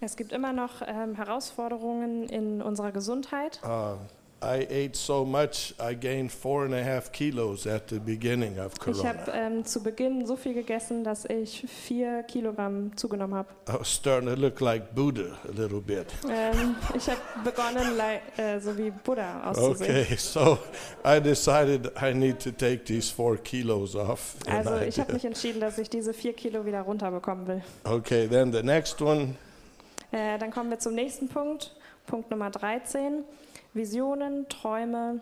Es 0.00 0.16
gibt 0.16 0.32
immer 0.32 0.52
noch 0.52 0.82
ähm, 0.84 1.14
Herausforderungen 1.14 2.28
in 2.28 2.60
unserer 2.60 2.90
Gesundheit. 2.90 3.60
Uh, 3.62 3.96
I 4.42 4.66
ate 4.68 4.96
so 4.96 5.24
much, 5.24 5.72
I 5.78 5.94
gained 5.94 6.32
four 6.32 6.64
and 6.64 6.74
a 6.74 6.82
half 6.82 7.12
kilos 7.12 7.66
at 7.66 7.88
the 7.88 8.00
beginning 8.00 8.58
of 8.58 8.72
Ich 8.74 8.80
Corona. 8.80 9.08
habe 9.08 9.30
ähm, 9.32 9.64
zu 9.64 9.82
Beginn 9.82 10.26
so 10.26 10.34
viel 10.36 10.54
gegessen, 10.54 11.04
dass 11.04 11.24
ich 11.24 11.64
vier 11.68 12.24
Kilogramm 12.24 12.96
zugenommen 12.96 13.36
habe. 13.36 13.48
I 13.68 13.78
was 13.78 13.92
starting 13.92 14.28
to 14.28 14.34
look 14.34 14.60
like 14.60 14.94
Buddha 14.94 15.38
a 15.44 15.52
little 15.52 15.80
bit. 15.80 16.06
Ähm, 16.28 16.74
ich 16.96 17.08
habe 17.08 17.20
begonnen, 17.44 17.98
äh, 18.36 18.58
so 18.58 18.76
wie 18.76 18.90
Buddha 18.90 19.48
auszusehen. 19.48 20.02
Okay, 20.02 20.16
so 20.16 20.58
I 21.06 21.20
decided 21.20 21.92
I 22.02 22.12
need 22.12 22.40
to 22.40 22.50
take 22.50 22.84
these 22.84 23.12
four 23.12 23.36
kilos 23.36 23.94
off. 23.94 24.34
Also 24.50 24.76
ich 24.78 24.98
habe 24.98 25.12
mich 25.14 25.24
entschieden, 25.24 25.60
dass 25.60 25.78
ich 25.78 25.88
diese 25.88 26.12
vier 26.12 26.32
Kilo 26.32 26.66
wieder 26.66 26.80
runterbekommen 26.82 27.46
will. 27.46 27.62
Okay, 27.84 28.26
then 28.26 28.52
the 28.52 28.62
next 28.62 29.00
one. 29.00 29.36
Äh, 30.10 30.38
dann 30.38 30.50
kommen 30.50 30.70
wir 30.70 30.78
zum 30.78 30.94
nächsten 30.94 31.28
Punkt, 31.28 31.74
Punkt 32.06 32.30
Nummer 32.30 32.50
13. 32.50 33.24
Visionen, 33.74 34.48
Träume, 34.48 35.20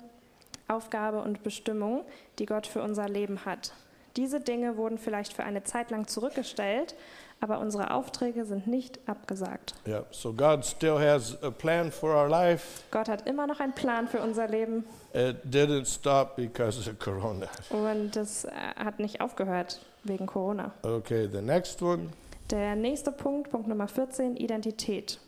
Aufgabe 0.69 1.23
und 1.23 1.43
Bestimmung, 1.43 2.05
die 2.39 2.47
Gott 2.47 2.67
für 2.67 2.83
unser 2.83 3.09
Leben 3.09 3.45
hat. 3.45 3.73
Diese 4.17 4.41
Dinge 4.41 4.77
wurden 4.77 4.99
vielleicht 4.99 5.33
für 5.33 5.45
eine 5.45 5.63
Zeit 5.63 5.91
lang 5.91 6.07
zurückgestellt, 6.09 6.97
aber 7.41 7.59
unsere 7.61 7.93
Aufträge 7.93 8.45
sind 8.45 8.67
nicht 8.67 8.99
abgesagt. 9.07 9.75
Yeah, 9.87 10.05
so 10.11 10.33
God 10.33 10.65
still 10.65 10.99
has 10.99 11.41
a 11.43 11.51
plan 11.51 11.91
for 11.93 12.11
our 12.15 12.29
life. 12.29 12.83
Gott 12.91 13.09
hat 13.09 13.27
immer 13.29 13.47
noch 13.47 13.61
einen 13.61 13.73
Plan 13.73 14.09
für 14.09 14.21
unser 14.21 14.49
Leben 14.49 14.85
It 15.15 15.37
didn't 15.45 15.87
stop 15.87 16.37
because 16.37 16.79
of 16.91 16.99
Corona. 16.99 17.47
und 17.71 18.15
das 18.17 18.45
äh, 18.45 18.51
hat 18.77 18.99
nicht 18.99 19.21
aufgehört 19.21 19.81
wegen 20.05 20.27
Corona. 20.27 20.73
Okay, 20.83 21.29
the 21.33 21.41
next 21.41 21.81
one. 21.81 22.11
Der 22.51 22.75
nächste 22.75 23.13
Punkt, 23.13 23.51
Punkt 23.51 23.69
Nummer 23.69 23.87
14, 23.87 24.37
Identität. 24.37 25.19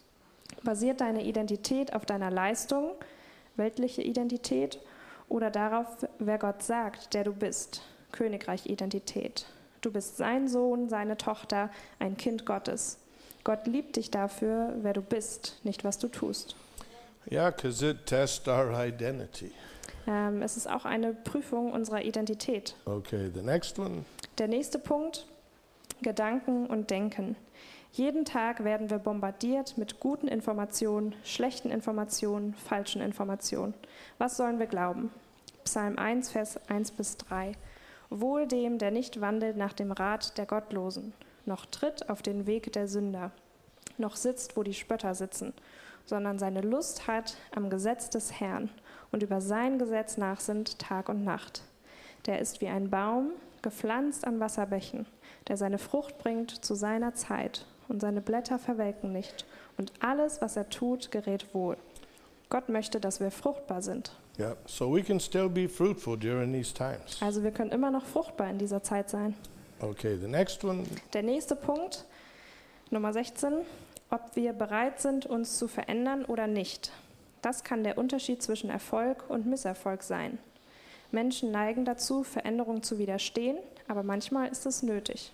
Basiert 0.65 1.01
deine 1.01 1.23
Identität 1.25 1.95
auf 1.95 2.05
deiner 2.05 2.31
Leistung, 2.31 2.93
weltliche 3.57 4.03
Identität 4.03 4.79
oder 5.29 5.51
darauf, 5.51 5.87
wer 6.19 6.39
Gott 6.39 6.63
sagt, 6.63 7.15
der 7.15 7.25
du 7.25 7.33
bist? 7.33 7.83
Königreich-Identität. 8.13 9.47
Du 9.81 9.91
bist 9.91 10.17
sein 10.17 10.49
Sohn, 10.49 10.89
seine 10.89 11.17
Tochter, 11.17 11.71
ein 11.99 12.17
Kind 12.17 12.47
Gottes. 12.47 12.99
Gott 13.45 13.67
liebt 13.67 13.97
dich 13.97 14.11
dafür, 14.11 14.75
wer 14.83 14.93
du 14.93 15.01
bist, 15.01 15.59
nicht 15.65 15.85
was 15.85 15.99
du 15.99 16.09
tust. 16.09 16.55
Yeah, 17.31 17.51
because 17.51 17.89
it 17.89 18.07
tests 18.07 18.47
our 18.47 18.73
identity. 18.85 19.53
Ähm, 20.07 20.43
es 20.43 20.57
ist 20.57 20.69
auch 20.69 20.85
eine 20.85 21.13
Prüfung 21.13 21.73
unserer 21.73 22.03
Identität. 22.03 22.75
Okay, 22.85 23.31
the 23.33 23.43
next 23.43 23.79
one. 23.79 24.05
Der 24.39 24.49
nächste 24.49 24.79
Punkt, 24.79 25.27
Gedanken 26.03 26.67
und 26.67 26.91
Denken. 26.91 27.37
Jeden 27.95 28.25
Tag 28.25 28.65
werden 28.65 28.89
wir 28.89 28.97
bombardiert 28.97 29.77
mit 29.77 30.01
guten 30.01 30.27
Informationen, 30.27 31.15
schlechten 31.25 31.71
Informationen, 31.71 32.55
falschen 32.55 33.03
Informationen. 33.03 33.75
Was 34.17 34.39
sollen 34.39 34.59
wir 34.59 34.67
glauben? 34.67 35.11
Psalm 35.65 35.99
1, 35.99 36.31
Vers 36.31 36.59
1 36.71 36.93
bis 36.93 37.19
3. 37.19 37.53
Wohl 38.09 38.47
dem, 38.47 38.79
der 38.79 38.93
nicht 38.93 39.21
wandelt 39.21 39.59
nach 39.59 39.75
dem 39.75 39.93
Rat 39.93 40.39
der 40.39 40.47
Gottlosen, 40.47 41.13
noch 41.45 41.67
tritt 41.67 42.09
auf 42.09 42.23
den 42.23 42.47
Weg 42.47 42.73
der 42.73 42.89
Sünder, 42.89 43.31
noch 43.99 44.17
sitzt, 44.17 44.57
wo 44.57 44.63
die 44.63 44.73
Spötter 44.73 45.15
sitzen, 45.15 45.53
sondern 46.07 46.39
seine 46.39 46.63
Lust 46.63 47.07
hat 47.07 47.37
am 47.55 47.69
Gesetz 47.69 48.09
des 48.09 48.41
Herrn 48.41 48.71
und 49.11 49.23
über 49.23 49.43
sein 49.43 49.79
Gesetz 49.79 50.17
nachsinnt 50.17 50.79
Tag 50.79 51.11
und 51.11 51.25
Nacht. 51.25 51.61
Der 52.25 52.39
ist 52.39 52.63
wie 52.63 52.69
ein 52.69 52.89
Baum, 52.89 53.33
gepflanzt 53.61 54.27
an 54.27 54.41
Wasserbächen, 54.41 55.05
der 55.49 55.59
seine 55.59 55.79
Frucht 55.79 56.17
bringt 56.17 56.65
zu 56.65 56.75
seiner 56.75 57.13
Zeit 57.13 57.67
und 57.93 58.01
seine 58.01 58.23
Blätter 58.23 58.59
verwelken 58.59 59.13
nicht 59.13 59.45
und 59.77 59.93
alles, 60.01 60.41
was 60.41 60.57
er 60.57 60.71
tut, 60.71 61.11
gerät 61.11 61.55
wohl. 61.55 61.77
Gott 62.49 62.71
möchte, 62.71 63.01
dass 63.01 63.21
wir 63.21 63.31
fruchtbar 63.31 63.83
sind. 63.83 64.13
Yeah, 64.39 64.57
so 64.67 64.93
we 64.93 65.03
can 65.03 65.21
still 65.21 65.49
be 65.49 65.69
fruitful 65.69 66.17
during 66.17 66.53
these 66.55 66.73
times. 66.73 67.21
Also 67.21 67.43
wir 67.43 67.51
können 67.51 67.71
immer 67.71 67.91
noch 67.91 68.07
fruchtbar 68.07 68.49
in 68.49 68.59
dieser 68.59 68.83
Zeit 68.83 69.11
sein. 69.11 69.35
Okay, 69.81 70.17
the 70.17 70.27
next 70.27 70.65
one. 70.65 70.85
Der 71.13 71.23
nächste 71.23 71.55
Punkt, 71.55 72.07
Nummer 72.91 73.13
16, 73.13 73.59
ob 74.11 74.37
wir 74.37 74.55
bereit 74.55 75.01
sind, 75.01 75.27
uns 75.27 75.59
zu 75.59 75.69
verändern 75.69 76.25
oder 76.25 76.47
nicht. 76.47 76.93
Das 77.43 77.63
kann 77.63 77.85
der 77.85 77.99
Unterschied 77.99 78.43
zwischen 78.43 78.71
Erfolg 78.71 79.29
und 79.29 79.45
Misserfolg 79.45 80.03
sein. 80.03 80.39
Menschen 81.11 81.51
neigen 81.51 81.85
dazu, 81.85 82.23
Veränderung 82.23 82.83
zu 82.83 82.99
widerstehen, 82.99 83.59
aber 83.87 84.03
manchmal 84.03 84.49
ist 84.49 84.65
es 84.65 84.83
nötig. 84.83 85.33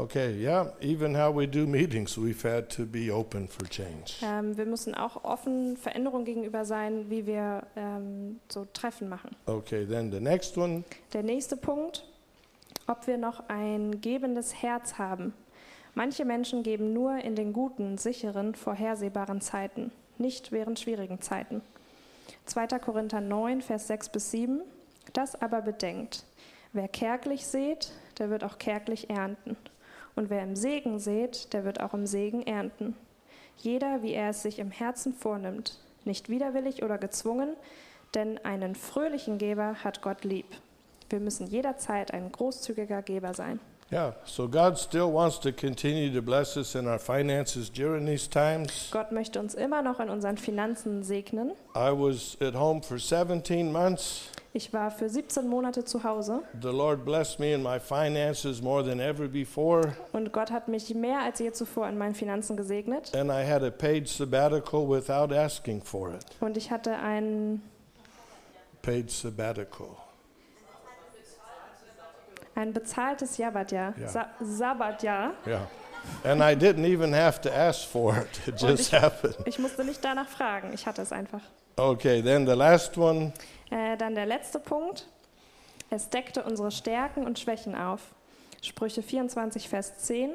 Okay, 0.00 0.32
yeah, 0.40 0.70
even 0.80 1.12
how 1.12 1.32
we 1.32 1.44
do 1.44 1.66
meetings, 1.66 2.16
we've 2.16 2.40
had 2.40 2.70
to 2.70 2.86
be 2.86 3.10
open 3.10 3.48
for 3.48 3.66
change. 3.68 4.14
Ähm, 4.22 4.56
wir 4.56 4.64
müssen 4.64 4.94
auch 4.94 5.24
offen 5.24 5.76
Veränderung 5.76 6.24
gegenüber 6.24 6.64
sein, 6.64 7.10
wie 7.10 7.26
wir 7.26 7.66
ähm, 7.74 8.38
so 8.48 8.64
Treffen 8.72 9.08
machen. 9.08 9.34
Okay, 9.46 9.84
then 9.84 10.12
the 10.12 10.20
next 10.20 10.56
one. 10.56 10.84
Der 11.12 11.24
nächste 11.24 11.56
Punkt, 11.56 12.04
ob 12.86 13.08
wir 13.08 13.18
noch 13.18 13.48
ein 13.48 14.00
gebendes 14.00 14.62
Herz 14.62 14.98
haben. 14.98 15.34
Manche 15.96 16.24
Menschen 16.24 16.62
geben 16.62 16.92
nur 16.92 17.16
in 17.16 17.34
den 17.34 17.52
guten, 17.52 17.98
sicheren, 17.98 18.54
vorhersehbaren 18.54 19.40
Zeiten, 19.40 19.90
nicht 20.16 20.52
während 20.52 20.78
schwierigen 20.78 21.20
Zeiten. 21.20 21.60
2. 22.46 22.68
Korinther 22.78 23.20
9, 23.20 23.62
Vers 23.62 23.88
6 23.88 24.10
bis 24.10 24.30
7. 24.30 24.60
Das 25.12 25.34
aber 25.42 25.60
bedenkt, 25.60 26.24
wer 26.72 26.86
kärglich 26.86 27.48
sät, 27.48 27.90
der 28.20 28.30
wird 28.30 28.44
auch 28.44 28.58
kärglich 28.58 29.10
ernten. 29.10 29.56
Und 30.18 30.30
wer 30.30 30.42
im 30.42 30.56
Segen 30.56 30.98
sät, 30.98 31.52
der 31.52 31.64
wird 31.64 31.80
auch 31.80 31.94
im 31.94 32.04
Segen 32.04 32.44
ernten. 32.44 32.96
Jeder, 33.56 34.02
wie 34.02 34.14
er 34.14 34.30
es 34.30 34.42
sich 34.42 34.58
im 34.58 34.72
Herzen 34.72 35.14
vornimmt, 35.14 35.78
nicht 36.04 36.28
widerwillig 36.28 36.82
oder 36.82 36.98
gezwungen, 36.98 37.54
denn 38.16 38.44
einen 38.44 38.74
fröhlichen 38.74 39.38
Geber 39.38 39.76
hat 39.84 40.02
Gott 40.02 40.24
lieb. 40.24 40.46
Wir 41.08 41.20
müssen 41.20 41.46
jederzeit 41.46 42.12
ein 42.12 42.32
großzügiger 42.32 43.00
Geber 43.02 43.32
sein. 43.32 43.60
Yeah, 43.90 44.12
so 44.26 44.46
God 44.46 44.76
still 44.78 45.10
wants 45.10 45.38
to 45.40 45.50
continue 45.50 46.12
to 46.12 46.20
bless 46.20 46.58
us 46.58 46.74
in 46.74 46.86
our 46.86 46.98
finances 46.98 47.70
during 47.70 48.04
these 48.04 48.28
times. 48.28 48.90
Gott 48.90 49.12
möchte 49.12 49.40
uns 49.40 49.54
immer 49.54 49.80
noch 49.80 49.98
in 49.98 50.10
unseren 50.10 50.36
Finanzen 50.36 51.02
segnen. 51.02 51.52
I 51.74 51.90
was 51.90 52.36
at 52.42 52.54
home 52.54 52.82
for 52.82 52.98
17 52.98 53.72
months. 53.72 54.28
Ich 54.52 54.72
war 54.74 54.90
für 54.90 55.08
17 55.08 55.46
Monate 55.48 55.84
zu 55.84 56.02
Hause 56.04 56.42
The 56.60 56.68
Lord 56.72 57.04
blessed 57.06 57.38
me 57.38 57.52
in 57.54 57.62
my 57.62 57.78
finances 57.78 58.60
more 58.60 58.82
than 58.84 58.98
ever 59.00 59.26
before, 59.28 59.94
und 60.12 60.32
Gott 60.32 60.50
hat 60.50 60.68
mich 60.68 60.94
mehr 60.94 61.20
als 61.20 61.38
je 61.38 61.52
zuvor 61.52 61.88
in 61.88 61.96
meinen 61.96 62.14
Finanzen 62.14 62.56
gesegnet. 62.58 63.14
and 63.14 63.30
I 63.30 63.42
had 63.42 63.62
a 63.62 63.70
paid 63.70 64.06
sabbatical 64.08 64.86
without 64.86 65.32
asking 65.34 65.80
for 65.82 66.10
it. 66.10 66.24
Und 66.40 66.58
ich 66.58 66.70
hatte 66.70 66.94
ein, 66.98 67.62
Paid 68.82 69.10
sabbatical. 69.10 69.96
Ein 72.58 72.72
bezahltes 72.72 73.36
Sabbatjahr. 73.36 73.94
Ja. 73.96 74.08
Sa 74.08 74.26
Sabbatjahr. 74.40 75.32
Yeah. 75.46 75.66
And 76.24 76.42
I 76.42 76.54
didn't 76.54 76.86
even 76.86 77.14
have 77.14 77.40
to 77.42 77.50
ask 77.50 77.86
for 77.88 78.16
it, 78.16 78.48
it 78.48 78.60
just 78.60 78.92
happened. 78.92 79.36
Ich 79.44 79.58
musste 79.58 79.84
nicht 79.84 80.04
danach 80.04 80.28
fragen, 80.28 80.72
ich 80.72 80.86
hatte 80.86 81.02
es 81.02 81.12
einfach. 81.12 81.42
Okay, 81.76 82.22
then 82.22 82.46
the 82.46 82.54
last 82.54 82.96
one. 82.98 83.32
Äh, 83.70 83.96
dann 83.96 84.14
der 84.14 84.26
letzte 84.26 84.58
Punkt. 84.58 85.06
Es 85.90 86.08
deckte 86.08 86.42
unsere 86.42 86.70
Stärken 86.70 87.24
und 87.24 87.38
Schwächen 87.38 87.74
auf. 87.74 88.00
Sprüche 88.62 89.02
24, 89.02 89.68
Vers 89.68 89.98
10. 89.98 90.32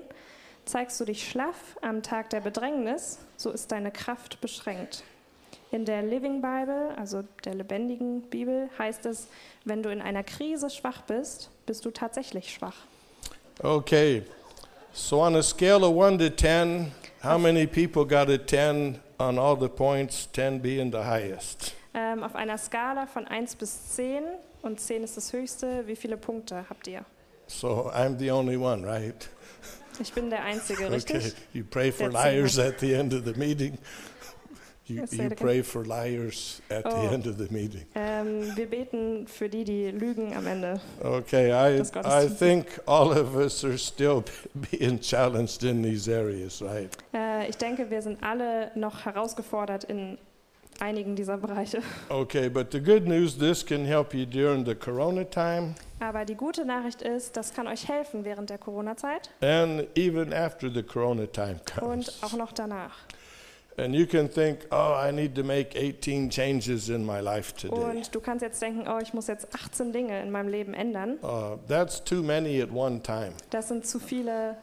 Zeigst 0.65 0.99
du 0.99 1.05
dich 1.05 1.27
schlaff 1.29 1.77
am 1.81 2.01
Tag 2.03 2.29
der 2.29 2.39
Bedrängnis, 2.39 3.19
so 3.35 3.51
ist 3.51 3.71
deine 3.71 3.91
Kraft 3.91 4.39
beschränkt. 4.39 5.03
In 5.71 5.83
der 5.83 6.01
Living 6.03 6.41
Bible, 6.41 6.93
also 6.97 7.23
der 7.43 7.55
lebendigen 7.55 8.21
Bibel, 8.21 8.69
heißt 8.79 9.05
es, 9.07 9.27
wenn 9.65 9.83
du 9.83 9.89
in 9.89 10.01
einer 10.01 10.23
Krise 10.23 10.69
schwach 10.69 11.01
bist, 11.01 11.49
bist 11.65 11.85
du 11.85 11.91
tatsächlich 11.91 12.53
schwach. 12.53 12.75
Okay, 13.61 14.23
so 14.91 15.21
on 15.21 15.35
a 15.35 15.43
scale 15.43 15.83
of 15.83 15.95
1 15.95 16.17
to 16.19 16.29
10, 16.29 16.91
how 17.23 17.37
many 17.37 17.67
people 17.67 18.05
got 18.05 18.29
a 18.29 18.37
10 18.37 18.99
on 19.19 19.37
all 19.37 19.55
the 19.55 19.69
points, 19.69 20.27
10 20.31 20.59
being 20.59 20.91
the 20.91 21.03
highest? 21.03 21.73
Ähm, 21.93 22.23
auf 22.23 22.35
einer 22.35 22.57
Skala 22.57 23.05
von 23.05 23.27
1 23.27 23.55
bis 23.55 23.89
10 23.95 24.23
und 24.63 24.79
10 24.79 25.03
ist 25.03 25.17
das 25.17 25.31
höchste, 25.31 25.85
wie 25.87 25.95
viele 25.95 26.17
Punkte 26.17 26.65
habt 26.69 26.87
ihr? 26.87 27.05
So 27.47 27.91
I'm 27.93 28.17
the 28.17 28.31
only 28.31 28.57
one, 28.57 28.85
right? 28.85 29.29
Ich 29.99 30.11
bin 30.13 30.29
der 30.29 30.43
Einzige, 30.43 30.91
richtig? 30.91 31.17
Okay, 31.17 31.33
you 31.53 31.63
pray 31.63 31.91
for 31.91 32.09
liars 32.09 32.57
at 32.57 32.79
the 32.79 32.93
end 32.93 33.13
of 33.13 33.25
the 33.25 33.33
meeting. 33.39 33.77
You, 34.85 35.05
you 35.11 35.29
pray 35.29 35.61
for 35.63 35.85
liars 35.85 36.61
at 36.69 36.85
Oh. 36.85 36.89
the 37.07 37.13
end 37.13 37.25
of 37.25 37.37
the 37.37 37.47
meeting. 37.53 37.85
Ähm, 37.95 38.55
wir 38.57 38.65
beten 38.69 39.27
für 39.27 39.47
die, 39.47 39.63
die 39.63 39.91
lügen 39.91 40.35
am 40.35 40.45
Ende. 40.45 40.81
Okay, 41.01 41.51
I, 41.53 41.79
I 42.05 42.27
think 42.27 42.65
all 42.85 43.11
of 43.11 43.33
us 43.35 43.63
are 43.63 43.77
still 43.77 44.23
being 44.71 44.99
challenged 44.99 45.63
in 45.63 45.81
these 45.81 46.09
areas, 46.11 46.61
right? 46.61 46.89
Äh, 47.13 47.47
ich 47.49 47.55
denke, 47.57 47.89
wir 47.89 48.01
sind 48.01 48.21
alle 48.21 48.71
noch 48.75 49.05
herausgefordert 49.05 49.85
in 49.85 50.17
einigen 50.79 51.15
dieser 51.15 51.37
Bereiche. 51.37 51.79
Okay, 52.09 52.49
but 52.49 52.71
the 52.73 52.81
good 52.81 53.07
news 53.07 53.37
this 53.37 53.65
can 53.65 53.85
help 53.85 54.13
you 54.13 54.25
during 54.25 54.65
the 54.65 54.75
corona 54.75 55.23
time 55.23 55.75
Aber 56.01 56.25
die 56.25 56.35
gute 56.35 56.65
Nachricht 56.65 57.01
ist, 57.01 57.37
das 57.37 57.53
kann 57.53 57.67
euch 57.67 57.87
helfen 57.87 58.25
während 58.25 58.49
der 58.49 58.57
Corona-Zeit 58.57 59.29
and 59.39 59.87
even 59.97 60.33
after 60.33 60.69
the 60.69 60.83
corona 60.83 61.25
time 61.27 61.61
und 61.79 62.05
comes. 62.07 62.21
auch 62.23 62.33
noch 62.33 62.51
danach. 62.51 62.97
And 63.77 63.95
you 63.95 64.05
can 64.05 64.29
think, 64.29 64.67
oh, 64.71 64.93
I 64.93 65.11
need 65.11 65.35
to 65.35 65.43
make 65.43 65.75
18 65.75 66.29
changes 66.29 66.89
in 66.89 67.05
my 67.05 67.19
life 67.19 67.53
today. 67.55 67.73
Und 67.75 68.13
du 68.13 68.19
kannst 68.19 68.43
jetzt 68.43 68.61
denken, 68.61 68.87
oh, 68.87 68.99
ich 69.01 69.13
muss 69.13 69.27
jetzt 69.27 69.47
18 69.53 69.91
Dinge 69.91 70.21
in 70.21 70.31
meinem 70.31 70.49
Leben 70.49 70.73
ändern. 70.73 71.17
Uh, 71.23 71.57
that's 71.67 72.03
too 72.03 72.21
many 72.21 72.61
at 72.61 72.71
one 72.71 73.01
time. 73.01 73.33
Das 73.49 73.69
sind 73.69 73.87
zu 73.87 73.99
viele 73.99 74.57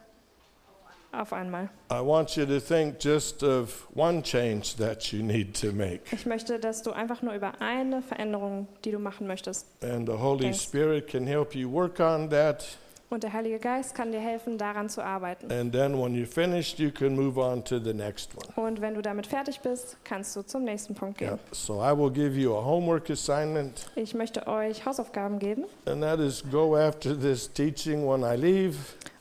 auf 1.13 1.33
einmal. 1.33 1.71
I 1.91 2.01
want 2.01 2.37
you 2.37 2.47
to 2.47 2.61
think 2.61 3.03
just 3.03 3.43
of 3.43 3.89
one 3.95 4.23
change 4.23 4.77
that 4.79 5.13
you 5.13 5.23
need 5.23 5.61
to 5.61 5.73
make. 5.73 6.03
Ich 6.13 6.25
möchte, 6.27 6.61
dass 6.61 6.83
du 6.83 6.93
einfach 6.93 7.23
nur 7.23 7.35
über 7.35 7.61
eine 7.61 8.03
Veränderung, 8.03 8.69
die 8.85 8.93
du 8.93 8.99
machen 8.99 9.27
möchtest. 9.27 9.67
And 9.83 10.09
the 10.09 10.15
Holy 10.15 10.45
Thanks. 10.45 10.63
Spirit 10.63 11.09
can 11.09 11.27
help 11.27 11.55
you 11.55 11.71
work 11.71 11.99
on 11.99 12.31
that. 12.31 12.65
Und 13.11 13.25
der 13.25 13.33
Heilige 13.33 13.59
Geist 13.59 13.95
kann 13.97 14.13
dir 14.13 14.21
helfen, 14.21 14.57
daran 14.57 14.89
zu 14.89 15.03
arbeiten. 15.03 15.51
And 15.51 15.73
then 15.73 15.95
when 16.01 16.15
you're 16.15 16.27
finished, 16.27 16.79
you 16.79 16.93
can 16.93 17.17
move 17.17 17.39
on 17.41 17.65
to 17.65 17.81
the 17.81 17.93
next 17.93 18.31
one. 18.37 18.67
Und 18.69 18.81
wenn 18.81 18.95
du 18.95 19.03
damit 19.03 19.27
fertig 19.27 19.61
bist, 19.61 19.97
kannst 20.05 20.37
du 20.37 20.43
zum 20.43 20.63
nächsten 20.63 20.95
Punkt 20.95 21.21
Yeah. 21.21 21.31
gehen. 21.33 21.41
So 21.51 21.81
I 21.83 21.91
will 21.97 22.11
give 22.13 22.39
you 22.39 22.55
a 22.57 22.65
homework 22.65 23.11
assignment, 23.11 23.91
Ich 23.97 24.15
möchte 24.15 24.47
euch 24.47 24.87
Hausaufgaben 24.87 25.41
geben. 25.41 25.65
and 25.87 26.01
that 26.03 26.21
is 26.21 26.45
go 26.53 26.77
after 26.77 27.19
this 27.19 27.53
teaching 27.53 28.07
when 28.09 28.23
I 28.23 28.37
leave 28.41 28.77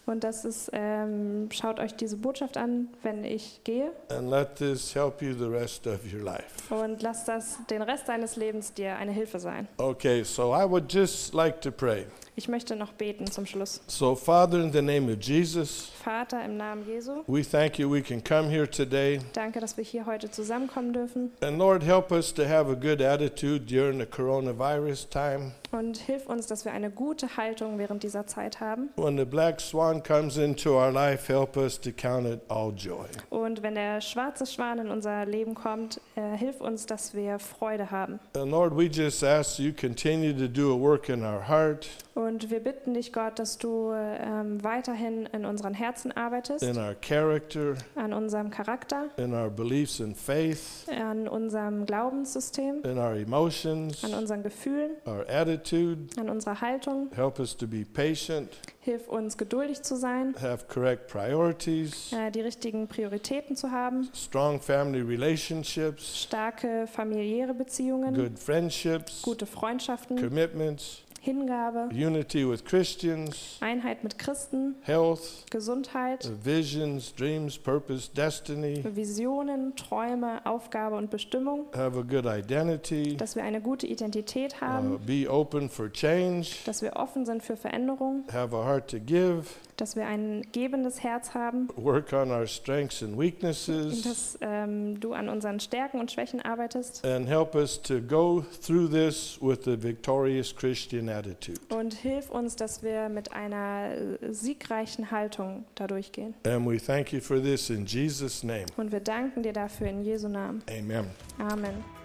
Und 0.05 0.23
das 0.23 0.43
ist, 0.45 0.69
ähm, 0.73 1.49
schaut 1.51 1.79
euch 1.79 1.95
diese 1.95 2.17
Botschaft 2.17 2.57
an, 2.57 2.89
wenn 3.03 3.23
ich 3.23 3.61
gehe. 3.63 3.91
and 4.09 4.29
let 4.29 4.55
this 4.55 4.93
help 4.95 5.21
you 5.21 5.33
the 5.33 5.45
rest 5.45 5.85
of 5.87 5.99
your 6.11 6.21
life. 6.23 6.45
Und 6.73 7.01
lasst 7.01 7.27
das 7.27 7.57
den 7.69 7.81
Rest 7.81 8.07
deines 8.07 8.35
Lebens 8.35 8.71
dir 8.73 8.95
eine 8.97 9.11
Hilfe 9.11 9.39
sein. 9.39 9.67
Okay, 9.77 10.23
so 10.23 10.53
I 10.55 10.63
would 10.69 10.91
just 10.93 11.33
like 11.33 11.59
to 11.61 11.71
pray. 11.71 12.05
Ich 12.39 12.47
möchte 12.47 12.77
noch 12.77 12.93
beten 12.93 13.29
zum 13.29 13.45
Schluss. 13.45 13.81
So, 13.87 14.15
Father, 14.15 14.63
in 14.63 14.71
the 14.71 14.81
name 14.81 15.11
of 15.11 15.21
Jesus, 15.21 15.89
Vater, 16.09 16.43
im 16.43 16.57
Namen 16.57 16.87
Jesu, 16.87 17.23
we 17.27 17.43
thank 17.43 17.77
you 17.77 17.87
we 17.87 18.01
can 18.01 18.19
come 18.19 18.49
here 18.49 18.67
today. 18.67 19.19
danke, 19.33 19.59
dass 19.59 19.77
wir 19.77 19.83
hier 19.83 20.07
heute 20.07 20.31
zusammenkommen 20.31 20.91
dürfen. 20.91 21.31
And 21.41 21.59
Lord, 21.59 21.83
help 21.83 22.11
us 22.11 22.33
to 22.33 22.47
have 22.47 22.67
a 22.67 22.73
good 22.73 22.99
attitude 22.99 23.67
during 23.67 23.99
the 23.99 24.07
coronavirus 24.07 25.07
time. 25.07 25.51
Und 25.71 25.97
hilf 25.97 26.25
uns, 26.25 26.47
dass 26.47 26.65
wir 26.65 26.71
eine 26.71 26.89
gute 26.89 27.37
Haltung 27.37 27.77
während 27.77 28.01
dieser 28.01 28.25
Zeit 28.25 28.59
haben. 28.59 28.89
When 28.95 29.19
the 29.19 29.25
black 29.25 29.61
swan 29.61 30.01
comes 30.01 30.37
into 30.37 30.71
our 30.71 30.91
life, 30.91 31.31
help 31.31 31.55
us 31.57 31.79
to 31.79 31.91
count 31.91 32.25
it 32.25 32.41
all 32.47 32.73
joy. 32.75 33.05
Und 33.29 33.61
wenn 33.61 33.75
der 33.75 34.01
schwarze 34.01 34.47
Schwan 34.47 34.79
in 34.79 34.89
unser 34.89 35.27
Leben 35.27 35.53
kommt, 35.53 36.01
äh, 36.15 36.35
hilf 36.35 36.59
uns, 36.59 36.87
dass 36.87 37.13
wir 37.13 37.37
Freude 37.37 37.91
haben. 37.91 38.19
And 38.35 38.49
Lord, 38.49 38.75
we 38.75 38.85
just 38.85 39.23
ask 39.23 39.59
you 39.59 39.71
continue 39.71 40.33
to 40.33 40.47
do 40.47 40.73
a 40.73 40.79
work 40.79 41.07
in 41.07 41.23
our 41.23 41.47
heart, 41.47 41.87
Und 42.15 42.49
wir 42.49 42.59
bitten 42.59 42.95
dich, 42.95 43.13
Gott, 43.13 43.39
dass 43.39 43.57
du 43.59 43.93
ähm, 43.93 44.61
weiterhin 44.61 45.25
in 45.27 45.45
unseren 45.45 45.73
Herzen 45.73 45.98
arbeitest, 46.05 46.63
in 46.63 46.77
our 46.77 46.95
character, 46.95 47.75
an 47.95 48.13
unserem 48.13 48.51
Charakter, 48.51 49.09
in 49.17 49.33
our 49.33 49.49
beliefs 49.49 49.99
and 49.99 50.15
faith, 50.15 50.87
an 50.89 51.27
unserem 51.27 51.85
Glaubenssystem, 51.85 52.85
in 52.85 52.97
our 52.97 53.15
emotions, 53.15 54.03
an 54.03 54.13
unseren 54.13 54.43
Gefühlen, 54.43 54.91
our 55.05 55.25
attitude. 55.29 56.09
an 56.17 56.29
unserer 56.29 56.61
Haltung. 56.61 57.09
Help 57.15 57.39
us 57.39 57.55
to 57.55 57.67
be 57.67 57.85
patient, 57.85 58.57
Hilf 58.81 59.07
uns, 59.09 59.37
geduldig 59.37 59.81
zu 59.83 59.95
sein, 59.97 60.33
have 60.41 60.65
correct 60.67 61.07
priorities, 61.07 62.13
äh, 62.13 62.31
die 62.31 62.41
richtigen 62.41 62.87
Prioritäten 62.87 63.55
zu 63.55 63.71
haben, 63.71 64.09
strong 64.15 64.59
family 64.61 65.01
relationships, 65.01 66.23
starke 66.23 66.87
familiäre 66.87 67.53
Beziehungen, 67.53 68.15
good 68.15 68.39
friendships, 68.39 69.21
gute 69.21 69.45
Freundschaften, 69.45 70.15
commitments, 70.17 71.03
Hingabe, 71.29 71.89
unity 71.93 72.43
with 72.43 72.65
Christians, 72.65 73.57
Einheit 73.61 74.03
mit 74.03 74.17
Christen, 74.17 74.75
health, 74.81 75.45
Gesundheit, 75.51 76.27
visions, 76.43 77.13
dreams, 77.13 77.55
purpose, 77.55 78.09
destiny, 78.11 78.83
Visionen, 78.95 79.75
Träume, 79.75 80.43
Aufgabe 80.45 80.95
und 80.95 81.11
Bestimmung, 81.11 81.67
have 81.75 81.95
a 81.95 82.01
good 82.01 82.25
identity, 82.25 83.15
dass 83.15 83.35
wir 83.35 83.43
eine 83.43 83.61
gute 83.61 83.85
Identität 83.85 84.55
uh, 84.55 84.61
haben, 84.61 84.99
be 85.05 85.29
open 85.29 85.69
for 85.69 85.91
change, 85.91 86.47
dass 86.65 86.81
wir 86.81 86.95
offen 86.95 87.27
sind 87.27 87.43
für 87.43 87.55
Veränderung, 87.55 88.23
have 88.33 88.55
a 88.55 88.65
heart 88.65 88.89
to 88.89 88.97
give, 88.99 89.43
dass 89.79 89.95
wir 89.95 90.07
ein 90.07 90.45
gebendes 90.51 91.03
Herz 91.03 91.33
haben 91.33 91.67
work 91.75 92.13
on 92.13 92.31
our 92.31 92.47
strengths 92.47 93.03
and 93.03 93.13
und 93.13 93.19
weaknesses, 93.19 94.01
dass 94.03 94.37
ähm, 94.41 94.99
du 94.99 95.13
an 95.13 95.29
unseren 95.29 95.59
Stärken 95.59 95.99
und 95.99 96.11
Schwächen 96.11 96.41
arbeitest 96.41 97.05
and 97.05 97.27
help 97.27 97.55
us 97.55 97.81
to 97.81 98.01
go 98.01 98.43
through 98.61 98.89
this 98.89 99.37
with 99.41 99.67
a 99.67 99.81
victorious 99.81 100.55
Christian 100.55 101.09
attitude. 101.09 101.59
und 101.69 101.93
hilf 101.93 102.29
uns, 102.29 102.55
dass 102.55 102.83
wir 102.83 103.09
mit 103.09 103.33
einer 103.33 103.91
äh, 104.21 104.33
siegreichen 104.33 105.11
Haltung 105.11 105.65
da 105.75 105.87
durchgehen. 105.87 106.33
And 106.45 106.67
we 106.67 106.77
thank 106.77 107.13
you 107.13 107.19
for 107.19 107.41
this 107.41 107.69
in 107.69 107.85
Jesus' 107.85 108.43
name. 108.43 108.65
Und 108.77 108.91
wir 108.91 108.99
danken 108.99 109.43
dir 109.43 109.53
dafür 109.53 109.87
in 109.87 110.03
Jesu 110.03 110.27
Namen. 110.27 110.61
Amen. 110.69 111.07
Amen. 111.37 111.98